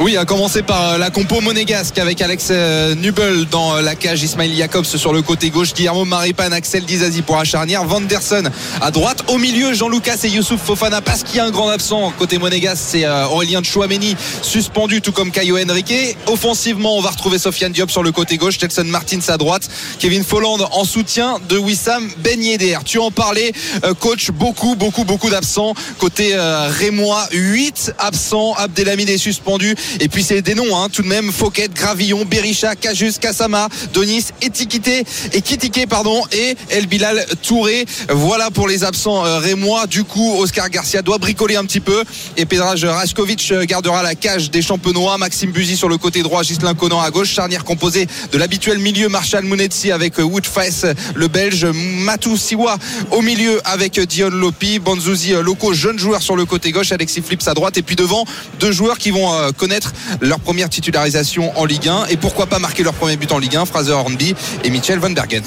Oui, 0.00 0.16
à 0.16 0.24
commencer 0.24 0.62
par 0.62 0.98
la 0.98 1.10
compo 1.10 1.40
monégasque 1.40 1.98
avec 1.98 2.20
Alex 2.20 2.50
Nubel 2.96 3.44
dans 3.48 3.74
la 3.80 3.94
cage, 3.94 4.22
Ismail 4.24 4.56
Jacobs 4.56 4.84
sur 4.84 5.12
le 5.12 5.22
côté 5.22 5.50
gauche, 5.50 5.72
Guillermo 5.72 6.04
Maripan, 6.04 6.50
Axel 6.50 6.84
Dizazi 6.84 7.22
pour 7.22 7.36
la 7.36 7.44
charnière, 7.44 7.84
Vanderson 7.84 8.42
à 8.80 8.90
droite, 8.90 9.22
au 9.28 9.38
milieu 9.38 9.72
Jean-Lucas 9.72 10.16
et 10.24 10.28
Youssouf 10.30 10.60
Fofana 10.60 11.00
parce 11.00 11.22
qu'il 11.22 11.36
y 11.36 11.40
a 11.40 11.44
un 11.44 11.50
grand 11.52 11.68
absent 11.68 12.12
côté 12.18 12.38
monégasque, 12.38 12.82
c'est 12.84 13.04
Aurélien 13.34 13.62
Chouameni 13.64 14.16
suspendu 14.42 15.00
tout 15.00 15.10
comme 15.10 15.32
Caio 15.32 15.58
Henrique. 15.58 16.16
Offensivement, 16.26 16.96
on 16.96 17.00
va 17.00 17.10
retrouver 17.10 17.38
Sofiane 17.38 17.72
Diop 17.72 17.90
sur 17.90 18.02
le 18.02 18.12
côté 18.12 18.36
gauche, 18.36 18.60
Nelson 18.62 18.84
Martins 18.84 19.18
à 19.28 19.36
droite, 19.36 19.68
Kevin 19.98 20.22
Folland 20.22 20.58
en 20.70 20.84
soutien 20.84 21.38
de 21.48 21.58
Wissam 21.58 22.08
Ben 22.18 22.40
Yedder. 22.40 22.78
Tu 22.84 22.98
en 22.98 23.10
parlais, 23.10 23.52
euh, 23.84 23.92
coach, 23.94 24.30
beaucoup, 24.30 24.76
beaucoup, 24.76 25.04
beaucoup 25.04 25.30
d'absents 25.30 25.74
côté 25.98 26.30
euh, 26.34 26.68
Rémois, 26.68 27.26
8 27.32 27.94
absents, 27.98 28.54
Abdelhamid 28.54 29.08
est 29.08 29.18
suspendu 29.18 29.74
et 30.00 30.08
puis 30.08 30.22
c'est 30.22 30.42
des 30.42 30.54
noms 30.54 30.76
hein, 30.76 30.88
tout 30.92 31.02
de 31.02 31.08
même 31.08 31.32
Fouquet, 31.32 31.68
Gravillon, 31.74 32.24
Berisha, 32.24 32.76
Cajus, 32.76 33.14
Kassama, 33.20 33.68
Donis, 33.92 34.26
Etikité 34.42 35.04
et 35.32 35.40
Kitike 35.40 35.88
pardon 35.88 36.22
et 36.32 36.56
El 36.70 36.86
Bilal 36.86 37.24
Touré. 37.42 37.84
Voilà 38.10 38.50
pour 38.50 38.68
les 38.68 38.84
absents 38.84 39.24
euh, 39.24 39.38
rémois. 39.38 39.86
Du 39.86 40.04
coup, 40.04 40.36
Oscar 40.38 40.70
Garcia 40.70 41.02
doit 41.02 41.18
bricoler 41.18 41.56
un 41.56 41.64
petit 41.64 41.80
peu 41.80 42.04
et 42.36 42.46
Pedraj 42.46 42.84
Rajkovic 43.14 43.52
euh, 43.52 43.64
gardera 43.64 44.02
la 44.02 44.16
cage 44.16 44.50
des 44.50 44.60
champenois. 44.60 45.18
Maxime 45.18 45.52
Buzy 45.52 45.76
sur 45.76 45.88
le 45.88 45.98
côté 45.98 46.24
droit, 46.24 46.42
Gislain 46.42 46.74
Conan 46.74 47.00
à 47.00 47.10
gauche, 47.10 47.28
charnière 47.28 47.62
composée 47.62 48.08
de 48.32 48.38
l'habituel 48.38 48.78
milieu 48.78 49.08
Marshall 49.08 49.44
Mounetsi 49.44 49.92
avec 49.92 50.18
euh, 50.18 50.22
Woodface 50.22 50.84
le 51.14 51.28
belge, 51.28 51.64
Matou 51.64 52.36
Siwa 52.36 52.76
au 53.12 53.22
milieu 53.22 53.60
avec 53.64 53.98
euh, 53.98 54.06
Dion 54.06 54.30
Lopi, 54.30 54.80
Banzuzi 54.80 55.32
euh, 55.32 55.42
Loco, 55.42 55.72
jeune 55.74 55.96
joueur 55.96 56.22
sur 56.22 56.34
le 56.34 56.44
côté 56.44 56.72
gauche, 56.72 56.90
Alexis 56.90 57.22
Flips 57.22 57.46
à 57.46 57.54
droite 57.54 57.78
et 57.78 57.82
puis 57.82 57.94
devant 57.94 58.24
deux 58.58 58.72
joueurs 58.72 58.98
qui 58.98 59.12
vont 59.12 59.32
euh, 59.32 59.52
connaître 59.52 59.92
leur 60.20 60.40
première 60.40 60.68
titularisation 60.68 61.56
en 61.56 61.66
Ligue 61.66 61.88
1 61.88 62.06
et 62.06 62.16
pourquoi 62.16 62.46
pas 62.46 62.58
marquer 62.58 62.82
leur 62.82 62.94
premier 62.94 63.16
but 63.16 63.30
en 63.30 63.38
Ligue 63.38 63.54
1, 63.54 63.64
Fraser 63.66 63.92
Hornby 63.92 64.34
et 64.64 64.70
Michel 64.70 64.98
Van 64.98 65.10
Bergen. 65.10 65.44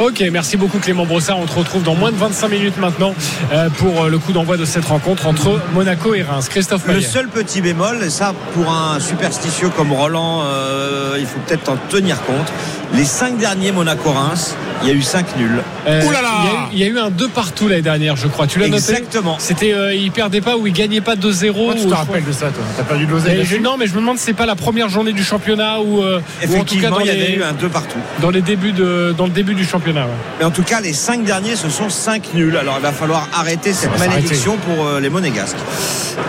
Ok, 0.00 0.22
merci 0.30 0.56
beaucoup 0.56 0.78
Clément 0.78 1.04
Brossard. 1.04 1.40
On 1.40 1.46
te 1.46 1.58
retrouve 1.58 1.82
dans 1.82 1.96
moins 1.96 2.12
de 2.12 2.16
25 2.16 2.48
minutes 2.48 2.76
maintenant 2.78 3.14
euh, 3.52 3.68
pour 3.68 4.04
euh, 4.04 4.08
le 4.08 4.18
coup 4.18 4.32
d'envoi 4.32 4.56
de 4.56 4.64
cette 4.64 4.84
rencontre 4.84 5.26
entre 5.26 5.60
Monaco 5.74 6.14
et 6.14 6.22
Reims. 6.22 6.48
Christophe 6.48 6.86
Le 6.86 7.00
seul 7.00 7.26
petit 7.26 7.60
bémol, 7.60 8.04
et 8.04 8.10
ça 8.10 8.32
pour 8.54 8.70
un 8.70 9.00
superstitieux 9.00 9.70
comme 9.70 9.92
Roland, 9.92 10.42
euh, 10.44 11.16
il 11.18 11.26
faut 11.26 11.40
peut-être 11.40 11.68
en 11.68 11.76
tenir 11.88 12.22
compte. 12.22 12.52
Les 12.94 13.04
cinq 13.04 13.38
derniers 13.38 13.72
Monaco-Reims, 13.72 14.54
il 14.82 14.88
y 14.88 14.90
a 14.90 14.94
eu 14.94 15.02
cinq 15.02 15.36
nuls. 15.36 15.62
Euh, 15.86 16.02
Ouh 16.06 16.10
là 16.10 16.22
là 16.22 16.28
il 16.42 16.46
y 16.46 16.48
a 16.48 16.52
eu- 16.52 16.56
Il 16.72 16.78
y, 16.78 16.84
a 16.84 16.86
eu 16.86 16.98
un 16.98 17.10
2 17.10 17.28
partout 17.28 17.66
l'année 17.68 17.82
dernière, 17.82 18.16
je 18.16 18.28
crois. 18.28 18.46
Tu 18.46 18.58
l'as 18.58 18.68
noté 18.68 18.78
Exactement. 18.92 19.36
C'était, 19.38 19.72
euh, 19.72 19.94
il 19.94 20.10
perdait 20.12 20.40
pas 20.40 20.56
ou 20.56 20.66
il 20.66 20.72
gagnait 20.72 21.00
pas 21.00 21.16
2-0. 21.16 21.64
Moi, 21.66 21.74
tu 21.74 21.86
te 21.86 21.94
rappelles 21.94 22.24
de 22.24 22.32
ça, 22.32 22.48
toi 22.50 22.62
T'as 22.76 22.82
perdu 22.84 23.06
de 23.06 23.10
l'oseille 23.10 23.44
je- 23.44 23.56
non, 23.56 23.76
mais 23.78 23.86
je 23.86 23.94
me 23.94 24.00
demande 24.00 24.18
si 24.18 24.24
c'est 24.24 24.32
pas 24.34 24.46
la 24.46 24.54
première 24.56 24.88
journée 24.88 25.12
du 25.12 25.24
championnat 25.24 25.80
ou, 25.80 26.02
euh, 26.02 26.18
en 26.18 26.20
tout 26.20 26.22
cas 26.40 26.44
Effectivement, 26.44 26.90
dans 26.90 27.00
il 27.00 27.06
y 27.06 27.10
avait 27.10 27.18
les, 27.28 27.34
eu 27.34 27.42
un 27.42 27.52
deux 27.52 27.68
partout. 27.68 27.98
dans 28.20 28.30
les 28.30 28.42
débuts 28.42 28.72
de, 28.72 29.14
dans 29.16 29.24
le 29.24 29.30
début 29.30 29.54
du 29.54 29.64
championnat. 29.64 30.02
ouais. 30.02 30.12
Mais 30.38 30.44
en 30.44 30.50
tout 30.50 30.62
cas, 30.62 30.80
les 30.80 30.92
cinq 30.92 31.24
derniers, 31.24 31.56
ce 31.56 31.68
sont 31.68 31.88
cinq 31.90 32.34
nuls. 32.34 32.56
Alors 32.56 32.76
il 32.78 32.82
va 32.82 32.92
falloir 32.92 33.28
arrêter 33.34 33.72
cette 33.72 33.98
malédiction 33.98 34.56
pour 34.58 34.86
euh, 34.86 35.00
les 35.00 35.08
Monégasques. 35.10 35.56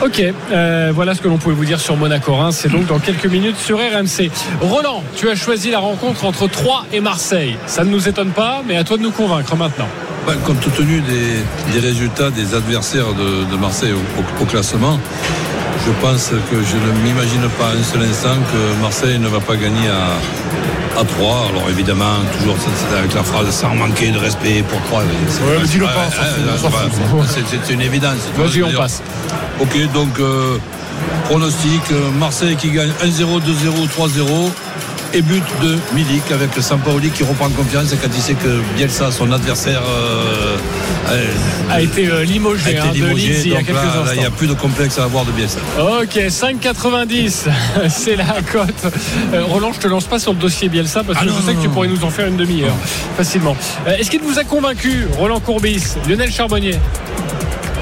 Ok, 0.04 0.22
euh, 0.52 0.92
voilà 0.94 1.14
ce 1.16 1.22
que 1.22 1.28
l'on 1.28 1.38
pouvait 1.38 1.56
vous 1.56 1.66
dire 1.66 1.80
sur 1.80 1.96
Monaco 1.98 2.34
Reims. 2.34 2.58
C'est 2.62 2.72
donc 2.72 2.86
dans 2.86 3.00
quelques 3.00 3.26
minutes 3.26 3.58
sur 3.58 3.78
RMC. 3.80 4.30
Roland, 4.62 5.04
tu 5.16 5.30
as 5.30 5.36
choisi 5.36 5.72
la 5.72 5.80
rencontre 5.80 6.26
entre 6.26 6.48
Troyes 6.48 6.86
et 6.94 7.00
Marseille. 7.02 7.58
Ça 7.68 7.84
ne 7.84 7.90
nous 7.90 8.08
étonne 8.08 8.30
pas, 8.30 8.39
mais 8.68 8.78
à 8.78 8.84
toi 8.84 8.98
de 8.98 9.04
nous 9.04 9.12
convaincre 9.12 9.56
maintenant. 9.56 9.88
Ben, 10.28 10.36
compte 10.46 10.60
tenu 10.76 11.02
des, 11.02 11.44
des 11.74 11.80
résultats 11.80 12.30
des 12.30 12.54
adversaires 12.54 13.14
de, 13.14 13.50
de 13.52 13.58
Marseille 13.58 13.94
au, 13.94 13.98
au- 14.20 14.44
au 14.44 14.46
classement, 14.46 15.00
je 15.86 15.92
pense 16.02 16.30
que 16.52 16.58
je 16.58 16.76
ne 16.76 16.92
m'imagine 17.04 17.42
pas 17.58 17.70
un 17.80 17.84
seul 17.84 18.04
instant 18.04 18.36
que 18.52 18.82
Marseille 18.82 19.18
ne 19.18 19.28
va 19.28 19.40
pas 19.40 19.56
gagner 19.56 19.88
à, 19.88 21.00
à 21.00 21.06
3. 21.06 21.48
Alors 21.50 21.70
évidemment, 21.70 22.16
toujours 22.38 22.56
c'est- 22.60 22.86
c'est 22.92 22.98
avec 23.00 23.14
la 23.16 23.24
phrase 23.24 23.50
sans 23.50 23.74
manquer 23.76 24.12
de 24.12 24.18
respect 24.20 24.64
pour 24.70 24.80
3. 24.84 25.00
Ouais, 25.02 25.06
mais 25.62 25.68
dis-le 25.68 25.86
pas. 25.86 26.08
C'est 27.66 27.74
une 27.74 27.82
évidence. 27.82 28.20
Vas-y, 28.38 28.64
on 28.64 28.72
passe. 28.78 29.02
Ok, 29.62 29.78
donc 29.94 30.20
euh, 30.20 30.58
pronostic, 31.26 31.82
euh, 31.92 32.10
Marseille 32.20 32.56
qui 32.58 32.72
gagne 32.72 32.92
1-0, 33.04 33.40
2-0, 33.42 33.88
3-0. 33.88 34.52
Et 35.12 35.24
but 35.24 35.44
de 35.64 35.76
Milik 35.96 36.32
avec 36.32 36.52
Sampaoli 36.62 37.10
qui 37.10 37.24
reprend 37.24 37.50
confiance 37.50 37.90
quand 38.00 38.10
il 38.16 38.22
sait 38.22 38.36
que 38.36 38.62
Bielsa, 38.76 39.12
son 39.12 39.32
adversaire, 39.32 39.82
euh, 39.84 40.56
euh, 41.10 41.26
A 41.72 41.82
été 41.82 42.08
euh, 42.08 42.22
a 42.22 42.24
limogé, 42.24 42.70
été 42.70 42.80
hein, 42.80 42.92
de 42.94 43.18
il 43.18 43.48
y 43.50 43.56
a 43.56 43.64
quelques 43.64 43.70
là, 43.74 44.04
là, 44.06 44.14
il 44.14 44.20
n'y 44.20 44.26
a 44.26 44.30
plus 44.30 44.46
de 44.46 44.54
complexe 44.54 45.00
à 45.00 45.06
avoir 45.06 45.26
de 45.26 45.32
Bielsa. 45.32 45.58
Ok, 45.80 46.16
5,90, 46.16 47.48
c'est 47.90 48.16
la 48.18 48.26
cote. 48.52 48.94
Euh, 49.34 49.46
Roland, 49.46 49.74
je 49.74 49.80
te 49.80 49.88
lance 49.88 50.06
pas 50.06 50.20
sur 50.20 50.34
le 50.34 50.38
dossier 50.38 50.70
Bielsa 50.70 51.04
parce 51.04 51.18
que 51.18 51.24
Ah 51.24 51.28
non, 51.28 51.34
je 51.40 51.42
sais 51.44 51.54
non, 51.54 51.58
que 51.58 51.64
tu 51.64 51.70
pourrais 51.70 51.88
nous 51.88 52.04
en 52.04 52.12
faire 52.12 52.28
une 52.28 52.38
demi-heure 52.38 52.76
facilement. 53.18 53.58
Euh, 53.88 53.98
Est-ce 53.98 54.12
qu'il 54.12 54.22
vous 54.22 54.38
a 54.38 54.44
convaincu, 54.44 55.08
Roland 55.18 55.40
Courbis, 55.40 55.82
Lionel 56.08 56.32
Charbonnier, 56.32 56.78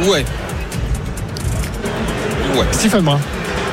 Ouais. 0.04 0.24
Ouais. 2.56 2.66
Stephen 2.72 3.02
Brun 3.02 3.20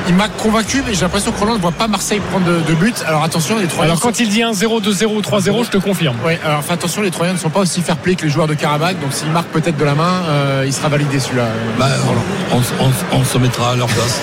Il 0.07 0.13
m'a 0.15 0.27
convaincu, 0.27 0.83
mais 0.85 0.93
j'ai 0.93 1.01
l'impression 1.01 1.31
que 1.31 1.39
Roland 1.39 1.55
ne 1.55 1.59
voit 1.59 1.71
pas 1.71 1.87
Marseille 1.87 2.19
prendre 2.29 2.45
de, 2.45 2.59
de 2.61 2.73
but. 2.75 2.95
Alors 3.07 3.23
attention, 3.23 3.57
les 3.57 3.65
Troyens. 3.67 3.91
Alors 3.91 4.01
quand 4.01 4.19
il 4.19 4.29
dit 4.29 4.41
1-0, 4.41 4.81
2-0 4.81 5.05
ou 5.07 5.21
3-0, 5.21 5.65
je 5.65 5.69
te 5.71 5.77
confirme. 5.77 6.15
Ouais, 6.23 6.39
alors 6.45 6.63
fais 6.63 6.73
attention, 6.73 7.01
les 7.01 7.09
Troyens 7.11 7.33
ne 7.33 7.37
sont 7.39 7.49
pas 7.49 7.61
aussi 7.61 7.81
fair 7.81 7.97
play 7.97 8.13
que 8.15 8.23
les 8.23 8.29
joueurs 8.29 8.47
de 8.47 8.53
Karabakh. 8.53 8.99
Donc 9.01 9.13
s'il 9.13 9.29
marque 9.31 9.47
peut-être 9.47 9.77
de 9.77 9.83
la 9.83 9.95
main, 9.95 10.21
euh, 10.29 10.63
il 10.65 10.73
sera 10.73 10.89
validé 10.89 11.19
celui-là. 11.19 11.47
Bah, 11.79 11.87
Roland. 12.05 12.23
on, 12.51 12.85
on- 12.85 13.19
on 13.19 13.23
se 13.23 13.37
mettra 13.39 13.71
à 13.71 13.75
leur 13.75 13.87
place. 13.87 14.19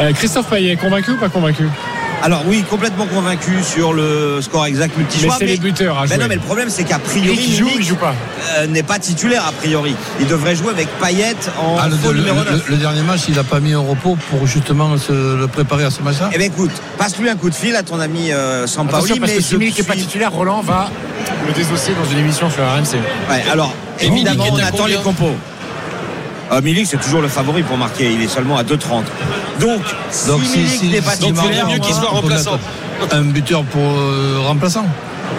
Euh, 0.00 0.12
Christophe 0.12 0.46
Payet, 0.48 0.74
convaincu 0.76 1.12
ou 1.12 1.16
pas 1.16 1.28
convaincu? 1.28 1.68
Alors 2.24 2.42
oui, 2.46 2.62
complètement 2.70 3.06
convaincu 3.06 3.62
sur 3.64 3.92
le 3.92 4.38
score 4.42 4.66
exact 4.66 4.92
Mais 4.96 5.02
multi-choix. 5.02 5.34
c'est 5.40 5.44
les 5.46 5.56
buteurs 5.56 5.98
à 5.98 6.02
Mais 6.02 6.06
jouer. 6.08 6.18
non, 6.18 6.26
mais 6.28 6.36
le 6.36 6.40
problème, 6.40 6.68
c'est 6.70 6.84
qu'a 6.84 7.00
priori, 7.00 7.36
il 7.48 7.56
joue 7.56 7.68
il 7.76 7.84
joue 7.84 7.96
pas 7.96 8.14
euh, 8.58 8.66
n'est 8.68 8.84
pas 8.84 9.00
titulaire 9.00 9.44
a 9.44 9.50
priori. 9.50 9.96
Il 10.20 10.28
devrait 10.28 10.54
jouer 10.54 10.70
avec 10.70 10.86
Payet 11.00 11.34
en 11.60 11.76
Ah, 11.80 11.88
le, 11.88 11.96
faux 11.96 12.12
le- 12.12 12.20
numéro 12.20 12.38
le- 12.44 12.50
9. 12.52 12.68
le 12.68 12.76
dernier 12.76 13.02
match, 13.02 13.22
il 13.28 13.34
n'a 13.34 13.42
pas 13.42 13.58
mis 13.58 13.72
un 13.72 13.80
repos 13.80 14.16
pour 14.30 14.46
justement 14.46 14.96
se 14.98 15.36
le 15.36 15.48
préparer 15.48 15.82
à 15.84 15.90
ce 15.90 16.00
match-là? 16.02 16.30
Eh 16.32 16.38
bien 16.38 16.46
écoute, 16.46 16.70
passe-lui 16.96 17.28
un 17.28 17.34
coup 17.36 17.50
de 17.50 17.54
fil 17.56 17.74
à 17.74 17.82
ton 17.82 17.98
ami 17.98 18.30
euh, 18.30 18.68
Sampaoli. 18.68 18.98
Attention, 19.04 19.16
parce 19.16 19.32
mais 19.32 19.36
que 19.38 19.42
si 19.42 19.56
Milik 19.56 19.78
n'est 19.78 19.84
pas 19.84 19.94
titulaire, 19.96 20.30
Roland 20.32 20.60
va 20.62 20.90
le 21.46 21.52
désosser 21.52 21.92
dans 22.00 22.08
une 22.08 22.18
émission 22.18 22.48
sur 22.50 22.62
RMC. 22.62 22.98
Ouais, 23.30 23.42
alors, 23.50 23.74
Et 23.98 24.06
évidemment, 24.06 24.44
on 24.52 24.58
attend 24.58 24.86
les 24.86 24.94
compos. 24.96 25.34
Euh, 26.52 26.60
Milik, 26.60 26.86
c'est 26.86 27.00
toujours 27.00 27.22
le 27.22 27.28
favori 27.28 27.62
pour 27.62 27.78
marquer. 27.78 28.12
Il 28.12 28.22
est 28.22 28.28
seulement 28.28 28.58
à 28.58 28.62
2,30. 28.62 29.04
Donc, 29.60 29.80
Donc, 30.26 30.40
si- 30.44 30.88
n'est 30.88 31.00
pas 31.00 31.12
Marc- 31.32 31.70
mieux 31.70 31.78
qu'il 31.78 31.94
soit 31.94 32.08
remplaçant. 32.08 32.58
Un 33.10 33.22
buteur 33.22 33.62
pour 33.64 33.82
euh, 33.82 34.38
remplaçant. 34.46 34.86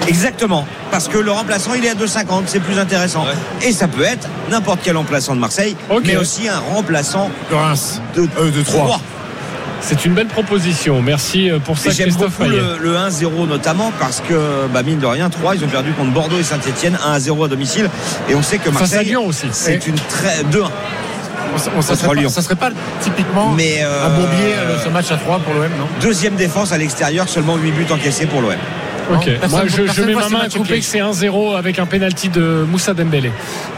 Exactement. 0.07 0.65
Parce 0.91 1.07
que 1.07 1.17
le 1.17 1.31
remplaçant, 1.31 1.73
il 1.75 1.85
est 1.85 1.89
à 1.89 1.95
2,50. 1.95 2.43
C'est 2.47 2.59
plus 2.59 2.77
intéressant. 2.79 3.25
Et 3.61 3.71
ça 3.71 3.87
peut 3.87 4.03
être 4.03 4.27
n'importe 4.49 4.79
quel 4.83 4.97
remplaçant 4.97 5.35
de 5.35 5.39
Marseille, 5.39 5.75
mais 6.05 6.17
aussi 6.17 6.47
un 6.47 6.59
remplaçant 6.59 7.29
De 7.49 7.55
Reims. 7.55 8.01
de, 8.15 8.27
Euh, 8.39 8.51
de 8.51 8.61
Troyes. 8.63 8.83
Troyes. 8.85 8.99
C'est 9.81 10.05
une 10.05 10.13
belle 10.13 10.27
proposition. 10.27 11.01
Merci 11.01 11.49
euh, 11.51 11.59
pour 11.59 11.77
ça, 11.77 11.89
J'aime 11.91 12.07
Christophe 12.07 12.37
beaucoup 12.39 12.49
le, 12.49 12.77
le 12.79 12.95
1-0 12.95 13.47
notamment 13.47 13.91
parce 13.99 14.21
que, 14.21 14.67
bah, 14.73 14.81
mine 14.81 14.99
de 14.99 15.05
rien, 15.05 15.29
3, 15.29 15.55
ils 15.55 15.63
ont 15.63 15.67
perdu 15.67 15.91
contre 15.91 16.11
Bordeaux 16.11 16.39
et 16.39 16.43
Saint-Etienne 16.43 16.97
1-0 17.05 17.45
à 17.45 17.47
domicile. 17.49 17.89
Et 18.29 18.35
on 18.35 18.41
sait 18.41 18.57
que 18.59 18.71
Face 18.71 18.75
à 18.75 18.79
Marseille, 18.95 19.05
Lyon 19.09 19.25
aussi. 19.27 19.47
c'est 19.51 19.85
une 19.85 19.95
très 19.95 20.43
2-1. 20.51 20.69
On- 21.53 21.77
on- 21.77 21.81
ça, 21.81 21.95
serait 21.95 22.15
Lyon. 22.15 22.23
pas, 22.23 22.29
ça 22.29 22.41
serait 22.41 22.55
pas 22.55 22.69
typiquement 23.01 23.51
Mais, 23.55 23.79
euh, 23.81 24.05
un 24.05 24.09
bourbier 24.09 24.53
euh, 24.57 24.77
ce 24.83 24.89
match 24.89 25.11
à 25.11 25.17
3 25.17 25.39
pour 25.39 25.53
l'OM, 25.53 25.63
non? 25.79 25.87
Deuxième 26.01 26.35
défense 26.35 26.71
à 26.71 26.77
l'extérieur, 26.77 27.29
seulement 27.29 27.55
8 27.57 27.71
buts 27.71 27.85
encaissés 27.91 28.25
pour 28.25 28.41
l'OM. 28.41 28.53
Ok. 29.11 29.25
Personne- 29.25 29.49
Moi, 29.49 29.61
je, 29.67 30.01
mets 30.03 30.15
ma 30.15 30.29
main 30.29 30.39
à 30.45 30.49
couper 30.49 30.79
que 30.79 30.85
c'est 30.85 31.01
1-0 31.01 31.55
avec 31.55 31.77
un 31.77 31.85
penalty 31.85 32.29
de 32.29 32.65
Moussa 32.69 32.93
Dembélé. 32.93 33.31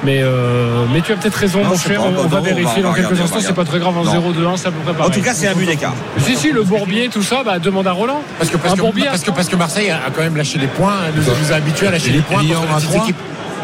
Mais, 0.03 0.19
euh, 0.21 0.85
mais 0.93 1.01
tu 1.01 1.11
as 1.13 1.15
peut-être 1.15 1.33
raison, 1.35 1.63
Non, 1.63 1.69
mon 1.69 1.77
cher. 1.77 1.99
On, 2.03 2.09
on 2.25 2.27
va 2.27 2.41
vérifier 2.41 2.67
on 2.77 2.81
va 2.81 2.87
dans 2.89 2.93
quelques 2.93 3.19
instants. 3.21 3.39
C'est 3.41 3.55
pas 3.55 3.65
très 3.65 3.79
grave. 3.79 3.95
Un 3.97 4.03
Non. 4.03 4.11
0-2-1, 4.11 4.57
c'est 4.57 4.67
à 4.67 4.71
peu 4.71 4.77
près 4.83 4.93
pareil. 4.93 5.11
En 5.11 5.13
tout 5.13 5.21
cas, 5.21 5.33
c'est 5.33 5.47
un 5.47 5.55
but 5.55 5.65
d'écart. 5.65 5.95
Si, 6.19 6.35
si, 6.35 6.51
le 6.51 6.61
Bourbier, 6.63 7.09
tout 7.09 7.23
ça, 7.23 7.41
bah, 7.43 7.57
demande 7.57 7.87
à 7.87 7.91
Roland. 7.91 8.21
parce 8.37 8.51
que, 8.51 8.57
parce, 8.57 8.73
un 8.73 8.77
que, 8.77 8.81
Bourbier 8.81 9.05
parce, 9.05 9.23
que, 9.23 9.31
parce 9.31 9.49
que 9.49 9.55
Marseille 9.55 9.89
a 9.89 9.99
quand 10.15 10.21
même 10.21 10.37
lâché 10.37 10.59
des 10.59 10.67
points, 10.67 10.93
nous, 11.15 11.23
nous 11.23 11.51
a 11.51 11.55
habitués 11.55 11.87
à 11.87 11.91
lâcher 11.91 12.11
des 12.11 12.19
points 12.19 12.43
contre 12.43 12.89
les 12.91 12.95
équipes. 12.97 13.17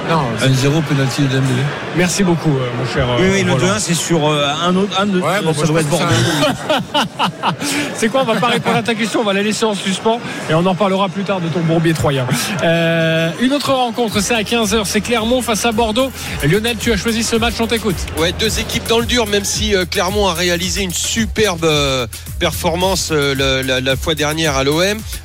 Non, 0.10 0.24
c'est- 0.40 0.48
1-0 0.48 0.82
penalty 0.82 1.22
de 1.24 1.28
Dembélé. 1.28 1.62
Merci 1.96 2.24
beaucoup, 2.24 2.50
euh, 2.50 2.68
mon 2.78 2.86
cher. 2.92 3.06
Oui, 3.20 3.26
euh, 3.26 3.32
oui, 3.34 3.44
le 3.44 3.52
Roland. 3.54 3.66
2-1, 3.76 3.80
c'est 3.80 3.94
sur 3.94 4.28
euh, 4.28 4.48
un 4.66 4.76
autre. 4.76 5.00
Un 5.00 5.06
de, 5.06 5.20
Ouais, 5.20 5.42
bon, 5.44 5.54
ça 5.54 5.58
moi, 5.60 5.66
je 5.66 5.72
doit 5.72 5.82
être 5.82 5.90
Bordeaux. 5.90 6.06
C'est 7.96 8.10
quoi 8.10 8.22
On 8.22 8.34
va 8.34 8.40
pas 8.40 8.48
répondre 8.48 8.78
à 8.78 8.84
ta 8.84 8.96
question, 8.96 9.22
on 9.22 9.24
va 9.24 9.34
la 9.34 9.42
laisser 9.44 9.66
en 9.66 9.76
suspens 9.76 10.20
et 10.50 10.54
on 10.54 10.66
en 10.66 10.76
parlera 10.76 11.10
plus 11.10 11.24
tard 11.24 11.40
de 11.40 11.48
ton 11.48 11.60
bourbier 11.62 11.94
troyen. 11.94 12.26
Euh, 12.64 13.32
une 13.42 13.54
autre 13.54 13.72
rencontre, 13.74 14.22
c'est 14.22 14.34
à 14.34 14.44
15h, 14.44 14.82
c'est 14.86 15.02
Clermont 15.02 15.42
face 15.42 15.66
à 15.66 15.72
Bordeaux. 15.72 16.12
Lionel, 16.44 16.78
tu 16.80 16.92
as 16.92 16.98
choisi 16.98 17.24
ce 17.24 17.36
match, 17.36 17.56
on 17.60 17.68
t'écoute. 17.68 17.96
Ouais, 18.18 18.34
deux 18.40 18.60
équipes 18.60 18.88
dans 18.88 19.00
le 19.00 19.06
dur, 19.06 19.28
même 19.28 19.46
si 19.46 19.76
euh, 19.76 19.86
Clermont 19.90 20.28
a 20.28 20.34
réalisé 20.34 20.82
une 20.82 20.94
superbe 20.94 21.64
euh, 21.66 22.08
performance 22.40 23.10
euh, 23.12 23.36
la, 23.36 23.64
la- 23.64 23.82
la 23.82 23.96
fois 23.96 24.16
dernière 24.16 24.56
à 24.56 24.64
l'OM. 24.64 24.82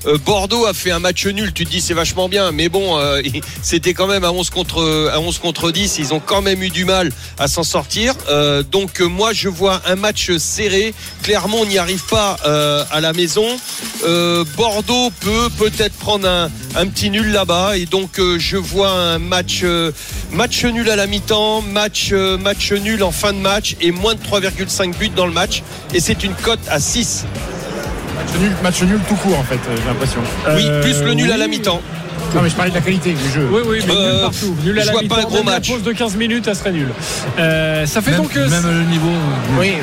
Euh, 0.07 0.19
Bordeaux 0.25 0.67
a 0.67 0.75
fait 0.75 0.91
un 0.91 0.99
match 0.99 1.27
nul, 1.27 1.53
tu 1.53 1.65
te 1.65 1.71
dis 1.71 1.81
c'est 1.81 1.95
vachement 1.95 2.29
bien, 2.29 2.53
mais 2.53 2.69
bon, 2.69 2.99
euh, 2.99 3.23
c'était 3.63 3.95
quand 3.95 4.07
même 4.07 4.25
à 4.25 4.33
11 4.33 4.51
contre 4.51 4.66
à 4.75 5.21
11 5.21 5.39
contre 5.39 5.71
10, 5.71 5.99
ils 5.99 6.15
ont 6.15 6.21
quand 6.21 6.43
même 6.43 6.63
eu 6.63 6.71
du 6.71 6.85
mal 6.85 7.11
à 7.39 7.49
s'en 7.49 7.63
sortir. 7.63 8.15
Euh, 8.29 8.63
donc 8.63 9.01
euh, 9.01 9.07
moi 9.07 9.33
je 9.33 9.49
vois 9.49 9.81
un 9.87 9.97
match 9.97 10.37
serré. 10.37 10.95
Clermont 11.23 11.65
n'y 11.67 11.79
arrive 11.79 12.05
pas 12.07 12.37
euh, 12.47 12.85
à 12.91 13.01
la 13.01 13.13
maison. 13.13 13.47
Euh, 14.05 14.45
Bordeaux 14.57 15.11
peut 15.21 15.49
peut-être 15.59 15.95
prendre 15.95 16.29
un, 16.29 16.51
un 16.77 16.87
petit 16.87 17.11
nul 17.11 17.31
là-bas 17.33 17.77
et 17.77 17.87
donc 17.87 18.21
je 18.39 18.57
vois 18.57 18.91
un 18.91 19.19
match 19.19 19.65
match 20.33 20.65
nul 20.65 20.91
à 20.91 20.97
la 20.97 21.07
mi-temps, 21.07 21.63
match 21.63 22.13
match 22.13 22.73
nul 22.73 23.03
en 23.03 23.13
fin 23.13 23.33
de 23.33 23.39
match 23.39 23.77
et 23.81 23.91
moins 23.91 24.15
de 24.15 24.21
3,5 24.21 24.97
buts 24.97 25.11
dans 25.11 25.27
le 25.27 25.33
match 25.33 25.63
et 25.95 26.01
c'est 26.01 26.25
une 26.25 26.35
cote 26.35 26.61
à 26.69 26.81
6. 26.81 27.25
match 28.17 28.41
nul, 28.41 28.57
match 28.63 28.83
nul 28.83 29.01
tout 29.09 29.17
court 29.17 29.39
en 29.39 29.45
fait, 29.45 29.59
j'ai 29.77 29.89
l'impression. 29.89 30.21
Oui, 30.55 30.65
plus 30.83 31.03
le 31.03 31.15
nul 31.15 31.31
à 31.33 31.37
la 31.37 31.49
mi-temps. 31.49 31.81
Non, 32.35 32.43
mais 32.43 32.51
je 32.51 32.55
parlais 32.55 32.71
de 32.71 32.75
la 32.77 32.83
qualité 32.83 33.13
du 33.13 33.31
jeu. 33.31 33.49
Oui, 33.51 33.63
oui, 33.67 33.79
mais 33.87 33.95
Euh, 33.95 34.13
nul 34.13 34.21
partout. 34.23 34.57
Nul 34.65 34.79
à 34.79 34.83
je 34.83 34.87
la 34.87 34.93
vois 34.93 35.03
pas 35.09 35.17
un 35.19 35.23
gros 35.23 35.37
même 35.37 35.47
la 35.47 35.53
match. 35.53 35.71
pause 35.71 35.83
de 35.83 35.93
15 35.93 36.17
minutes, 36.17 36.45
ça 36.45 36.55
serait 36.55 36.73
nul. 36.73 36.89
Euh, 37.39 37.87
ça 37.87 38.03
fait 38.03 38.11
Même, 38.13 38.23
donc. 38.23 38.37
euh, 38.37 38.49
même 38.49 38.63
le 38.67 38.85
niveau. 38.91 39.09
euh, 39.09 39.61
Oui, 39.61 39.75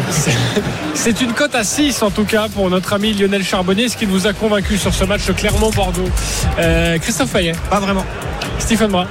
C'est 0.93 1.21
une 1.21 1.33
cote 1.33 1.55
à 1.55 1.63
6 1.63 2.01
en 2.03 2.11
tout 2.11 2.25
cas 2.25 2.47
pour 2.53 2.69
notre 2.69 2.93
ami 2.93 3.13
Lionel 3.13 3.43
Charbonnier, 3.43 3.89
ce 3.89 3.97
qui 3.97 4.05
nous 4.07 4.27
a 4.27 4.33
convaincu 4.33 4.77
sur 4.77 4.93
ce 4.93 5.03
match 5.05 5.21
Clermont-Bordeaux. 5.35 6.09
Euh, 6.59 6.97
Christophe 6.99 7.31
Fayet, 7.31 7.53
Pas 7.69 7.79
vraiment. 7.79 8.05
Stephen 8.59 8.91
Brun. 8.91 9.07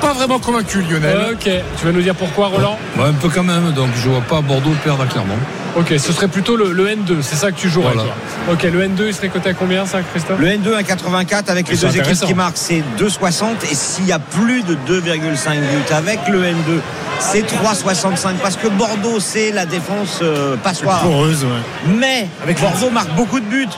pas 0.00 0.12
vraiment 0.12 0.38
convaincu 0.38 0.82
Lionel. 0.90 1.32
Ok, 1.32 1.48
tu 1.78 1.86
vas 1.86 1.92
nous 1.92 2.02
dire 2.02 2.14
pourquoi 2.14 2.48
Roland? 2.48 2.78
Ouais, 2.98 3.04
un 3.08 3.12
peu 3.14 3.28
quand 3.28 3.42
même, 3.44 3.72
donc 3.72 3.88
je 4.02 4.08
vois 4.10 4.20
pas 4.20 4.40
Bordeaux 4.42 4.74
perdre 4.84 5.02
à 5.02 5.06
Clermont. 5.06 5.34
Ok, 5.76 5.88
ce 5.98 6.12
serait 6.12 6.28
plutôt 6.28 6.56
le, 6.56 6.72
le 6.72 6.86
N2, 6.88 7.20
c'est 7.20 7.36
ça 7.36 7.50
que 7.52 7.56
tu 7.60 7.68
jouerais 7.68 7.92
Voilà. 7.94 8.08
toi. 8.46 8.54
Ok, 8.54 8.62
le 8.62 8.82
N2 8.88 9.08
il 9.08 9.14
serait 9.14 9.28
coté 9.28 9.50
à 9.50 9.54
combien 9.54 9.84
ça 9.84 9.98
Christophe 10.00 10.38
Le 10.38 10.46
N2 10.46 10.74
à 10.74 10.82
84 10.82 11.50
avec 11.50 11.68
les 11.68 11.76
deux 11.76 11.96
équipes 11.96 12.20
qui 12.26 12.34
marquent, 12.34 12.56
c'est 12.56 12.82
2,60. 12.98 13.44
Et 13.70 13.74
s'il 13.74 14.06
y 14.06 14.12
a 14.12 14.18
plus 14.18 14.62
de 14.62 14.74
2,5 14.74 15.60
buts 15.60 15.92
avec 15.94 16.20
le 16.28 16.42
N2, 16.44 16.80
c'est 17.20 17.42
3,65. 17.42 18.36
Parce 18.42 18.56
que 18.56 18.68
Bordeaux, 18.68 19.20
c'est 19.20 19.52
la 19.52 19.66
défense 19.66 20.20
euh, 20.22 20.56
passoire. 20.56 21.02
Ouais. 21.44 21.94
Mais 21.98 22.26
Avec 22.42 22.58
Bordeaux 22.60 22.90
marque 22.90 23.14
beaucoup 23.14 23.40
de 23.40 23.46
buts. 23.46 23.68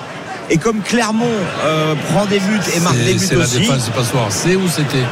Et 0.51 0.57
comme 0.57 0.81
Clermont 0.81 1.27
euh, 1.65 1.95
prend 2.13 2.25
des 2.27 2.39
buts 2.39 2.61
et 2.75 2.81
marque 2.81 2.97
des 2.97 3.13
buts 3.15 3.19
c'est 3.19 3.35
la 3.35 3.45
aussi, 3.45 3.59
défense, 3.59 3.83
c'est 3.85 3.93
pas 3.95 4.05
soir. 4.05 4.27
C'est 4.31 4.55
où 4.57 4.67
c'était? 4.69 5.05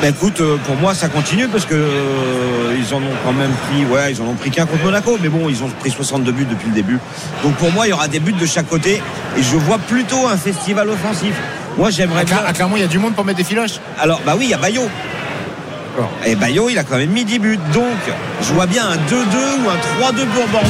Bah 0.00 0.08
écoute, 0.08 0.40
euh, 0.40 0.56
pour 0.66 0.76
moi 0.76 0.94
ça 0.94 1.08
continue 1.08 1.48
parce 1.48 1.64
que 1.64 1.74
euh, 1.74 2.76
ils 2.78 2.94
en 2.94 2.98
ont 2.98 3.16
quand 3.24 3.32
même 3.32 3.50
pris, 3.68 3.84
ouais, 3.86 4.12
ils 4.12 4.20
en 4.20 4.26
ont 4.26 4.34
pris 4.34 4.50
qu'un 4.50 4.66
contre 4.66 4.84
Monaco, 4.84 5.16
mais 5.22 5.28
bon, 5.28 5.48
ils 5.48 5.62
ont 5.62 5.68
pris 5.80 5.90
62 5.90 6.32
buts 6.32 6.46
depuis 6.48 6.68
le 6.68 6.74
début. 6.74 6.98
Donc 7.42 7.54
pour 7.54 7.72
moi, 7.72 7.86
il 7.86 7.90
y 7.90 7.92
aura 7.92 8.08
des 8.08 8.20
buts 8.20 8.32
de 8.32 8.46
chaque 8.46 8.68
côté 8.68 9.00
et 9.38 9.42
je 9.42 9.56
vois 9.56 9.78
plutôt 9.78 10.26
un 10.26 10.36
festival 10.36 10.88
offensif. 10.90 11.34
Moi, 11.78 11.90
j'aimerais 11.90 12.22
À, 12.22 12.24
bien. 12.24 12.38
À 12.46 12.52
Clermont, 12.52 12.76
il 12.76 12.82
y 12.82 12.84
a 12.84 12.88
du 12.88 12.98
monde 12.98 13.14
pour 13.14 13.24
mettre 13.24 13.38
des 13.38 13.44
filoches. 13.44 13.80
Alors, 14.00 14.20
bah 14.24 14.34
oui, 14.38 14.46
il 14.46 14.50
y 14.50 14.54
a 14.54 14.58
Bayo. 14.58 14.82
Et 16.26 16.34
Bayo, 16.34 16.68
il 16.68 16.78
a 16.78 16.84
quand 16.84 16.96
même 16.96 17.10
mis 17.10 17.24
10 17.24 17.38
buts. 17.38 17.58
Donc, 17.72 17.84
je 18.42 18.52
vois 18.52 18.66
bien 18.66 18.86
un 18.86 18.96
2-2 18.96 18.98
ou 19.64 19.70
un 19.70 20.10
3-2 20.10 20.26
pour 20.26 20.46
Bordeaux. 20.48 20.68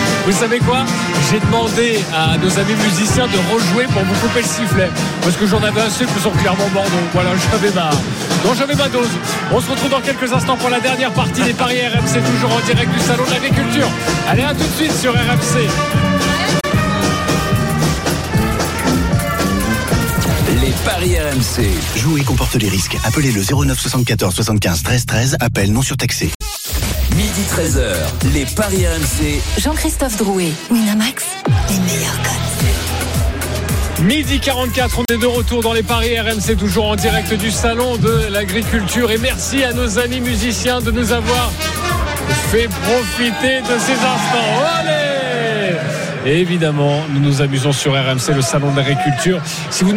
Vous 0.26 0.32
savez 0.32 0.58
quoi? 0.60 0.84
J'ai 1.30 1.40
demandé 1.40 2.00
à 2.14 2.36
nos 2.36 2.58
amis 2.58 2.74
musiciens 2.84 3.26
de 3.26 3.38
rejouer 3.52 3.84
pour 3.86 4.02
vous 4.02 4.14
couper 4.26 4.42
le 4.42 4.46
sifflet. 4.46 4.90
Parce 5.22 5.36
que 5.36 5.46
j'en 5.46 5.62
avais 5.62 5.80
assez 5.80 6.04
que 6.04 6.20
sur 6.20 6.32
Clermont-Bordeaux. 6.32 6.90
Voilà, 7.12 7.30
j'avais 7.50 7.72
marre. 7.72 7.96
Donc 8.44 8.54
j'avais 8.56 8.74
ma 8.74 8.88
dose. 8.88 9.08
On 9.52 9.60
se 9.60 9.70
retrouve 9.70 9.90
dans 9.90 10.00
quelques 10.00 10.32
instants 10.32 10.56
pour 10.56 10.70
la 10.70 10.80
dernière 10.80 11.12
partie 11.12 11.42
des 11.42 11.52
Paris 11.52 11.80
RMC, 11.80 12.22
toujours 12.22 12.52
en 12.54 12.60
direct 12.60 12.92
du 12.92 13.00
Salon 13.00 13.24
de 13.24 13.30
l'Agriculture. 13.30 13.88
Allez, 14.28 14.42
à 14.42 14.54
tout 14.54 14.64
de 14.66 14.76
suite 14.76 14.92
sur 14.92 15.12
RMC. 15.12 15.68
Les 20.62 20.72
paris 20.84 21.16
RMC. 21.18 21.70
Jouer 21.96 22.22
comporte 22.22 22.54
les 22.56 22.68
risques. 22.68 22.96
Appelez 23.04 23.32
le 23.32 23.42
09 23.42 23.78
74 23.78 24.34
75 24.34 24.82
13 24.82 25.06
13. 25.06 25.36
Appel 25.40 25.72
non 25.72 25.82
surtaxé. 25.82 26.30
Midi 27.30 27.46
13h. 27.48 28.34
Les 28.34 28.44
paris 28.44 28.84
RMC. 28.88 29.40
Jean-Christophe 29.56 30.16
Drouet, 30.16 30.50
Winamax, 30.68 31.26
les 31.68 31.78
meilleurs 31.78 32.20
codes. 32.24 34.04
Midi 34.04 34.40
44, 34.40 34.98
on 34.98 35.04
est 35.14 35.16
de 35.16 35.26
retour 35.26 35.62
dans 35.62 35.72
les 35.72 35.84
paris 35.84 36.18
RMC, 36.18 36.56
toujours 36.58 36.86
en 36.86 36.96
direct 36.96 37.32
du 37.34 37.52
salon 37.52 37.98
de 37.98 38.26
l'agriculture. 38.32 39.12
Et 39.12 39.18
merci 39.18 39.62
à 39.62 39.72
nos 39.72 40.00
amis 40.00 40.18
musiciens 40.18 40.80
de 40.80 40.90
nous 40.90 41.12
avoir 41.12 41.52
fait 42.50 42.68
profiter 42.68 43.60
de 43.60 43.78
ces 43.78 43.92
instants. 43.92 44.64
Allez 44.80 45.09
et 46.26 46.40
évidemment, 46.40 47.00
nous 47.12 47.20
nous 47.20 47.42
amusons 47.42 47.72
sur 47.72 47.92
RMC, 47.92 48.34
le 48.34 48.42
salon 48.42 48.70
de 48.72 48.76
l'agriculture. 48.76 49.40
Si 49.70 49.84
vous 49.84 49.92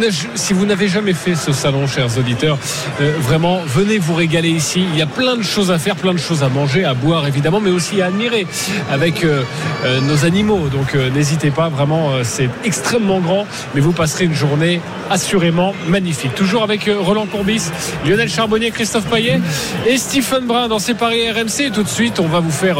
n'avez- 0.66 0.88
jamais 0.88 1.14
fait 1.14 1.34
ce 1.34 1.52
salon, 1.52 1.86
chers 1.86 2.18
auditeurs, 2.18 2.58
euh, 3.00 3.12
vraiment, 3.18 3.60
venez 3.66 3.98
vous 3.98 4.14
régaler 4.14 4.50
ici. 4.50 4.84
Il 4.92 4.98
y 4.98 5.02
a 5.02 5.06
plein 5.06 5.36
de 5.36 5.42
choses 5.42 5.70
à 5.70 5.78
faire, 5.78 5.96
plein 5.96 6.12
de 6.12 6.18
choses 6.18 6.42
à 6.42 6.48
manger, 6.48 6.84
à 6.84 6.94
boire, 6.94 7.26
évidemment, 7.26 7.58
mais 7.60 7.70
aussi 7.70 8.00
à 8.02 8.06
admirer 8.06 8.46
avec 8.90 9.24
euh, 9.24 9.42
euh, 9.84 10.00
nos 10.02 10.24
animaux. 10.24 10.68
Donc 10.68 10.94
n'hésitez 10.94 11.50
pas, 11.50 11.68
vraiment, 11.68 12.10
c'est 12.22 12.48
extrêmement 12.64 13.20
grand, 13.20 13.46
mais 13.74 13.80
vous 13.80 13.92
passerez 13.92 14.24
une 14.26 14.34
journée 14.34 14.80
assurément 15.10 15.74
magnifique. 15.88 16.34
Toujours 16.34 16.62
avec 16.62 16.88
Roland 17.00 17.26
Courbis, 17.26 17.62
Lionel 18.06 18.28
Charbonnier, 18.28 18.70
Christophe 18.70 19.04
Payet 19.06 19.40
et 19.86 19.96
Stephen 19.98 20.46
Brun 20.46 20.68
dans 20.68 20.78
ses 20.78 20.94
paris 20.94 21.30
RMC. 21.30 21.66
Et 21.66 21.70
tout 21.70 21.82
de 21.82 21.88
suite, 21.88 22.20
on 22.20 22.28
va 22.28 22.40
vous 22.40 22.50
faire 22.50 22.78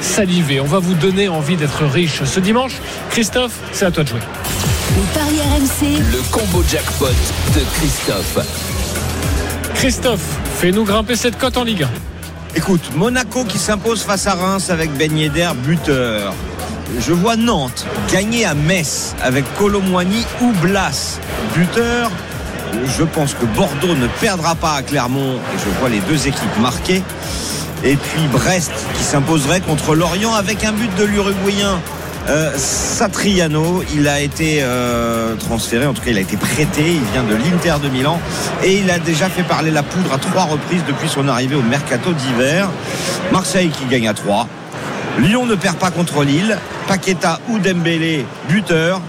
saliver, 0.00 0.60
on 0.60 0.66
va 0.66 0.78
vous 0.78 0.94
donner 0.94 1.28
envie 1.28 1.56
d'être 1.56 1.84
riche. 1.84 2.24
Ce 2.24 2.40
dimanche, 2.40 2.72
Christophe, 3.10 3.52
c'est 3.72 3.84
à 3.84 3.90
toi 3.90 4.04
de 4.04 4.08
jouer. 4.08 4.20
Les 4.96 5.20
paris 5.20 5.40
RMC, 5.40 6.02
Le 6.12 6.22
combo 6.30 6.64
jackpot 6.68 7.06
de 7.06 7.60
Christophe. 7.74 8.38
Christophe, 9.74 10.38
fais-nous 10.58 10.84
grimper 10.84 11.16
cette 11.16 11.38
cote 11.38 11.56
en 11.56 11.64
Ligue 11.64 11.84
1. 11.84 11.88
Écoute, 12.56 12.82
Monaco 12.96 13.44
qui 13.44 13.58
s'impose 13.58 14.02
face 14.02 14.26
à 14.26 14.34
Reims 14.34 14.70
avec 14.70 14.92
Ben 14.96 15.16
Yedder, 15.16 15.50
buteur. 15.64 16.34
Je 16.98 17.12
vois 17.12 17.36
Nantes 17.36 17.86
gagner 18.12 18.44
à 18.44 18.54
Metz 18.54 19.14
avec 19.22 19.44
Colomboigny 19.56 20.24
ou 20.40 20.50
Blas, 20.60 21.20
buteur. 21.54 22.10
Je 22.98 23.04
pense 23.04 23.34
que 23.34 23.44
Bordeaux 23.44 23.94
ne 23.94 24.08
perdra 24.20 24.54
pas 24.54 24.74
à 24.74 24.82
Clermont 24.82 25.36
et 25.36 25.58
je 25.58 25.78
vois 25.78 25.88
les 25.88 26.00
deux 26.00 26.26
équipes 26.26 26.58
marquées. 26.60 27.02
Et 27.84 27.96
puis 27.96 28.22
Brest 28.30 28.72
qui 28.94 29.02
s'imposerait 29.02 29.60
contre 29.60 29.94
Lorient 29.94 30.34
avec 30.34 30.64
un 30.64 30.72
but 30.72 30.94
de 30.96 31.04
l'Uruguayen 31.04 31.78
Euh, 32.28 32.52
Satriano, 32.56 33.82
il 33.94 34.06
a 34.06 34.20
été 34.20 34.58
euh, 34.60 35.34
transféré, 35.36 35.86
en 35.86 35.94
tout 35.94 36.02
cas 36.02 36.10
il 36.10 36.18
a 36.18 36.20
été 36.20 36.36
prêté, 36.36 36.82
il 36.92 37.12
vient 37.12 37.22
de 37.22 37.34
l'Inter 37.34 37.82
de 37.82 37.88
Milan 37.88 38.20
et 38.62 38.78
il 38.78 38.90
a 38.90 38.98
déjà 38.98 39.28
fait 39.30 39.42
parler 39.42 39.70
la 39.70 39.82
poudre 39.82 40.12
à 40.12 40.18
trois 40.18 40.44
reprises 40.44 40.82
depuis 40.86 41.08
son 41.08 41.26
arrivée 41.28 41.56
au 41.56 41.62
mercato 41.62 42.12
d'hiver. 42.12 42.68
Marseille 43.32 43.70
qui 43.70 43.86
gagne 43.86 44.06
à 44.06 44.14
3. 44.14 44.46
Lyon 45.18 45.46
ne 45.46 45.54
perd 45.54 45.76
pas 45.76 45.90
contre 45.90 46.22
Lille. 46.22 46.58
Paqueta 46.86 47.40
ou 47.48 47.58
Dembélé, 47.58 48.24
buteur 48.48 49.00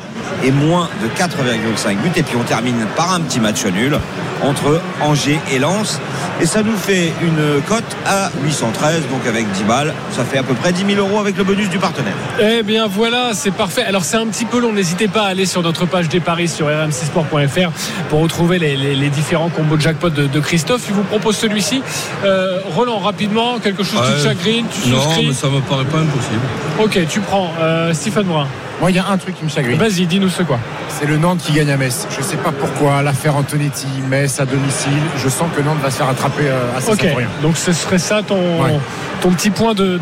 et 0.44 0.52
moins 0.52 0.90
de 1.04 1.08
4,5 1.08 1.98
buts. 1.98 2.12
Et 2.16 2.24
puis 2.24 2.38
on 2.40 2.44
termine 2.44 2.86
par 2.96 3.14
un 3.14 3.20
petit 3.22 3.40
match 3.40 3.66
nul 3.66 4.00
entre 4.44 4.82
Angers 5.02 5.40
et 5.52 5.60
Lens. 5.60 6.00
Et 6.42 6.46
ça 6.46 6.64
nous 6.64 6.76
fait 6.76 7.12
une 7.22 7.62
cote 7.68 7.84
à 8.08 8.32
813, 8.44 9.02
donc 9.12 9.28
avec 9.28 9.50
10 9.52 9.64
balles. 9.64 9.94
Ça 10.12 10.24
fait 10.26 10.38
à 10.40 10.44
peu 10.44 10.54
près 10.56 10.72
10 10.72 10.86
000 10.96 11.08
euros 11.08 11.20
avec 11.20 11.38
le 11.38 11.44
bonus 11.44 11.70
du 11.70 11.78
partenaire. 11.78 12.16
Eh 12.42 12.64
bien 12.64 12.88
voilà, 12.88 13.32
c'est 13.34 13.52
parfait. 13.52 13.84
Alors 13.84 14.04
c'est 14.04 14.18
un 14.18 14.26
petit 14.28 14.46
peu 14.46 14.60
long, 14.60 14.74
n'hésitez 14.74 15.08
pas 15.08 15.24
à 15.24 15.28
aller 15.28 15.46
sur 15.46 15.62
notre 15.62 15.86
page 15.86 16.10
des 16.10 16.20
paris 16.20 16.48
sur 16.48 16.68
rmcsport.fr 16.68 17.70
pour 18.10 18.22
retrouver 18.22 18.60
les, 18.60 18.76
les- 18.76 18.96
les 18.96 19.10
différents 19.10 19.50
combos 19.50 19.78
de 19.78 19.82
jackpot 19.82 20.10
de, 20.10 20.28
de 20.28 20.40
Christophe. 20.40 20.84
Il 20.90 20.94
vous 20.96 21.04
propose 21.04 21.36
celui-ci. 21.38 21.82
Euh, 22.26 22.60
Roland, 22.76 22.98
rapidement, 23.00 23.60
quelque 23.60 23.84
chose 23.84 24.00
qui 24.02 24.22
te 24.24 24.28
chagrine, 24.28 24.66
tu 24.84 24.90
Non, 24.90 25.02
souscris 25.02 25.28
mais 25.28 25.34
ça 25.34 25.48
me 25.48 25.60
paraît 25.62 25.86
pas 25.86 25.98
impossible. 26.00 26.42
Ok, 26.80 27.00
tu 27.08 27.20
prends 27.20 27.52
euh, 27.62 27.94
Stephen 27.94 28.24
Brun. 28.24 28.48
Moi, 28.80 28.90
il 28.90 28.96
y 28.96 29.00
a 29.00 29.06
un 29.08 29.18
truc 29.18 29.38
qui 29.38 29.44
me 29.46 29.50
chagrine. 29.50 29.78
Vas-y, 29.78 30.08
dis-nous 30.08 30.30
ce 30.30 30.42
quoi. 30.42 30.58
C'est 30.90 31.06
le 31.06 31.18
Nantes 31.18 31.40
qui 31.46 31.52
gagne 31.54 31.70
à 31.72 31.78
Metz. 31.78 32.08
Je 32.18 32.24
sais 32.24 32.38
pas 32.38 32.52
pourquoi. 32.52 33.04
L'affaire 33.04 33.36
Antonetti, 33.36 33.86
Metz 34.10 34.31
à 34.40 34.46
domicile. 34.46 34.92
Je 35.18 35.30
sens 35.30 35.48
que 35.56 35.62
Nantes 35.62 35.80
va 35.84 35.90
se 35.92 35.98
faire 35.98 36.10
attraper 36.10 36.44
euh, 36.48 36.78
assez 36.78 36.92
Ok, 36.92 37.06
sans 37.10 37.16
rien. 37.18 37.28
donc 37.42 37.58
ce 37.58 37.74
serait 37.74 37.98
ça 37.98 38.22
ton, 38.26 38.62
Ouais. 38.64 38.80
ton 39.22 39.32
petit 39.32 39.50
point 39.50 39.74
de, 39.74 40.00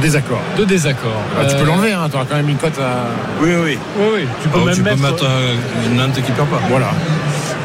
désaccord. 0.00 0.40
de 0.56 0.64
désaccord. 0.64 1.20
Ah, 1.38 1.44
tu 1.46 1.54
Euh, 1.54 1.58
peux 1.58 1.66
l'enlever, 1.66 1.92
hein. 1.92 2.06
tu 2.10 2.16
auras 2.16 2.24
quand 2.26 2.36
même 2.36 2.48
une 2.48 2.56
cote 2.56 2.78
à. 2.78 3.06
Oui, 3.42 3.50
oui. 3.62 3.78
Oui, 3.98 4.06
oui, 4.14 4.26
tu 4.42 4.48
peux 4.48 4.58
Oh, 4.62 4.64
même 4.66 4.74
tu 4.74 4.82
peux 4.82 4.90
mettre, 4.90 5.02
mettre 5.02 5.24
euh, 5.24 5.54
une 5.86 5.96
Nantes 5.96 6.14
qui 6.14 6.32
perd 6.32 6.48
pas. 6.48 6.60
Voilà. 6.70 6.90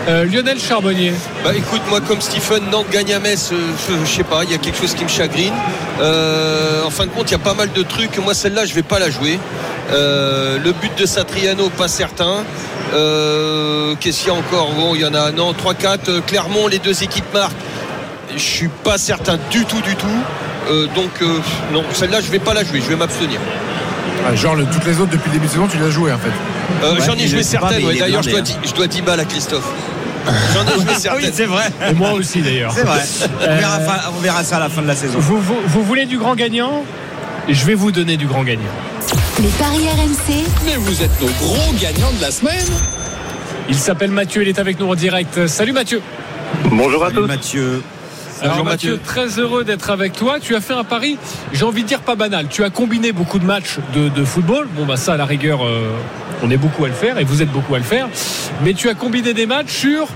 euh, 0.09 0.25
Lionel 0.25 0.59
Charbonnier. 0.59 1.13
Bah 1.43 1.51
écoute, 1.55 1.81
moi 1.89 1.99
comme 2.01 2.19
Stephen, 2.21 2.63
Nantes 2.71 2.87
gagne 2.91 3.13
à 3.13 3.19
Metz, 3.19 3.51
euh, 3.53 3.55
je, 3.87 4.05
je 4.05 4.11
sais 4.17 4.23
pas, 4.23 4.43
il 4.43 4.51
y 4.51 4.55
a 4.55 4.57
quelque 4.57 4.77
chose 4.77 4.93
qui 4.93 5.03
me 5.03 5.09
chagrine. 5.09 5.53
Euh, 6.01 6.83
en 6.85 6.89
fin 6.89 7.05
de 7.05 7.09
compte, 7.11 7.29
il 7.29 7.33
y 7.33 7.35
a 7.35 7.39
pas 7.39 7.53
mal 7.53 7.69
de 7.73 7.83
trucs. 7.83 8.17
Moi, 8.17 8.33
celle-là, 8.33 8.65
je 8.65 8.73
vais 8.73 8.81
pas 8.83 8.99
la 8.99 9.09
jouer. 9.09 9.39
Euh, 9.91 10.57
le 10.63 10.71
but 10.71 10.91
de 10.97 11.05
Satriano, 11.05 11.69
pas 11.69 11.87
certain. 11.87 12.43
Euh, 12.93 13.95
Qu'est-ce 13.99 14.19
qu'il 14.19 14.27
y 14.27 14.31
a 14.31 14.35
encore 14.35 14.71
Bon, 14.73 14.95
il 14.95 15.01
y 15.01 15.05
en 15.05 15.13
a 15.13 15.31
non 15.31 15.51
3-4. 15.53 15.97
Euh, 16.09 16.21
Clermont, 16.25 16.67
les 16.67 16.79
deux 16.79 17.03
équipes 17.03 17.31
marquent. 17.33 17.53
Je 18.35 18.39
suis 18.41 18.67
pas 18.67 18.97
certain 18.97 19.37
du 19.51 19.65
tout, 19.65 19.81
du 19.81 19.95
tout. 19.95 20.07
Euh, 20.69 20.87
donc 20.95 21.09
euh, 21.21 21.39
non, 21.71 21.83
celle-là, 21.93 22.19
je 22.21 22.31
vais 22.31 22.39
pas 22.39 22.53
la 22.53 22.63
jouer. 22.63 22.81
Je 22.81 22.89
vais 22.89 22.95
m'abstenir. 22.95 23.39
Ah, 24.27 24.35
genre, 24.35 24.55
le- 24.55 24.65
toutes 24.65 24.85
les 24.85 24.99
autres 24.99 25.11
depuis 25.11 25.29
le 25.29 25.33
début 25.33 25.47
de 25.47 25.51
saison, 25.51 25.67
tu 25.67 25.77
les 25.77 25.85
as 25.85 25.89
jouées 25.89 26.13
en 26.13 26.17
fait. 26.17 26.29
Euh, 26.83 26.93
Ouais, 26.95 26.99
J'en 27.05 27.13
ai 27.15 27.27
joué 27.27 27.43
certaines. 27.43 27.83
ouais. 27.85 27.97
D'ailleurs, 27.99 28.23
je 28.23 28.29
dois, 28.29 28.41
blindé, 28.41 28.57
10 28.63 28.69
je 28.69 28.73
dois 28.75 28.87
10 28.87 29.01
balles 29.01 29.19
à 29.19 29.25
Christophe. 29.25 29.69
J'en 30.53 30.63
ai 30.63 30.73
joué 30.75 30.83
Ah 30.87 30.91
oui, 30.95 31.01
certaines. 31.01 31.33
c'est 31.33 31.45
vrai. 31.45 31.65
Et 31.89 31.93
moi 31.93 32.13
aussi 32.13 32.41
d'ailleurs. 32.41 32.71
C'est 32.73 32.83
vrai. 32.85 33.01
On 33.41 33.55
verra, 33.55 33.79
fa- 33.81 34.11
on 34.17 34.21
verra 34.21 34.43
ça 34.43 34.55
à 34.57 34.59
la 34.61 34.69
fin 34.69 34.81
de 34.81 34.87
la 34.87 34.95
saison. 34.95 35.19
Vous, 35.19 35.39
vous, 35.39 35.57
vous 35.67 35.83
voulez 35.83 36.05
du 36.05 36.17
grand 36.17 36.35
gagnant? 36.35 36.83
Je 37.49 37.65
vais 37.65 37.73
vous 37.73 37.91
donner 37.91 38.15
du 38.15 38.25
grand 38.25 38.43
gagnant. 38.43 38.61
Les 39.43 39.49
paris 39.49 39.89
RMC, 39.89 40.45
Mais 40.65 40.77
vous 40.77 41.03
êtes 41.03 41.19
nos 41.19 41.27
gros 41.27 41.73
gagnants 41.81 42.13
de 42.17 42.21
la 42.21 42.31
semaine. 42.31 42.65
Il 43.67 43.75
s'appelle 43.75 44.09
Mathieu, 44.09 44.41
il 44.41 44.47
est 44.47 44.57
avec 44.57 44.79
nous 44.79 44.87
en 44.87 44.95
direct. 44.95 45.47
Salut 45.47 45.73
Mathieu. 45.73 46.01
Bonjour 46.71 47.03
à 47.03 47.07
Salut 47.09 47.21
tous. 47.21 47.27
Mathieu. 47.27 47.81
Alors 48.41 48.53
Bonjour, 48.55 48.65
Mathieu, 48.71 48.91
Mathieu. 48.93 49.05
très 49.05 49.39
heureux 49.39 49.65
d'être 49.65 49.89
avec 49.89 50.13
toi. 50.13 50.39
Tu 50.39 50.55
as 50.55 50.61
fait 50.61 50.73
un 50.73 50.85
pari, 50.85 51.17
j'ai 51.51 51.65
envie 51.65 51.83
de 51.83 51.87
dire 51.89 51.99
pas 51.99 52.15
banal. 52.15 52.47
Tu 52.49 52.63
as 52.63 52.69
combiné 52.69 53.11
beaucoup 53.11 53.37
de 53.37 53.45
matchs 53.45 53.79
de, 53.93 54.07
de 54.07 54.23
football. 54.23 54.69
Bon 54.77 54.85
bah 54.85 54.95
ça 54.95 55.13
à 55.13 55.17
la 55.17 55.25
rigueur, 55.25 55.65
euh, 55.65 55.91
on 56.41 56.49
est 56.49 56.57
beaucoup 56.57 56.85
à 56.85 56.87
le 56.87 56.93
faire 56.93 57.19
et 57.19 57.25
vous 57.25 57.41
êtes 57.41 57.51
beaucoup 57.51 57.75
à 57.75 57.79
le 57.79 57.83
faire. 57.83 58.07
Mais 58.63 58.73
tu 58.73 58.87
as 58.87 58.93
combiné 58.93 59.33
des 59.33 59.45
matchs 59.45 59.71
sur 59.73 60.07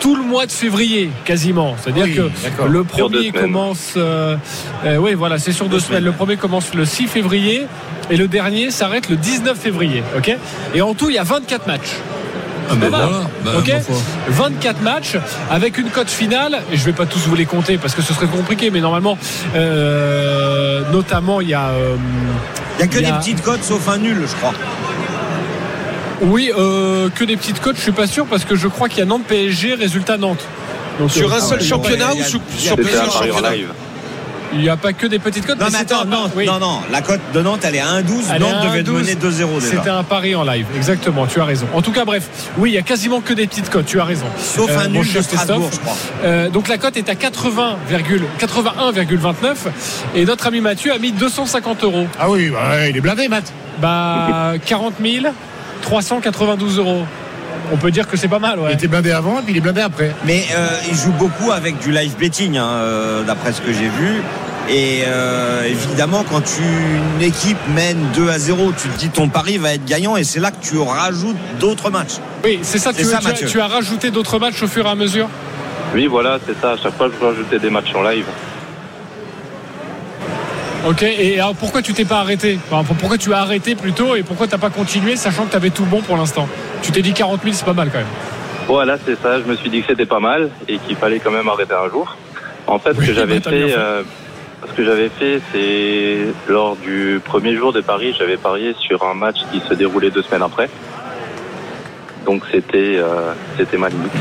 tout 0.00 0.16
le 0.16 0.22
mois 0.22 0.46
de 0.46 0.52
février 0.52 1.10
quasiment. 1.24 1.74
C'est-à-dire 1.80 2.04
Oui, 2.04 2.14
que 2.14 2.62
le 2.64 2.84
premier 2.84 3.30
commence, 3.32 3.94
euh, 3.96 4.36
euh, 4.84 4.96
oui 4.96 5.14
voilà, 5.14 5.38
c'est 5.38 5.52
sur 5.52 5.66
deux, 5.68 5.80
semaines. 5.80 6.04
Le 6.04 6.12
premier 6.12 6.36
commence 6.36 6.74
le 6.74 6.84
6 6.84 7.06
février 7.08 7.66
et 8.10 8.16
le 8.16 8.28
dernier 8.28 8.70
s'arrête 8.70 9.08
le 9.08 9.16
19 9.16 9.58
février. 9.58 10.02
Ok? 10.16 10.34
Et 10.74 10.82
en 10.82 10.94
tout 10.94 11.10
il 11.10 11.16
y 11.16 11.18
a 11.18 11.24
24 11.24 11.66
matchs. 11.66 11.96
Ah 12.70 12.74
ben 12.74 12.90
pas 12.90 12.98
mal. 12.98 13.08
voilà. 13.08 13.24
Ben, 13.44 13.58
Ok? 13.58 13.68
ma 13.68 13.80
foi. 13.80 13.96
24 14.28 14.82
matchs 14.82 15.16
avec 15.50 15.78
une 15.78 15.88
cote 15.88 16.10
finale. 16.10 16.60
Et 16.70 16.76
je 16.76 16.84
vais 16.84 16.92
pas 16.92 17.06
tous 17.06 17.20
vous 17.20 17.34
les 17.34 17.46
compter 17.46 17.78
parce 17.78 17.94
que 17.94 18.02
ce 18.02 18.12
serait 18.12 18.26
compliqué, 18.26 18.70
mais 18.70 18.80
normalement, 18.80 19.16
euh, 19.56 20.82
notamment 20.92 21.40
il 21.40 21.48
y 21.48 21.54
a. 21.54 21.68
euh, 21.68 21.96
Il 22.78 22.80
y 22.80 22.84
a 22.84 22.86
que 22.86 22.98
des 22.98 23.12
petites 23.18 23.42
cotes 23.42 23.64
sauf 23.64 23.88
un 23.88 23.96
nul, 23.98 24.18
je 24.30 24.34
crois. 24.36 24.52
Oui, 26.22 26.50
euh, 26.56 27.08
que 27.10 27.24
des 27.24 27.36
petites 27.36 27.60
cotes. 27.60 27.76
Je 27.76 27.82
suis 27.82 27.92
pas 27.92 28.06
sûr 28.06 28.26
parce 28.26 28.44
que 28.44 28.56
je 28.56 28.68
crois 28.68 28.88
qu'il 28.88 28.98
y 28.98 29.02
a 29.02 29.04
Nantes 29.04 29.24
PSG, 29.26 29.74
résultat 29.74 30.16
Nantes. 30.16 30.44
Donc, 30.98 31.10
Sur 31.10 31.32
euh, 31.32 31.36
un 31.36 31.40
seul 31.40 31.62
championnat 31.62 32.12
ou 32.14 32.22
sur, 32.22 32.40
plusieurs 32.40 33.12
championnats 33.12 33.54
live. 33.54 33.68
il 34.52 34.58
n'y 34.58 34.68
a 34.68 34.76
pas 34.76 34.92
que 34.92 35.06
des 35.06 35.20
petites 35.20 35.46
cotes. 35.46 35.60
Non, 35.60 35.66
mais 35.70 35.78
attends, 35.78 36.04
non, 36.04 36.28
oui. 36.34 36.44
non, 36.44 36.58
non. 36.58 36.80
La 36.90 37.02
cote 37.02 37.20
de 37.32 37.40
Nantes, 37.40 37.60
elle 37.62 37.76
est 37.76 37.80
à 37.80 38.00
1,12. 38.00 38.24
Elle 38.30 38.36
est 38.36 38.38
Nantes 38.40 38.54
à 38.60 38.66
devait 38.66 38.82
1,12. 38.82 38.92
mener 38.92 39.14
2-0 39.14 39.60
déjà. 39.60 39.60
C'était 39.60 39.90
un 39.90 40.02
pari 40.02 40.34
en 40.34 40.42
live, 40.42 40.66
exactement, 40.74 41.26
tu 41.28 41.40
as 41.40 41.44
raison. 41.44 41.66
En 41.72 41.82
tout 41.82 41.92
cas, 41.92 42.04
bref, 42.04 42.28
oui, 42.56 42.70
il 42.70 42.74
y 42.74 42.78
a 42.78 42.82
quasiment 42.82 43.20
que 43.20 43.32
des 43.32 43.46
petites 43.46 43.70
cotes, 43.70 43.86
tu 43.86 44.00
as 44.00 44.04
raison. 44.04 44.26
Sauf 44.38 44.68
Euh, 44.70 44.80
un 44.80 44.88
nul 44.88 45.06
de 45.12 45.22
Strasbourg, 45.22 45.70
je 45.72 45.78
crois. 45.78 45.96
Euh, 46.24 46.50
donc 46.50 46.66
la 46.66 46.78
cote 46.78 46.96
est 46.96 47.08
à 47.08 47.14
80, 47.14 47.76
81,29 48.40 49.54
et 50.16 50.24
notre 50.24 50.48
ami 50.48 50.60
Mathieu 50.60 50.92
a 50.92 50.98
mis 50.98 51.12
250 51.12 51.84
euros. 51.84 52.08
Ah 52.18 52.28
oui, 52.28 52.50
bah, 52.50 52.88
il 52.88 52.96
est 52.96 53.00
blindé, 53.00 53.28
Matt. 53.28 53.52
Bah 53.80 54.54
40 54.66 54.98
392 55.82 56.78
euros. 56.78 57.04
On 57.72 57.76
peut 57.76 57.90
dire 57.90 58.08
que 58.08 58.16
c'est 58.16 58.28
pas 58.28 58.38
mal, 58.38 58.58
Il 58.68 58.72
était 58.72 58.88
blindé 58.88 59.10
avant 59.10 59.40
et 59.40 59.42
puis 59.42 59.52
il 59.52 59.58
est 59.58 59.60
blindé 59.60 59.80
après. 59.80 60.14
Mais 60.24 60.44
euh, 60.56 60.68
il 60.88 60.96
joue 60.96 61.12
beaucoup 61.12 61.52
avec 61.52 61.78
du 61.80 61.90
live 61.90 62.16
betting, 62.18 62.56
hein, 62.56 62.66
euh, 62.66 63.22
d'après 63.24 63.52
ce 63.52 63.60
que 63.60 63.72
j'ai 63.72 63.88
vu. 63.88 64.22
Et 64.70 65.02
euh, 65.06 65.64
évidemment, 65.64 66.24
quand 66.30 66.42
tu, 66.42 66.62
une 66.62 67.22
équipe 67.22 67.58
mène 67.74 67.98
2 68.14 68.28
à 68.28 68.38
0, 68.38 68.72
tu 68.72 68.88
te 68.88 68.98
dis 68.98 69.08
ton 69.08 69.28
pari 69.28 69.56
va 69.58 69.74
être 69.74 69.84
gagnant 69.84 70.16
et 70.16 70.24
c'est 70.24 70.40
là 70.40 70.50
que 70.50 70.62
tu 70.62 70.78
rajoutes 70.78 71.36
d'autres 71.58 71.90
matchs. 71.90 72.16
Oui, 72.44 72.58
c'est 72.62 72.78
ça, 72.78 72.92
tu, 72.92 73.02
ça, 73.04 73.18
tu 73.18 73.26
as, 73.26 73.28
Mathieu. 73.30 73.48
tu 73.48 73.60
as 73.60 73.66
rajouté 73.66 74.10
d'autres 74.10 74.38
matchs 74.38 74.62
au 74.62 74.68
fur 74.68 74.86
et 74.86 74.90
à 74.90 74.94
mesure? 74.94 75.28
Oui, 75.94 76.06
voilà, 76.06 76.38
c'est 76.46 76.58
ça. 76.60 76.72
À 76.72 76.76
chaque 76.76 76.96
fois, 76.96 77.08
je 77.08 77.18
peux 77.18 77.28
ajouter 77.28 77.58
des 77.58 77.70
matchs 77.70 77.94
en 77.94 78.02
live. 78.02 78.26
Ok, 80.86 81.02
et 81.02 81.40
alors 81.40 81.54
pourquoi 81.54 81.82
tu 81.82 81.92
t'es 81.92 82.04
pas 82.04 82.20
arrêté 82.20 82.58
Enfin, 82.70 82.94
Pourquoi 82.98 83.18
tu 83.18 83.32
as 83.34 83.40
arrêté 83.40 83.74
plutôt 83.74 84.14
et 84.14 84.22
pourquoi 84.22 84.46
t'as 84.46 84.58
pas 84.58 84.70
continué 84.70 85.16
sachant 85.16 85.44
que 85.44 85.50
tu 85.50 85.56
avais 85.56 85.70
tout 85.70 85.84
bon 85.84 86.00
pour 86.02 86.16
l'instant 86.16 86.48
Tu 86.82 86.92
t'es 86.92 87.02
dit 87.02 87.12
40 87.12 87.42
000, 87.42 87.54
c'est 87.54 87.64
pas 87.64 87.72
mal 87.72 87.90
quand 87.90 87.98
même. 87.98 88.06
Voilà, 88.68 88.96
c'est 89.04 89.20
ça. 89.20 89.40
Je 89.40 89.44
me 89.44 89.56
suis 89.56 89.70
dit 89.70 89.80
que 89.80 89.88
c'était 89.88 90.06
pas 90.06 90.20
mal 90.20 90.50
et 90.68 90.78
qu'il 90.78 90.96
fallait 90.96 91.18
quand 91.18 91.30
même 91.32 91.48
arrêter 91.48 91.74
un 91.74 91.90
jour. 91.90 92.16
En 92.66 92.78
fait, 92.78 92.94
ce 92.94 92.98
que 92.98 93.12
j'avais 93.12 93.40
bah, 93.40 93.50
fait. 93.50 93.74
euh, 93.76 94.02
ce 94.68 94.72
que 94.72 94.84
j'avais 94.84 95.08
fait, 95.08 95.40
c'est 95.52 96.18
lors 96.48 96.76
du 96.76 97.20
premier 97.24 97.56
jour 97.56 97.72
de 97.72 97.80
Paris, 97.80 98.14
j'avais 98.18 98.36
parié 98.36 98.74
sur 98.78 99.02
un 99.04 99.14
match 99.14 99.36
qui 99.50 99.60
se 99.68 99.74
déroulait 99.74 100.10
deux 100.10 100.22
semaines 100.22 100.42
après. 100.42 100.68
Donc 102.26 102.42
c'était, 102.52 102.98
euh, 102.98 103.32
c'était 103.56 103.78
ma 103.78 103.88
limite. 103.88 104.12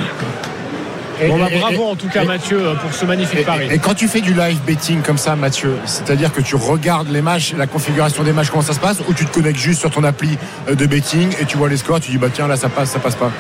Et- 1.22 1.28
Bon 1.30 1.38
bah 1.40 1.48
et- 1.52 1.60
bravo 1.60 1.86
en 1.90 1.96
tout 1.96 2.08
cas 2.10 2.24
et- 2.24 2.28
Mathieu 2.28 2.60
euh, 2.60 2.76
pour 2.76 2.94
ce 2.94 3.06
magnifique 3.06 3.40
Et, 3.40 3.44
pari. 3.44 3.68
et 3.72 3.80
quand 3.80 3.94
tu 3.96 4.08
fais 4.08 4.22
du 4.22 4.34
live 4.34 4.60
betting 4.66 5.02
comme 5.02 5.18
ça, 5.18 5.36
Mathieu, 5.36 5.74
c'est-à-dire 5.86 6.32
que 6.32 6.42
tu 6.42 6.56
regardes 6.56 7.10
les 7.10 7.22
matchs, 7.22 7.54
la 7.58 7.66
configuration 7.68 8.24
des 8.24 8.34
matchs, 8.34 8.50
comment 8.50 8.62
ça 8.62 8.74
se 8.74 8.80
passe, 8.80 9.00
ou 9.08 9.14
tu 9.14 9.26
te 9.26 9.34
connectes 9.34 9.60
juste 9.60 9.80
sur 9.80 9.90
ton 9.90 10.04
appli 10.04 10.38
euh, 10.70 10.76
de 10.76 10.86
betting 10.86 11.34
et 11.42 11.46
tu 11.46 11.58
vois 11.58 11.70
les 11.70 11.78
scores, 11.78 12.00
tu 12.00 12.12
dis 12.12 12.18
bah 12.18 12.28
tiens 12.32 12.48
là 12.48 12.56
ça 12.56 12.70
passe, 12.70 12.92
ça 12.92 13.00
passe 13.00 13.16
pas? 13.16 13.32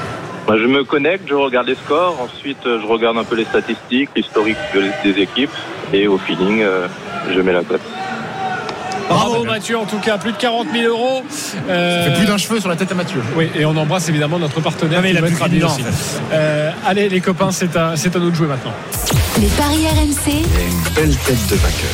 Moi, 0.47 0.57
je 0.59 0.65
me 0.65 0.85
connecte, 0.85 1.25
je 1.27 1.33
regarde 1.33 1.67
les 1.67 1.75
scores, 1.75 2.17
ensuite 2.21 2.65
euh, 2.65 2.79
je 2.81 2.87
regarde 2.87 3.17
un 3.17 3.25
peu 3.25 3.35
les 3.35 3.43
statistiques, 3.43 4.09
l'historique 4.15 4.55
de- 4.73 5.11
des 5.11 5.21
équipes, 5.21 5.51
et 5.93 6.07
au 6.07 6.17
feeling, 6.17 6.61
euh, 6.61 6.87
je 7.35 7.41
mets 7.41 7.51
la 7.51 7.63
cote. 7.63 7.81
Bravo 9.09 9.43
Mathieu 9.43 9.77
en 9.77 9.85
tout 9.85 9.99
cas, 9.99 10.17
plus 10.17 10.31
de 10.33 10.37
40 10.37 10.67
000 10.73 10.87
euros. 10.87 11.23
Euh, 11.69 12.05
Ça 12.05 12.11
fait 12.11 12.17
plus 12.17 12.27
d'un 12.27 12.37
cheveu 12.37 12.59
sur 12.59 12.69
la 12.69 12.75
tête 12.75 12.91
à 12.91 12.95
Mathieu. 12.95 13.21
Oui, 13.35 13.49
et 13.55 13.65
on 13.65 13.75
embrasse 13.77 14.09
évidemment 14.09 14.39
notre 14.39 14.59
partenaire 14.61 15.01
qui 15.03 15.13
va 15.13 15.27
être 15.27 15.37
aussi. 15.65 15.83
Euh, 16.33 16.71
allez 16.85 17.09
les 17.09 17.21
copains, 17.21 17.51
c'est 17.51 17.75
à, 17.75 17.93
c'est 17.95 18.15
à 18.15 18.19
nous 18.19 18.29
de 18.31 18.35
jouer 18.35 18.47
maintenant. 18.47 18.73
les 19.39 19.47
paris 19.47 19.85
RMC, 19.87 20.33
une 20.33 20.93
belle 20.93 21.15
tête 21.17 21.47
de 21.49 21.55
vainqueur. 21.55 21.89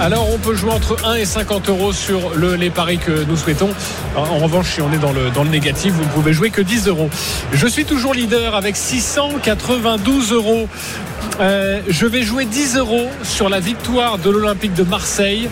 Alors 0.00 0.28
on 0.32 0.38
peut 0.38 0.54
jouer 0.56 0.72
entre 0.72 0.96
1 1.06 1.14
et 1.14 1.24
50 1.24 1.68
euros 1.68 1.92
sur 1.92 2.30
le, 2.34 2.54
les 2.56 2.70
paris 2.70 2.98
que 2.98 3.24
nous 3.28 3.36
souhaitons. 3.36 3.70
En, 4.16 4.22
en 4.22 4.38
revanche, 4.38 4.72
si 4.74 4.82
on 4.82 4.92
est 4.92 4.98
dans 4.98 5.12
le, 5.12 5.30
dans 5.30 5.44
le 5.44 5.50
négatif, 5.50 5.92
vous 5.92 6.02
ne 6.02 6.08
pouvez 6.08 6.32
jouer 6.32 6.50
que 6.50 6.60
10 6.60 6.88
euros. 6.88 7.08
Je 7.52 7.66
suis 7.68 7.84
toujours 7.84 8.12
leader 8.12 8.56
avec 8.56 8.76
692 8.76 10.32
euros. 10.32 10.68
Euh, 11.40 11.80
je 11.88 12.06
vais 12.06 12.22
jouer 12.22 12.46
10 12.46 12.76
euros 12.78 13.06
sur 13.22 13.48
la 13.48 13.60
victoire 13.60 14.18
de 14.18 14.28
l'Olympique 14.28 14.74
de 14.74 14.82
Marseille. 14.82 15.48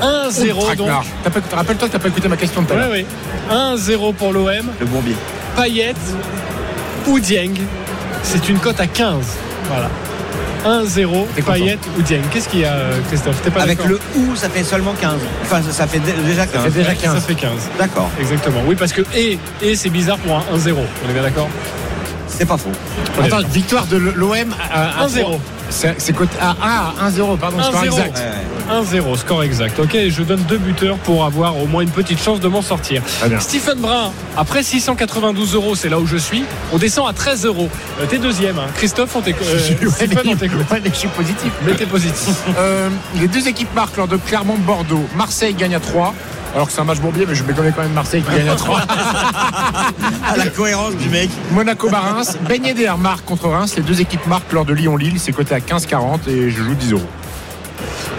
1-0 0.00 0.54
donc. 0.54 0.64
Traquenard. 0.86 1.04
T'as 1.24 1.30
pas- 1.30 1.56
Rappelle-toi 1.56 1.88
que 1.88 1.92
t'as 1.92 1.98
pas 1.98 2.08
écouté 2.08 2.28
ma 2.28 2.36
question 2.36 2.62
de 2.62 2.66
tout 2.66 2.72
à 2.74 2.76
Oui, 2.76 2.82
l'heure. 2.82 2.90
oui. 2.92 3.06
1-0 3.50 4.12
pour 4.14 4.32
l'OM. 4.32 4.48
Le 4.80 4.86
Bourbier. 4.86 5.16
Payet 5.56 5.94
ou 7.06 7.18
Dieng. 7.20 7.54
C'est 8.22 8.48
une 8.48 8.58
cote 8.58 8.80
à 8.80 8.86
15. 8.86 9.24
Voilà. 9.68 9.88
1-0, 10.64 11.26
T'es 11.34 11.42
content. 11.42 11.52
Payet 11.54 11.78
ou 11.98 12.02
Dieng. 12.02 12.20
Qu'est-ce 12.32 12.48
qu'il 12.48 12.60
y 12.60 12.64
a, 12.64 12.72
euh, 12.72 12.98
Christophe? 13.08 13.40
T'es 13.42 13.50
pas 13.50 13.62
Avec 13.62 13.84
le 13.84 13.98
ou, 14.16 14.34
ça 14.34 14.48
fait 14.48 14.64
seulement 14.64 14.92
15. 15.00 15.14
Enfin, 15.42 15.62
ça, 15.62 15.72
ça 15.72 15.86
fait 15.86 16.00
dé- 16.00 16.12
déjà 16.26 16.46
15. 16.46 16.64
Ça 16.64 16.70
fait 16.70 16.78
déjà 16.80 16.94
15. 16.94 17.14
Ça 17.14 17.20
fait 17.20 17.34
15. 17.34 17.52
D'accord. 17.78 18.10
Exactement. 18.20 18.60
Oui, 18.66 18.74
parce 18.74 18.92
que 18.92 19.02
et, 19.14 19.38
et 19.62 19.76
c'est 19.76 19.88
bizarre 19.90 20.18
pour 20.18 20.36
un 20.36 20.42
1-0. 20.56 20.74
On 21.06 21.10
est 21.10 21.12
bien 21.12 21.22
d'accord? 21.22 21.48
C'est 22.26 22.44
pas 22.44 22.56
faux. 22.56 22.70
Attends, 23.22 23.40
victoire 23.50 23.86
de 23.86 23.96
l'OM 23.96 24.54
à 24.72 25.04
1-0. 25.06 25.38
C'est 25.70 25.94
c'est 25.98 26.12
côté 26.12 26.36
à 26.40 26.54
ah, 26.62 26.92
1-0, 27.08 27.36
pardon, 27.38 27.62
score 27.62 27.82
1-0. 27.82 27.86
exact. 27.86 28.22
1-0, 28.70 29.16
score 29.16 29.42
exact. 29.42 29.78
Ok, 29.78 29.96
je 30.08 30.22
donne 30.22 30.42
deux 30.42 30.58
buteurs 30.58 30.96
pour 30.98 31.24
avoir 31.24 31.56
au 31.56 31.66
moins 31.66 31.82
une 31.82 31.90
petite 31.90 32.20
chance 32.22 32.40
de 32.40 32.48
m'en 32.48 32.62
sortir. 32.62 33.02
Stephen 33.40 33.78
Brun, 33.78 34.10
après 34.36 34.62
692 34.62 35.54
euros, 35.54 35.74
c'est 35.74 35.88
là 35.88 35.98
où 35.98 36.06
je 36.06 36.16
suis. 36.16 36.44
On 36.72 36.78
descend 36.78 37.08
à 37.08 37.12
13 37.12 37.46
euros. 37.46 37.68
Euh, 38.00 38.06
T'es 38.06 38.18
deuxième. 38.18 38.58
hein. 38.58 38.66
Christophe, 38.74 39.14
on 39.16 39.20
t'écoute. 39.22 39.46
Euh, 39.48 39.68
t'écoute. 40.36 40.66
mais 40.70 40.90
je 40.90 40.94
suis 40.94 41.08
positif. 41.08 41.50
Mais 41.66 41.72
t'es 41.74 41.86
positif. 41.86 42.34
Euh, 42.58 42.88
les 43.20 43.28
deux 43.28 43.46
équipes 43.46 43.72
marquent 43.74 43.96
lors 43.96 44.08
de 44.08 44.16
Clermont-Bordeaux. 44.16 45.04
Marseille 45.16 45.54
gagne 45.54 45.74
à 45.76 45.80
3. 45.80 46.12
Alors 46.54 46.66
que 46.66 46.72
c'est 46.72 46.80
un 46.80 46.84
match 46.84 46.98
bourbier, 46.98 47.24
mais 47.28 47.34
je 47.34 47.44
méconnais 47.44 47.72
quand 47.74 47.82
même 47.82 47.92
Marseille 47.92 48.22
qui 48.22 48.34
gagne 48.36 48.48
à 48.48 48.56
3. 48.56 48.80
À 50.28 50.36
la 50.36 50.46
cohérence 50.46 50.96
du 50.96 51.08
mec. 51.08 51.30
Monaco-Reims. 51.52 52.36
Ben 52.48 52.64
Yedder 52.64 52.92
marque 52.98 53.24
contre 53.24 53.48
Reims. 53.48 53.74
Les 53.76 53.82
deux 53.82 54.00
équipes 54.00 54.26
marquent 54.26 54.52
lors 54.52 54.64
de 54.64 54.72
Lyon-Lille. 54.74 55.18
C'est 55.18 55.32
coté 55.32 55.54
à 55.54 55.60
15,40 55.60 56.28
et 56.28 56.50
je 56.50 56.62
joue 56.62 56.74
10 56.74 56.92
euros. 56.92 57.02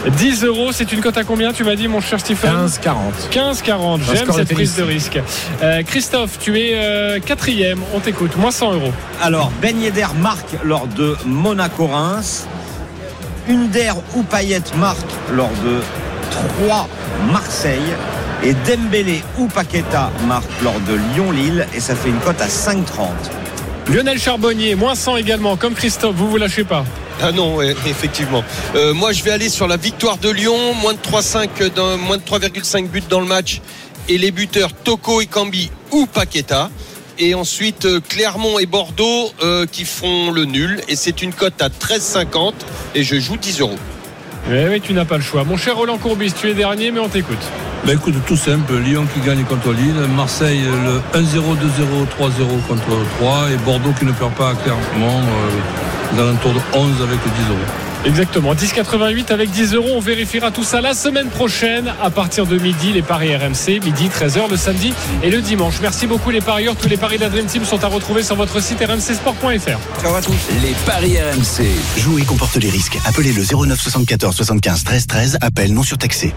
10 0.07 0.43
euros, 0.43 0.71
c'est 0.71 0.91
une 0.91 1.01
cote 1.01 1.17
à 1.17 1.23
combien, 1.23 1.51
tu 1.53 1.63
m'as 1.63 1.75
dit, 1.75 1.87
mon 1.87 2.01
cher 2.01 2.19
Stephen 2.19 2.51
15,40. 2.51 2.93
15-40, 3.31 3.99
Un 3.99 4.15
j'aime 4.15 4.31
cette 4.31 4.53
prise 4.53 4.75
de 4.75 4.83
risque. 4.83 5.19
Euh, 5.61 5.83
Christophe, 5.83 6.39
tu 6.39 6.59
es 6.59 6.71
euh, 6.75 7.19
quatrième, 7.19 7.79
on 7.93 7.99
t'écoute, 7.99 8.35
moins 8.37 8.51
100 8.51 8.73
euros. 8.73 8.93
Alors, 9.21 9.51
Ben 9.61 9.79
Yedder 9.79 10.07
marque 10.19 10.55
lors 10.63 10.87
de 10.87 11.15
Monaco-Reims. 11.25 12.47
Under 13.49 13.95
ou 14.15 14.23
Payet 14.23 14.61
marque 14.77 15.09
lors 15.33 15.51
de 15.65 15.79
3 16.65 16.87
Marseille. 17.31 17.79
Et 18.43 18.53
Dembélé 18.53 19.21
ou 19.37 19.47
Paqueta 19.47 20.11
marque 20.27 20.49
lors 20.63 20.79
de 20.81 20.93
Lyon-Lille. 21.13 21.67
Et 21.75 21.79
ça 21.79 21.95
fait 21.95 22.09
une 22.09 22.19
cote 22.19 22.41
à 22.41 22.47
5,30. 22.47 23.07
Lionel 23.91 24.19
Charbonnier, 24.19 24.75
moins 24.75 24.93
100 24.93 25.17
également, 25.17 25.57
comme 25.57 25.73
Christophe, 25.73 26.15
vous 26.15 26.29
vous 26.29 26.37
lâchez 26.37 26.63
pas. 26.63 26.85
Ah 27.21 27.31
non, 27.31 27.59
effectivement. 27.61 28.43
Euh, 28.75 28.93
moi, 28.93 29.13
je 29.13 29.23
vais 29.23 29.31
aller 29.31 29.49
sur 29.49 29.67
la 29.67 29.77
victoire 29.77 30.17
de 30.17 30.29
Lyon, 30.29 30.75
moins 30.75 30.93
de 30.93 30.99
3,5 30.99 31.73
dans, 31.73 31.97
moins 31.97 32.17
de 32.17 32.21
3,5 32.21 32.87
buts 32.87 33.01
dans 33.09 33.19
le 33.19 33.25
match, 33.25 33.61
et 34.07 34.19
les 34.19 34.29
buteurs 34.29 34.73
Toko 34.73 35.21
et 35.21 35.25
Cambi 35.25 35.71
ou 35.91 36.05
Paqueta. 36.05 36.69
Et 37.17 37.33
ensuite 37.33 37.85
euh, 37.85 37.99
Clermont 37.99 38.59
et 38.59 38.67
Bordeaux 38.67 39.31
euh, 39.41 39.65
qui 39.65 39.85
font 39.85 40.29
le 40.31 40.45
nul. 40.45 40.81
Et 40.87 40.95
c'est 40.95 41.23
une 41.23 41.33
cote 41.33 41.59
à 41.61 41.69
13,50 41.69 42.53
et 42.93 43.03
je 43.03 43.19
joue 43.19 43.37
10 43.37 43.59
euros. 43.59 43.75
Eh 44.51 44.67
oui, 44.67 44.81
tu 44.81 44.93
n'as 44.93 45.05
pas 45.05 45.17
le 45.17 45.23
choix. 45.23 45.43
Mon 45.43 45.57
cher 45.57 45.75
Roland 45.75 45.97
Courbis, 45.97 46.33
tu 46.33 46.49
es 46.49 46.53
dernier, 46.53 46.91
mais 46.91 46.99
on 46.99 47.09
t'écoute. 47.09 47.37
Ben 47.85 47.93
écoute, 47.93 48.15
tout 48.27 48.35
simple, 48.35 48.73
Lyon 48.77 49.05
qui 49.13 49.21
gagne 49.21 49.43
contre 49.43 49.71
Lille, 49.71 49.95
Marseille 50.15 50.61
le 50.61 50.99
1-0, 51.19 51.23
2-0, 51.23 51.45
3-0 52.19 52.67
contre 52.67 52.83
3 53.19 53.51
et 53.51 53.57
Bordeaux 53.63 53.93
qui 53.97 54.05
ne 54.05 54.11
perd 54.11 54.33
pas 54.33 54.49
à 54.49 54.55
Clermont 54.55 55.21
euh, 55.21 56.17
de 56.17 56.77
11 56.77 57.01
avec 57.01 57.19
10 57.19 57.49
euros. 57.49 57.88
Exactement, 58.05 58.53
10,88 58.55 59.31
avec 59.31 59.51
10 59.51 59.73
euros. 59.73 59.89
On 59.95 59.99
vérifiera 59.99 60.51
tout 60.51 60.63
ça 60.63 60.79
la 60.81 60.93
semaine 60.93 61.27
prochaine 61.27 61.93
à 62.01 62.09
partir 62.09 62.45
de 62.45 62.57
midi. 62.57 62.93
Les 62.93 63.01
paris 63.01 63.35
RMC, 63.35 63.83
midi 63.83 64.09
13h 64.09 64.49
le 64.49 64.57
samedi 64.57 64.93
et 65.21 65.29
le 65.29 65.41
dimanche. 65.41 65.75
Merci 65.81 66.07
beaucoup 66.07 66.29
les 66.29 66.41
parieurs. 66.41 66.75
Tous 66.75 66.87
les 66.87 66.97
paris 66.97 67.17
de 67.17 67.23
la 67.23 67.29
Dream 67.29 67.45
Team 67.45 67.65
sont 67.65 67.83
à 67.83 67.87
retrouver 67.87 68.23
sur 68.23 68.35
votre 68.35 68.61
site 68.61 68.79
rmcsport.fr. 68.79 70.01
Ciao 70.01 70.15
à 70.15 70.21
tous. 70.21 70.33
Les 70.61 70.73
paris 70.85 71.17
RMC. 71.17 71.67
Jouer 71.97 72.23
comporte 72.23 72.55
les 72.55 72.69
risques. 72.69 72.97
Appelez 73.05 73.33
le 73.33 73.43
09 73.43 73.79
74 73.79 74.35
75 74.35 74.83
13 74.83 75.07
13. 75.07 75.37
Appel 75.41 75.73
non 75.73 75.83
surtaxé. 75.83 76.33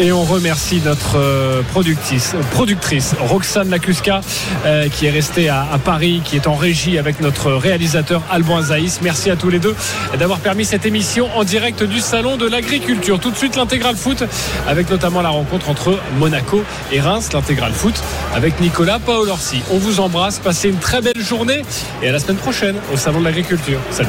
Et 0.00 0.10
on 0.10 0.24
remercie 0.24 0.80
notre 0.84 1.18
euh, 1.18 1.62
productrice, 1.70 2.34
productrice 2.50 3.14
Roxane 3.20 3.70
Lacuska, 3.70 4.22
euh, 4.66 4.88
qui 4.88 5.06
est 5.06 5.10
restée 5.10 5.48
à, 5.48 5.66
Paris, 5.84 6.20
qui 6.24 6.34
est 6.34 6.48
en 6.48 6.56
régie 6.56 6.98
avec 6.98 7.20
notre 7.20 7.52
réalisateur 7.52 8.20
Alban 8.28 8.56
Azaïs. 8.56 9.00
Merci 9.02 9.30
à 9.30 9.36
tous 9.36 9.50
les 9.50 9.60
deux 9.60 9.76
d'avoir 10.18 10.40
permis 10.40 10.64
cette 10.64 10.84
émission 10.84 11.28
en 11.36 11.44
direct 11.44 11.84
du 11.84 12.00
Salon 12.00 12.36
de 12.36 12.48
l'Agriculture. 12.48 13.20
Tout 13.20 13.30
de 13.30 13.36
suite, 13.36 13.54
l'intégral 13.54 13.94
foot, 13.94 14.24
avec 14.66 14.90
notamment 14.90 15.22
la 15.22 15.28
rencontre 15.28 15.70
entre 15.70 16.00
Monaco 16.18 16.64
et 16.90 17.00
Reims, 17.00 17.28
l'intégral 17.32 17.72
foot, 17.72 17.94
avec 18.34 18.60
Nicolas 18.60 18.98
Paolorsi. 18.98 19.62
On 19.70 19.78
vous 19.78 20.00
embrasse, 20.00 20.40
passez 20.40 20.70
une 20.70 20.78
très 20.78 21.02
belle 21.02 21.22
journée 21.22 21.62
et 22.02 22.08
à 22.08 22.12
la 22.12 22.18
semaine 22.18 22.38
prochaine 22.38 22.76
au 22.92 22.96
Salon 22.96 23.20
de 23.20 23.24
l'Agriculture. 23.24 23.78
Salut. 23.90 24.08